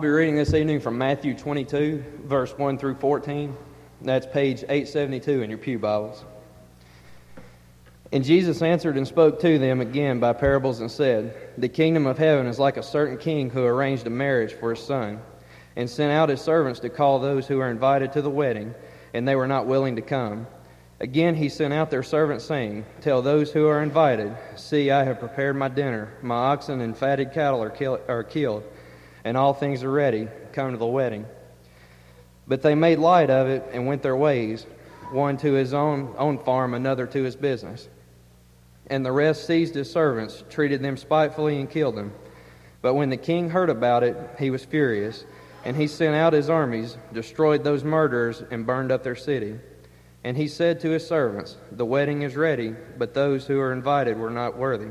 Be 0.04 0.10
reading 0.10 0.36
this 0.36 0.54
evening 0.54 0.82
from 0.82 0.98
Matthew 0.98 1.34
22, 1.34 2.04
verse 2.26 2.52
1 2.58 2.78
through 2.78 2.96
14. 2.96 3.56
That's 4.02 4.26
page 4.26 4.63
872 4.63 5.42
in 5.42 5.50
your 5.50 5.58
Pew 5.58 5.80
Bibles. 5.80 6.26
And 8.12 8.22
Jesus 8.22 8.62
answered 8.62 8.98
and 8.98 9.08
spoke 9.08 9.39
to 9.39 9.58
them 9.58 9.80
again 9.80 10.20
by 10.20 10.34
parables 10.34 10.82
and 10.82 10.92
said, 10.92 11.34
The 11.58 11.70
kingdom 11.70 12.06
of 12.06 12.18
heaven 12.18 12.48
is 12.48 12.60
like 12.60 12.76
a 12.76 12.84
certain 12.84 13.18
king 13.18 13.50
who 13.50 13.63
arranged 13.63 14.06
a 14.06 14.10
marriage 14.10 14.52
for 14.52 14.72
his 14.72 14.84
son, 14.84 15.22
and 15.78 15.89
sent 15.89 16.12
out 16.12 16.28
his 16.28 16.42
servants 16.42 16.82
to 16.82 16.89
call 16.89 17.20
those 17.20 17.48
who 17.48 17.60
were 17.60 17.72
invited 17.72 18.12
to 18.12 18.22
the 18.22 18.30
wedding, 18.30 18.76
and 19.13 19.26
they 19.26 19.38
were 19.38 19.48
not 19.48 19.68
willing 19.68 19.96
to 19.96 20.02
come. 20.02 20.48
Again 21.00 21.34
he 21.34 21.48
sent 21.48 21.74
out 21.74 21.89
their 21.89 22.04
servants, 22.04 22.44
saying, 22.44 22.84
Tell 23.00 23.22
those 23.22 23.54
who 23.54 23.68
are 23.68 23.82
invited, 23.82 24.36
See, 24.58 24.92
I 24.92 25.06
have 25.06 25.20
prepared 25.20 25.56
my 25.56 25.70
dinner. 25.70 26.12
My 26.22 26.36
oxen 26.36 26.82
and 26.82 26.98
fatted 26.98 27.32
cattle 27.32 27.63
are, 27.63 27.70
kill- 27.70 28.02
are 28.10 28.26
killed 28.26 28.66
and 29.23 29.38
all 29.38 29.53
things 29.53 29.83
are 29.83 29.91
ready. 29.91 30.27
Come 30.51 30.71
to 30.71 30.77
the 30.77 30.86
wedding. 30.86 31.25
But 32.47 32.62
they 32.62 32.75
made 32.75 32.99
light 32.99 33.29
of 33.29 33.47
it 33.47 33.63
and 33.71 33.88
went 33.88 34.01
their 34.03 34.15
ways, 34.15 34.65
one 35.12 35.38
to 35.38 35.53
his 35.53 35.73
own, 35.73 36.13
own 36.17 36.39
farm, 36.39 36.73
another 36.73 37.07
to 37.07 37.23
his 37.23 37.36
business. 37.36 37.88
And 38.88 39.05
the 39.05 39.12
rest 39.12 39.47
seized 39.47 39.75
his 39.75 39.89
servants, 39.89 40.43
treated 40.49 40.81
them 40.81 40.97
spitefully, 40.97 41.59
and 41.59 41.69
killed 41.69 41.95
them. 41.95 42.13
But 42.81 42.95
when 42.95 43.09
the 43.09 43.17
king 43.17 43.49
heard 43.49 43.69
about 43.69 44.03
it, 44.03 44.17
he 44.38 44.49
was 44.49 44.65
furious, 44.65 45.23
and 45.63 45.77
he 45.77 45.88
sent 45.88 46.15
out 46.15 46.33
his 46.33 46.49
armies, 46.49 46.97
destroyed 47.13 47.63
those 47.63 47.83
murderers, 47.86 48.43
and 48.51 48.65
burned 48.65 48.91
up 48.91 49.03
their 49.03 49.15
city. 49.15 49.57
And 50.25 50.36
he 50.36 50.49
said 50.49 50.81
to 50.81 50.89
his 50.89 51.07
servants, 51.07 51.55
The 51.71 51.86
wedding 51.86 52.23
is 52.23 52.36
ready, 52.36 52.75
but 52.97 53.13
those 53.13 53.47
who 53.47 53.59
are 53.59 53.71
invited 53.71 54.17
were 54.17 54.29
not 54.29 54.57
worthy. 54.57 54.89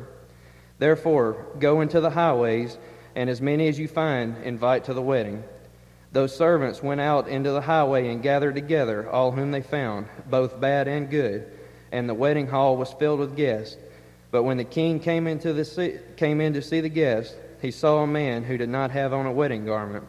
Therefore, 0.78 1.46
go 1.58 1.82
into 1.82 2.00
the 2.00 2.10
highways 2.10 2.78
and 3.14 3.28
as 3.28 3.40
many 3.40 3.68
as 3.68 3.78
you 3.78 3.88
find, 3.88 4.36
invite 4.44 4.84
to 4.84 4.94
the 4.94 5.02
wedding. 5.02 5.44
Those 6.12 6.36
servants 6.36 6.82
went 6.82 7.00
out 7.00 7.28
into 7.28 7.50
the 7.52 7.62
highway 7.62 8.08
and 8.08 8.22
gathered 8.22 8.54
together 8.54 9.08
all 9.08 9.32
whom 9.32 9.50
they 9.50 9.62
found, 9.62 10.06
both 10.28 10.60
bad 10.60 10.86
and 10.86 11.08
good, 11.10 11.50
and 11.90 12.08
the 12.08 12.14
wedding 12.14 12.46
hall 12.46 12.76
was 12.76 12.92
filled 12.92 13.20
with 13.20 13.36
guests. 13.36 13.76
But 14.30 14.42
when 14.44 14.56
the 14.56 14.64
king 14.64 15.00
came 15.00 15.26
into 15.26 15.52
the 15.52 16.00
came 16.16 16.40
in 16.40 16.52
to 16.54 16.62
see 16.62 16.80
the 16.80 16.88
guests, 16.88 17.34
he 17.60 17.70
saw 17.70 18.02
a 18.02 18.06
man 18.06 18.44
who 18.44 18.58
did 18.58 18.68
not 18.68 18.90
have 18.90 19.12
on 19.12 19.26
a 19.26 19.32
wedding 19.32 19.64
garment. 19.64 20.04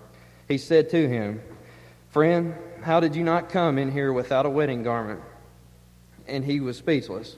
He 0.48 0.58
said 0.58 0.90
to 0.90 1.08
him, 1.08 1.42
"Friend, 2.10 2.56
how 2.82 3.00
did 3.00 3.16
you 3.16 3.24
not 3.24 3.50
come 3.50 3.78
in 3.78 3.92
here 3.92 4.12
without 4.12 4.46
a 4.46 4.50
wedding 4.50 4.84
garment?" 4.84 5.22
And 6.28 6.44
he 6.46 6.60
was 6.60 6.78
speechless. 6.78 7.38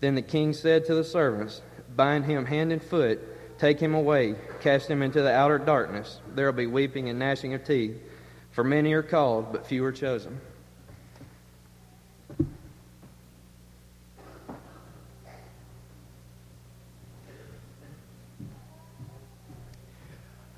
Then 0.00 0.14
the 0.14 0.22
king 0.22 0.52
said 0.52 0.84
to 0.86 0.94
the 0.94 1.04
servants, 1.04 1.62
"Bind 1.94 2.26
him 2.26 2.46
hand 2.46 2.72
and 2.72 2.82
foot." 2.82 3.20
Take 3.58 3.80
him 3.80 3.94
away, 3.94 4.34
cast 4.60 4.88
him 4.88 5.02
into 5.02 5.22
the 5.22 5.32
outer 5.32 5.58
darkness. 5.58 6.20
There 6.34 6.46
will 6.46 6.56
be 6.56 6.66
weeping 6.66 7.08
and 7.08 7.18
gnashing 7.18 7.54
of 7.54 7.64
teeth. 7.64 7.98
For 8.50 8.62
many 8.62 8.92
are 8.92 9.02
called, 9.02 9.52
but 9.52 9.66
few 9.66 9.84
are 9.84 9.92
chosen. 9.92 10.40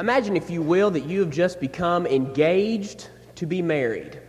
Imagine, 0.01 0.37
if 0.37 0.49
you 0.49 0.63
will, 0.63 0.93
that 0.93 1.07
you 1.07 1.21
have 1.21 1.31
just 1.31 1.61
become 1.61 2.07
engaged 2.07 3.09
to 3.35 3.47
be 3.47 3.63
married. 3.63 4.21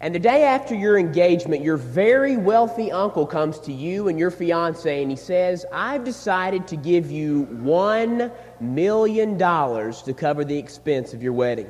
And 0.00 0.14
the 0.14 0.18
day 0.18 0.44
after 0.44 0.74
your 0.74 0.98
engagement, 0.98 1.62
your 1.62 1.78
very 1.78 2.36
wealthy 2.36 2.92
uncle 2.92 3.26
comes 3.26 3.58
to 3.60 3.72
you 3.72 4.08
and 4.08 4.18
your 4.18 4.30
fiance 4.30 5.00
and 5.00 5.10
he 5.10 5.16
says, 5.16 5.64
I've 5.72 6.04
decided 6.04 6.68
to 6.68 6.76
give 6.76 7.10
you 7.10 7.46
$1 7.46 8.30
million 8.60 9.38
to 9.38 10.14
cover 10.14 10.44
the 10.44 10.58
expense 10.58 11.14
of 11.14 11.22
your 11.22 11.32
wedding. 11.32 11.68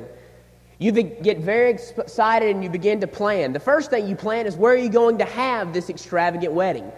You 0.79 0.91
get 0.91 1.39
very 1.39 1.71
excited 1.71 2.51
and 2.55 2.65
you 2.65 2.69
begin 2.69 3.01
to 3.01 3.07
plan. 3.07 3.53
The 3.53 3.61
first 3.61 3.91
thing 3.91 4.09
you 4.09 4.17
plan 4.17 4.45
is 4.47 4.57
where 4.57 4.73
are 4.73 4.77
you 4.77 4.91
going 4.91 5.19
to 5.19 5.25
have 5.25 5.73
this 5.73 5.89
extravagant 5.89 6.53
wedding? 6.53 6.91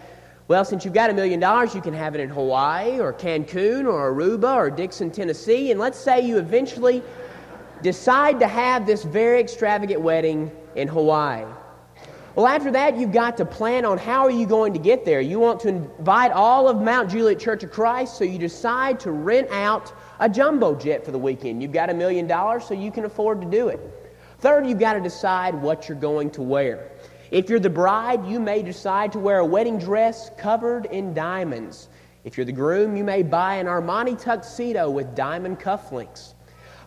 Well, 0.49 0.65
since 0.65 0.83
you've 0.87 0.95
got 0.95 1.11
a 1.11 1.13
million 1.13 1.41
dollars, 1.41 1.75
you 1.75 1.83
can 1.83 1.93
have 1.93 2.15
it 2.15 2.23
in 2.23 2.31
Hawaii 2.31 2.99
or 3.01 3.13
Cancun 3.13 3.85
or 3.87 4.15
Aruba 4.15 4.57
or 4.57 4.71
Dickson, 4.71 5.11
Tennessee. 5.11 5.71
And 5.71 5.79
let's 5.79 5.99
say 5.99 6.23
you 6.27 6.39
eventually 6.39 7.03
decide 7.83 8.41
to 8.41 8.49
have 8.49 8.87
this 8.87 9.05
very 9.05 9.41
extravagant 9.41 10.01
wedding 10.01 10.51
in 10.77 10.89
Hawaii. 10.89 11.45
Well, 12.35 12.47
after 12.47 12.71
that, 12.71 12.97
you've 12.97 13.11
got 13.11 13.37
to 13.39 13.45
plan 13.45 13.85
on 13.85 13.99
how 13.99 14.23
are 14.23 14.31
you 14.31 14.47
going 14.47 14.73
to 14.73 14.79
get 14.79 15.05
there. 15.05 15.21
You 15.21 15.41
want 15.41 15.59
to 15.61 15.69
invite 15.69 16.31
all 16.31 16.69
of 16.69 16.81
Mount 16.81 17.11
Juliet 17.11 17.41
Church 17.41 17.65
of 17.65 17.73
Christ, 17.73 18.17
so 18.17 18.23
you 18.23 18.39
decide 18.39 19.01
to 19.01 19.11
rent 19.11 19.51
out 19.51 19.93
a 20.21 20.29
jumbo 20.29 20.77
jet 20.77 21.05
for 21.05 21.11
the 21.11 21.19
weekend. 21.19 21.61
You've 21.63 21.73
got 21.73 21.91
a 21.91 21.95
million 21.95 22.29
dollars, 22.29 22.65
so 22.65 22.75
you 22.75 22.93
can 22.93 23.05
afford 23.05 23.41
to 23.41 23.47
do 23.49 23.69
it. 23.69 23.81
Third, 24.39 24.69
you've 24.69 24.79
got 24.79 24.93
to 24.93 25.01
decide 25.01 25.53
what 25.55 25.89
you're 25.89 25.99
going 25.99 26.31
to 26.31 26.43
wear. 26.43 26.93
If 27.33 27.51
you're 27.51 27.59
the 27.59 27.71
bride, 27.71 28.25
you 28.25 28.39
may 28.39 28.63
decide 28.63 29.11
to 29.13 29.19
wear 29.19 29.41
a 29.41 29.45
wedding 29.45 29.79
dress 29.79 30.31
covered 30.39 30.87
in 30.87 31.13
diamonds. 31.15 31.89
If 32.23 32.37
you're 32.37 32.47
the 32.47 32.53
groom, 32.53 32.97
you 32.97 33.03
may 33.03 33.25
buy 33.25 33.57
an 33.57 33.67
Armani 33.67 34.17
tuxedo 34.17 34.89
with 34.91 35.17
diamond 35.17 35.59
cufflinks. 35.59 36.35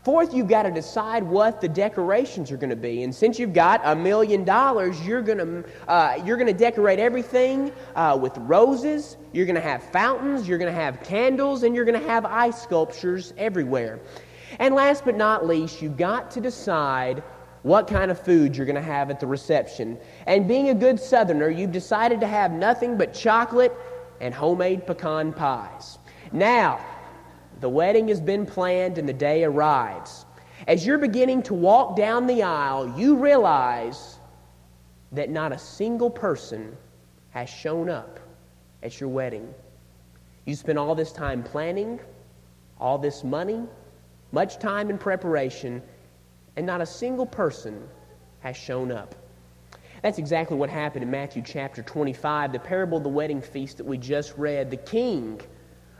Fourth, 0.04 0.34
you've 0.34 0.48
got 0.48 0.64
to 0.64 0.72
decide 0.72 1.22
what 1.22 1.62
the 1.62 1.68
decorations 1.68 2.52
are 2.52 2.58
going 2.58 2.72
to 2.72 2.76
be. 2.76 3.04
And 3.04 3.14
since 3.14 3.38
you've 3.38 3.54
got 3.54 3.82
a 3.84 3.96
million 3.96 4.44
dollars, 4.44 5.00
you're 5.06 5.22
going 5.22 5.38
to 5.38 5.64
uh, 5.88 6.20
you're 6.26 6.38
going 6.38 6.48
to 6.48 6.58
decorate 6.58 6.98
everything 6.98 7.72
uh, 7.96 8.18
with 8.20 8.36
roses. 8.40 9.18
You're 9.32 9.46
going 9.46 9.56
to 9.56 9.62
have 9.62 9.84
fountains. 9.84 10.48
You're 10.48 10.58
going 10.58 10.74
to 10.74 10.80
have 10.80 11.04
candles, 11.04 11.62
and 11.62 11.76
you're 11.76 11.86
going 11.86 12.02
to 12.02 12.08
have 12.08 12.26
ice 12.26 12.60
sculptures 12.60 13.36
everywhere. 13.38 14.00
And 14.58 14.74
last 14.74 15.06
but 15.06 15.16
not 15.16 15.46
least, 15.46 15.84
you've 15.84 15.98
got 15.98 16.32
to 16.32 16.42
decide 16.42 17.22
what 17.62 17.88
kind 17.88 18.10
of 18.10 18.20
food 18.20 18.58
you're 18.58 18.66
going 18.66 18.76
to 18.76 18.82
have 18.82 19.12
at 19.12 19.20
the 19.20 19.28
reception. 19.28 20.00
And 20.26 20.48
being 20.48 20.70
a 20.70 20.74
good 20.74 21.00
Southerner, 21.00 21.50
you've 21.50 21.72
decided 21.72 22.20
to 22.22 22.28
have 22.28 22.52
nothing 22.52 22.98
but 22.98 23.14
chocolate 23.14 23.72
and 24.20 24.34
homemade 24.34 24.88
pecan 24.88 25.32
pies. 25.32 26.00
Now, 26.32 26.84
the 27.62 27.70
wedding 27.70 28.08
has 28.10 28.20
been 28.20 28.46
planned 28.46 28.98
and 28.98 29.08
the 29.08 29.14
day 29.14 29.44
arrives. 29.44 30.26
As 30.68 30.86
you're 30.86 30.98
beginning 30.98 31.44
to 31.44 31.54
walk 31.54 31.96
down 31.96 32.28
the 32.28 32.44
aisle, 32.44 32.94
you 32.98 33.16
realize 33.16 34.20
that 35.12 35.30
not 35.30 35.52
a 35.52 35.58
single 35.58 36.10
person 36.10 36.76
has 37.30 37.50
shown 37.50 37.90
up 37.90 38.20
at 38.84 39.00
your 39.00 39.10
wedding. 39.10 39.54
You 40.46 40.56
spent 40.56 40.78
all 40.78 40.96
this 40.96 41.12
time 41.12 41.44
planning, 41.44 42.00
all 42.80 42.98
this 42.98 43.24
money, 43.24 43.64
much 44.32 44.60
time 44.60 44.90
in 44.90 44.98
preparation, 44.98 45.82
and 46.56 46.66
not 46.66 46.82
a 46.82 46.86
single 46.86 47.26
person 47.26 47.88
has 48.40 48.58
shown 48.58 48.92
up. 48.92 49.16
That's 50.02 50.18
exactly 50.18 50.58
what 50.58 50.70
happened 50.70 51.04
in 51.04 51.12
Matthew 51.12 51.44
chapter 51.46 51.84
25, 51.84 52.54
the 52.54 52.60
parable 52.60 52.98
of 52.98 53.04
the 53.04 53.10
wedding 53.10 53.42
feast 53.42 53.78
that 53.78 53.86
we 53.86 53.98
just 53.98 54.36
read. 54.36 54.72
The 54.72 54.78
king, 54.78 55.40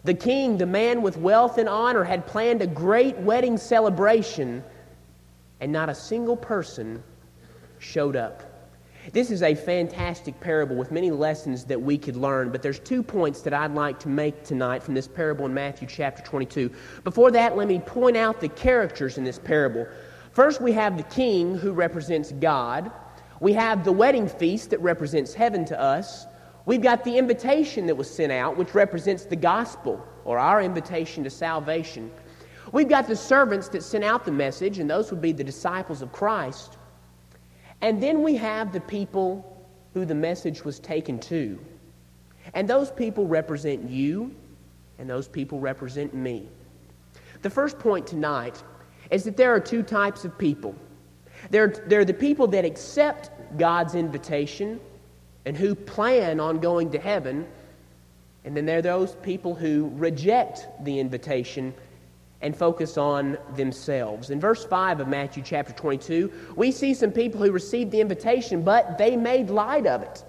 the 0.04 0.14
king, 0.14 0.58
the 0.58 0.66
man 0.66 1.02
with 1.02 1.18
wealth 1.18 1.58
and 1.58 1.70
honor, 1.70 2.04
had 2.04 2.26
planned 2.26 2.62
a 2.62 2.68
great 2.68 3.18
wedding 3.18 3.58
celebration, 3.58 4.64
and 5.60 5.72
not 5.72 5.90
a 5.90 5.96
single 5.96 6.36
person 6.36 7.04
showed 7.80 8.16
up. 8.16 8.44
This 9.14 9.32
is 9.32 9.42
a 9.42 9.56
fantastic 9.56 10.40
parable 10.40 10.76
with 10.76 10.92
many 10.92 11.10
lessons 11.10 11.66
that 11.66 11.82
we 11.82 11.98
could 11.98 12.16
learn, 12.16 12.52
but 12.52 12.62
there's 12.62 12.80
two 12.80 13.02
points 13.02 13.42
that 13.42 13.54
I'd 13.54 13.74
like 13.74 14.00
to 14.02 14.10
make 14.10 14.44
tonight 14.44 14.84
from 14.84 14.94
this 14.94 15.08
parable 15.08 15.46
in 15.46 15.54
Matthew 15.54 15.88
chapter 15.88 16.22
22. 16.24 16.72
Before 17.04 17.32
that, 17.32 17.58
let 17.58 17.68
me 17.68 17.80
point 17.80 18.16
out 18.16 18.40
the 18.40 18.50
characters 18.50 19.18
in 19.18 19.24
this 19.24 19.40
parable. 19.40 19.88
First, 20.34 20.62
we 20.62 20.72
have 20.74 20.98
the 20.98 21.04
king 21.04 21.58
who 21.58 21.74
represents 21.74 22.32
God. 22.32 22.92
We 23.40 23.54
have 23.54 23.84
the 23.84 23.92
wedding 23.92 24.30
feast 24.30 24.70
that 24.70 24.80
represents 24.82 25.34
heaven 25.34 25.66
to 25.66 25.80
us. 25.80 26.28
We've 26.66 26.82
got 26.82 27.04
the 27.04 27.18
invitation 27.18 27.88
that 27.88 27.96
was 27.96 28.10
sent 28.10 28.32
out, 28.32 28.56
which 28.56 28.76
represents 28.76 29.26
the 29.26 29.36
gospel 29.36 30.06
or 30.26 30.38
our 30.38 30.62
invitation 30.62 31.24
to 31.24 31.30
salvation. 31.30 32.12
We've 32.72 32.90
got 32.90 33.08
the 33.08 33.16
servants 33.16 33.68
that 33.70 33.84
sent 33.84 34.04
out 34.04 34.26
the 34.26 34.32
message, 34.32 34.80
and 34.80 34.90
those 34.90 35.12
would 35.12 35.22
be 35.22 35.32
the 35.32 35.44
disciples 35.44 36.02
of 36.02 36.12
Christ. 36.12 36.78
And 37.82 38.02
then 38.02 38.22
we 38.22 38.36
have 38.36 38.72
the 38.72 38.82
people 38.82 39.66
who 39.94 40.06
the 40.06 40.16
message 40.16 40.64
was 40.64 40.80
taken 40.80 41.20
to. 41.20 41.60
And 42.54 42.68
those 42.68 42.92
people 42.92 43.28
represent 43.28 43.90
you, 43.90 44.34
and 45.00 45.10
those 45.10 45.28
people 45.28 45.60
represent 45.60 46.14
me. 46.14 46.48
The 47.42 47.50
first 47.50 47.80
point 47.80 48.06
tonight 48.06 48.64
is 49.10 49.24
that 49.24 49.36
there 49.36 49.54
are 49.54 49.60
two 49.60 49.82
types 49.82 50.26
of 50.26 50.38
people. 50.38 50.76
There, 51.50 51.68
there 51.88 52.00
are 52.00 52.06
the 52.06 52.14
people 52.14 52.48
that 52.48 52.66
accept 52.66 53.32
God's 53.58 53.96
invitation 53.96 54.80
and 55.46 55.58
who 55.58 55.76
plan 55.76 56.40
on 56.40 56.60
going 56.60 56.92
to 56.92 57.00
heaven, 57.00 57.48
and 58.46 58.56
then 58.56 58.66
there 58.66 58.80
are 58.80 58.84
those 58.84 59.16
people 59.16 59.56
who 59.56 59.92
reject 59.96 60.68
the 60.84 61.00
invitation 61.00 61.74
and 62.42 62.56
focus 62.58 62.98
on 62.98 63.38
themselves. 63.56 64.32
In 64.32 64.40
verse 64.40 64.66
5 64.66 65.00
of 65.00 65.08
Matthew 65.08 65.44
chapter 65.44 65.74
22, 65.74 66.32
we 66.56 66.72
see 66.72 66.94
some 66.94 67.12
people 67.12 67.42
who 67.42 67.52
received 67.52 67.92
the 67.92 68.02
invitation, 68.02 68.64
but 68.64 68.98
they 68.98 69.16
made 69.16 69.50
light 69.50 69.86
of 69.86 70.02
it. 70.02 70.24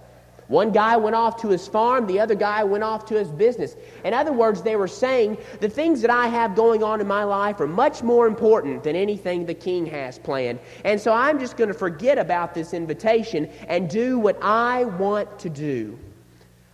One 0.53 0.71
guy 0.71 0.99
went 0.99 1.17
off 1.17 1.41
to 1.41 1.49
his 1.49 1.67
farm, 1.67 2.07
the 2.07 2.21
other 2.21 2.35
guy 2.35 2.63
went 2.63 2.85
off 2.85 3.07
to 3.07 3.15
his 3.15 3.31
business. 3.31 3.75
In 4.05 4.13
other 4.13 4.35
words, 4.35 4.61
they 4.61 4.77
were 4.77 4.87
saying, 4.87 5.39
The 5.61 5.69
things 5.71 6.03
that 6.03 6.11
I 6.11 6.27
have 6.27 6.55
going 6.55 6.85
on 6.85 7.01
in 7.01 7.07
my 7.07 7.25
life 7.25 7.59
are 7.61 7.67
much 7.67 8.03
more 8.03 8.27
important 8.27 8.85
than 8.85 8.95
anything 8.95 9.47
the 9.47 9.55
king 9.55 9.87
has 9.87 10.19
planned. 10.19 10.59
And 10.85 11.01
so 11.01 11.11
I'm 11.11 11.39
just 11.39 11.57
going 11.57 11.69
to 11.69 11.75
forget 11.75 12.19
about 12.19 12.53
this 12.53 12.75
invitation 12.75 13.49
and 13.67 13.89
do 13.89 14.19
what 14.19 14.37
I 14.43 14.85
want 14.85 15.39
to 15.39 15.49
do. 15.49 15.99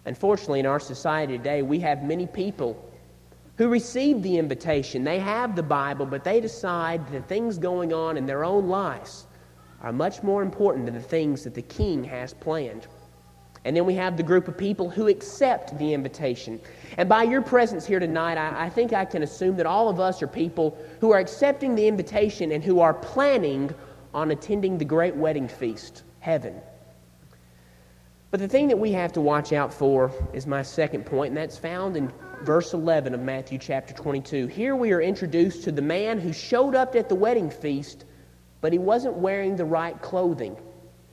Unfortunately, 0.06 0.58
in 0.58 0.66
our 0.66 0.80
society 0.80 1.38
today, 1.38 1.62
we 1.62 1.78
have 1.78 2.02
many 2.02 2.26
people 2.26 2.84
who 3.58 3.68
receive 3.68 4.24
the 4.24 4.38
invitation. 4.38 5.04
They 5.04 5.20
have 5.20 5.54
the 5.54 5.62
Bible, 5.62 6.04
but 6.04 6.24
they 6.24 6.40
decide 6.40 7.06
that 7.12 7.28
things 7.28 7.58
going 7.58 7.92
on 7.92 8.16
in 8.16 8.26
their 8.26 8.44
own 8.44 8.66
lives 8.66 9.28
are 9.82 9.92
much 9.92 10.24
more 10.24 10.42
important 10.42 10.86
than 10.86 10.94
the 10.94 11.00
things 11.00 11.44
that 11.44 11.54
the 11.54 11.62
king 11.62 12.02
has 12.02 12.34
planned. 12.34 12.88
And 13.68 13.76
then 13.76 13.84
we 13.84 13.92
have 13.96 14.16
the 14.16 14.22
group 14.22 14.48
of 14.48 14.56
people 14.56 14.88
who 14.88 15.08
accept 15.08 15.76
the 15.76 15.92
invitation. 15.92 16.58
And 16.96 17.06
by 17.06 17.24
your 17.24 17.42
presence 17.42 17.84
here 17.84 17.98
tonight, 18.00 18.38
I, 18.38 18.64
I, 18.64 18.70
think 18.70 18.94
I 18.94 19.04
can 19.04 19.22
assume 19.22 19.56
that 19.56 19.66
all 19.66 19.90
of 19.90 20.00
us 20.00 20.22
are 20.22 20.26
people 20.26 20.78
who 21.02 21.10
are 21.12 21.18
accepting 21.18 21.74
the 21.74 21.86
invitation 21.86 22.52
and 22.52 22.64
who 22.64 22.80
are 22.80 22.94
planning 22.94 23.70
on 24.14 24.30
attending 24.30 24.78
the 24.78 24.86
great 24.86 25.14
wedding 25.14 25.48
feast, 25.48 26.04
heaven. 26.20 26.58
But 28.30 28.40
the 28.40 28.48
thing 28.48 28.68
that 28.68 28.78
we 28.78 28.90
have 28.92 29.12
to 29.12 29.20
watch 29.20 29.52
out 29.52 29.74
for 29.74 30.10
is 30.32 30.46
my 30.46 30.62
second 30.62 31.04
point, 31.04 31.32
and 31.32 31.36
that's 31.36 31.58
found 31.58 31.94
in 31.94 32.10
verse 32.44 32.72
11 32.72 33.12
of 33.12 33.20
Matthew 33.20 33.58
chapter 33.58 33.92
22. 33.92 34.46
Here 34.46 34.76
we 34.76 34.92
are 34.92 35.02
introduced 35.02 35.64
to 35.64 35.72
the 35.72 35.82
man 35.82 36.18
who 36.18 36.32
showed 36.32 36.74
up 36.74 36.96
at 36.96 37.10
the 37.10 37.14
wedding 37.14 37.50
feast, 37.50 38.06
but 38.62 38.72
he 38.72 38.78
wasn't 38.78 39.16
wearing 39.16 39.56
the 39.56 39.66
right 39.66 40.00
clothing. 40.00 40.56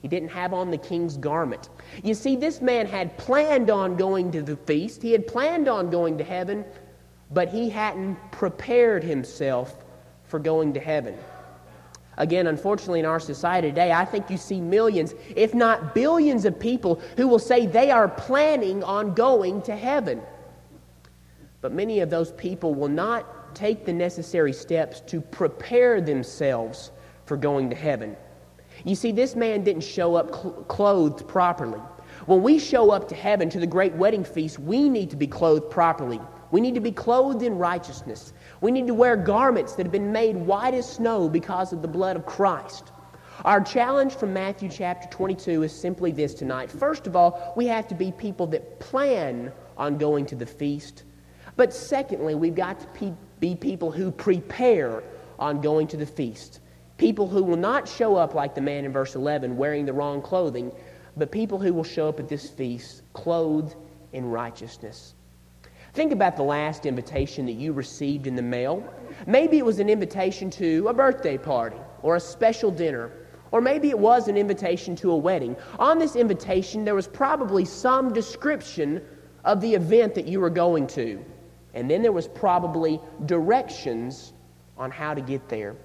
He 0.02 0.08
didn't 0.08 0.28
have 0.28 0.52
on 0.52 0.70
the 0.70 0.78
king's 0.78 1.16
garment. 1.16 1.68
You 2.02 2.14
see, 2.14 2.36
this 2.36 2.60
man 2.60 2.86
had 2.86 3.16
planned 3.18 3.70
on 3.70 3.96
going 3.96 4.30
to 4.32 4.42
the 4.42 4.56
feast, 4.56 5.02
he 5.02 5.12
had 5.12 5.26
planned 5.26 5.68
on 5.68 5.90
going 5.90 6.18
to 6.18 6.24
heaven, 6.24 6.64
but 7.32 7.48
he 7.48 7.68
hadn't 7.68 8.16
prepared 8.30 9.02
himself 9.02 9.84
for 10.24 10.38
going 10.38 10.74
to 10.74 10.80
heaven. 10.80 11.16
Again, 12.18 12.46
unfortunately, 12.46 13.00
in 13.00 13.06
our 13.06 13.20
society 13.20 13.68
today, 13.68 13.92
I 13.92 14.04
think 14.04 14.30
you 14.30 14.38
see 14.38 14.60
millions, 14.60 15.14
if 15.34 15.54
not 15.54 15.94
billions, 15.94 16.46
of 16.46 16.58
people 16.58 17.00
who 17.16 17.28
will 17.28 17.38
say 17.38 17.66
they 17.66 17.90
are 17.90 18.08
planning 18.08 18.82
on 18.82 19.12
going 19.12 19.60
to 19.62 19.76
heaven. 19.76 20.22
But 21.60 21.72
many 21.72 22.00
of 22.00 22.08
those 22.08 22.32
people 22.32 22.74
will 22.74 22.88
not 22.88 23.54
take 23.54 23.84
the 23.84 23.92
necessary 23.92 24.52
steps 24.52 25.00
to 25.00 25.20
prepare 25.20 26.00
themselves 26.00 26.90
for 27.26 27.36
going 27.36 27.68
to 27.70 27.76
heaven. 27.76 28.16
You 28.84 28.94
see, 28.94 29.12
this 29.12 29.34
man 29.36 29.64
didn't 29.64 29.84
show 29.84 30.14
up 30.14 30.34
cl- 30.34 30.64
clothed 30.68 31.26
properly. 31.26 31.80
When 32.26 32.42
we 32.42 32.58
show 32.58 32.90
up 32.90 33.08
to 33.08 33.14
heaven, 33.14 33.48
to 33.50 33.60
the 33.60 33.66
great 33.66 33.94
wedding 33.94 34.24
feast, 34.24 34.58
we 34.58 34.88
need 34.88 35.10
to 35.10 35.16
be 35.16 35.26
clothed 35.26 35.70
properly. 35.70 36.20
We 36.50 36.60
need 36.60 36.74
to 36.74 36.80
be 36.80 36.92
clothed 36.92 37.42
in 37.42 37.58
righteousness. 37.58 38.32
We 38.60 38.70
need 38.70 38.86
to 38.86 38.94
wear 38.94 39.16
garments 39.16 39.74
that 39.74 39.84
have 39.84 39.92
been 39.92 40.12
made 40.12 40.36
white 40.36 40.74
as 40.74 40.88
snow 40.88 41.28
because 41.28 41.72
of 41.72 41.82
the 41.82 41.88
blood 41.88 42.16
of 42.16 42.26
Christ. 42.26 42.92
Our 43.44 43.60
challenge 43.60 44.14
from 44.14 44.32
Matthew 44.32 44.68
chapter 44.68 45.08
22 45.08 45.64
is 45.64 45.72
simply 45.72 46.10
this 46.10 46.34
tonight. 46.34 46.70
First 46.70 47.06
of 47.06 47.14
all, 47.14 47.52
we 47.56 47.66
have 47.66 47.86
to 47.88 47.94
be 47.94 48.10
people 48.10 48.46
that 48.48 48.80
plan 48.80 49.52
on 49.76 49.98
going 49.98 50.24
to 50.26 50.34
the 50.34 50.46
feast. 50.46 51.04
But 51.56 51.72
secondly, 51.72 52.34
we've 52.34 52.54
got 52.54 52.80
to 52.80 53.16
be 53.40 53.54
people 53.54 53.90
who 53.90 54.10
prepare 54.10 55.02
on 55.38 55.60
going 55.60 55.86
to 55.88 55.96
the 55.96 56.06
feast. 56.06 56.60
People 56.98 57.28
who 57.28 57.42
will 57.42 57.56
not 57.56 57.86
show 57.88 58.16
up 58.16 58.34
like 58.34 58.54
the 58.54 58.60
man 58.60 58.84
in 58.86 58.92
verse 58.92 59.14
11 59.14 59.56
wearing 59.56 59.84
the 59.84 59.92
wrong 59.92 60.22
clothing, 60.22 60.72
but 61.16 61.30
people 61.30 61.58
who 61.58 61.74
will 61.74 61.84
show 61.84 62.08
up 62.08 62.18
at 62.20 62.28
this 62.28 62.48
feast 62.48 63.02
clothed 63.12 63.74
in 64.12 64.30
righteousness. 64.30 65.14
Think 65.92 66.12
about 66.12 66.36
the 66.36 66.42
last 66.42 66.86
invitation 66.86 67.46
that 67.46 67.52
you 67.52 67.72
received 67.72 68.26
in 68.26 68.34
the 68.34 68.42
mail. 68.42 68.82
Maybe 69.26 69.58
it 69.58 69.64
was 69.64 69.78
an 69.78 69.88
invitation 69.88 70.50
to 70.50 70.88
a 70.88 70.94
birthday 70.94 71.38
party 71.38 71.78
or 72.02 72.16
a 72.16 72.20
special 72.20 72.70
dinner, 72.70 73.10
or 73.50 73.60
maybe 73.60 73.90
it 73.90 73.98
was 73.98 74.28
an 74.28 74.36
invitation 74.36 74.96
to 74.96 75.10
a 75.10 75.16
wedding. 75.16 75.56
On 75.78 75.98
this 75.98 76.16
invitation, 76.16 76.84
there 76.84 76.94
was 76.94 77.08
probably 77.08 77.64
some 77.64 78.12
description 78.12 79.02
of 79.44 79.60
the 79.60 79.74
event 79.74 80.14
that 80.14 80.26
you 80.26 80.40
were 80.40 80.50
going 80.50 80.86
to, 80.88 81.24
and 81.74 81.90
then 81.90 82.02
there 82.02 82.12
was 82.12 82.28
probably 82.28 83.00
directions 83.26 84.32
on 84.76 84.90
how 84.90 85.14
to 85.14 85.20
get 85.20 85.48
there. 85.48 85.76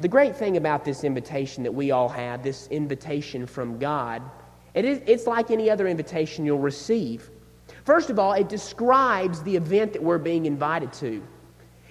The 0.00 0.08
great 0.08 0.34
thing 0.34 0.56
about 0.56 0.84
this 0.84 1.04
invitation 1.04 1.62
that 1.62 1.72
we 1.72 1.92
all 1.92 2.08
have, 2.08 2.42
this 2.42 2.66
invitation 2.68 3.46
from 3.46 3.78
God, 3.78 4.22
it 4.74 4.84
is, 4.84 5.00
it's 5.06 5.26
like 5.26 5.50
any 5.50 5.70
other 5.70 5.86
invitation 5.86 6.44
you'll 6.44 6.58
receive. 6.58 7.30
First 7.84 8.10
of 8.10 8.18
all, 8.18 8.32
it 8.32 8.48
describes 8.48 9.42
the 9.42 9.54
event 9.54 9.92
that 9.92 10.02
we're 10.02 10.18
being 10.18 10.46
invited 10.46 10.92
to. 10.94 11.22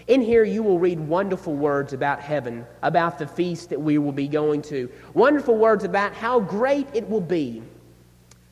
In 0.08 0.22
here, 0.22 0.43
you 0.43 0.62
will 0.64 0.80
read 0.80 0.99
wonderful 0.99 1.56
words 1.56 1.93
about 1.93 2.20
heaven, 2.20 2.66
about 2.82 3.18
the 3.18 3.26
feast 3.26 3.70
that 3.70 3.80
we 3.80 3.97
will 3.97 4.12
be 4.12 4.28
going 4.28 4.62
to, 4.64 4.91
wonderful 5.14 5.56
words 5.56 5.86
about 5.86 6.14
how 6.14 6.41
great 6.41 6.88
it 6.93 7.10
will 7.10 7.22
be. 7.22 7.64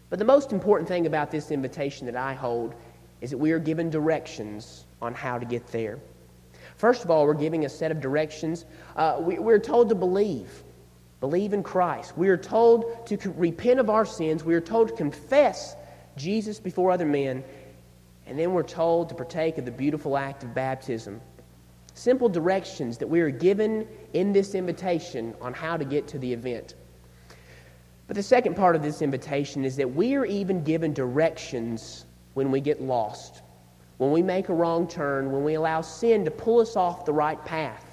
But 0.09 0.19
the 0.19 0.25
most 0.25 0.53
important 0.53 0.87
thing 0.87 1.07
about 1.07 1.29
this 1.29 1.51
invitation 1.51 2.05
that 2.05 2.15
I 2.15 2.33
hold 2.33 2.73
is 3.19 3.31
that 3.31 3.37
we 3.37 3.51
are 3.51 3.59
given 3.59 3.89
directions 3.89 4.85
on 5.01 5.13
how 5.13 5.37
to 5.37 5.45
get 5.45 5.67
there. 5.67 5.99
First 6.81 7.03
of 7.03 7.11
all, 7.11 7.27
we're 7.27 7.35
giving 7.35 7.63
a 7.63 7.69
set 7.69 7.91
of 7.91 8.01
directions. 8.01 8.65
Uh, 8.95 9.17
we, 9.19 9.37
we're 9.37 9.59
told 9.59 9.89
to 9.89 9.95
believe, 9.95 10.63
believe 11.19 11.53
in 11.53 11.61
Christ. 11.61 12.17
We 12.17 12.27
are 12.29 12.37
told 12.37 13.05
to 13.05 13.19
repent 13.37 13.79
of 13.79 13.91
our 13.91 14.03
sins. 14.03 14.43
We 14.43 14.55
are 14.55 14.61
told 14.61 14.87
to 14.87 14.95
confess 14.95 15.75
Jesus 16.17 16.59
before 16.59 16.89
other 16.89 17.05
men. 17.05 17.43
And 18.25 18.39
then 18.39 18.53
we're 18.53 18.63
told 18.63 19.09
to 19.09 19.15
partake 19.15 19.59
of 19.59 19.65
the 19.65 19.71
beautiful 19.71 20.17
act 20.17 20.43
of 20.43 20.55
baptism. 20.55 21.21
Simple 21.93 22.29
directions 22.29 22.97
that 22.97 23.07
we 23.07 23.21
are 23.21 23.29
given 23.29 23.87
in 24.13 24.33
this 24.33 24.55
invitation 24.55 25.35
on 25.39 25.53
how 25.53 25.77
to 25.77 25.85
get 25.85 26.07
to 26.07 26.17
the 26.17 26.33
event. 26.33 26.73
But 28.07 28.15
the 28.15 28.23
second 28.23 28.55
part 28.55 28.75
of 28.75 28.81
this 28.81 29.03
invitation 29.03 29.65
is 29.65 29.75
that 29.75 29.93
we 29.93 30.15
are 30.15 30.25
even 30.25 30.63
given 30.63 30.93
directions 30.93 32.05
when 32.33 32.49
we 32.49 32.59
get 32.59 32.81
lost, 32.81 33.40
when 34.01 34.09
we 34.09 34.23
make 34.23 34.49
a 34.49 34.53
wrong 34.53 34.87
turn, 34.87 35.31
when 35.31 35.43
we 35.43 35.53
allow 35.53 35.79
sin 35.79 36.25
to 36.25 36.31
pull 36.31 36.59
us 36.59 36.75
off 36.75 37.05
the 37.05 37.13
right 37.13 37.39
path. 37.45 37.85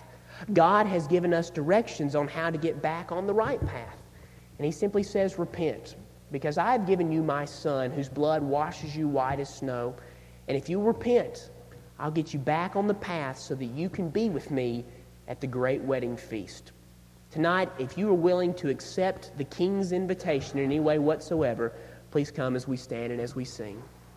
God 0.54 0.86
has 0.86 1.06
given 1.06 1.34
us 1.34 1.50
directions 1.50 2.14
on 2.16 2.26
how 2.26 2.48
to 2.48 2.56
get 2.56 2.80
back 2.80 3.12
on 3.12 3.26
the 3.26 3.34
right 3.34 3.60
path. 3.66 4.00
And 4.56 4.64
He 4.64 4.72
simply 4.72 5.02
says, 5.02 5.38
Repent, 5.38 5.96
because 6.32 6.56
I 6.56 6.72
have 6.72 6.86
given 6.86 7.12
you 7.12 7.22
my 7.22 7.44
Son, 7.44 7.90
whose 7.90 8.08
blood 8.08 8.42
washes 8.42 8.96
you 8.96 9.06
white 9.06 9.38
as 9.38 9.54
snow. 9.54 9.94
And 10.48 10.56
if 10.56 10.70
you 10.70 10.80
repent, 10.80 11.50
I'll 11.98 12.10
get 12.10 12.32
you 12.32 12.40
back 12.40 12.74
on 12.74 12.86
the 12.86 12.94
path 12.94 13.38
so 13.38 13.54
that 13.56 13.66
you 13.66 13.90
can 13.90 14.08
be 14.08 14.30
with 14.30 14.50
me 14.50 14.86
at 15.26 15.42
the 15.42 15.46
great 15.46 15.82
wedding 15.82 16.16
feast. 16.16 16.72
Tonight, 17.30 17.68
if 17.78 17.98
you 17.98 18.08
are 18.08 18.14
willing 18.14 18.54
to 18.54 18.70
accept 18.70 19.36
the 19.36 19.44
King's 19.44 19.92
invitation 19.92 20.58
in 20.58 20.64
any 20.64 20.80
way 20.80 20.98
whatsoever, 20.98 21.74
please 22.10 22.30
come 22.30 22.56
as 22.56 22.66
we 22.66 22.78
stand 22.78 23.12
and 23.12 23.20
as 23.20 23.36
we 23.36 23.44
sing. 23.44 23.82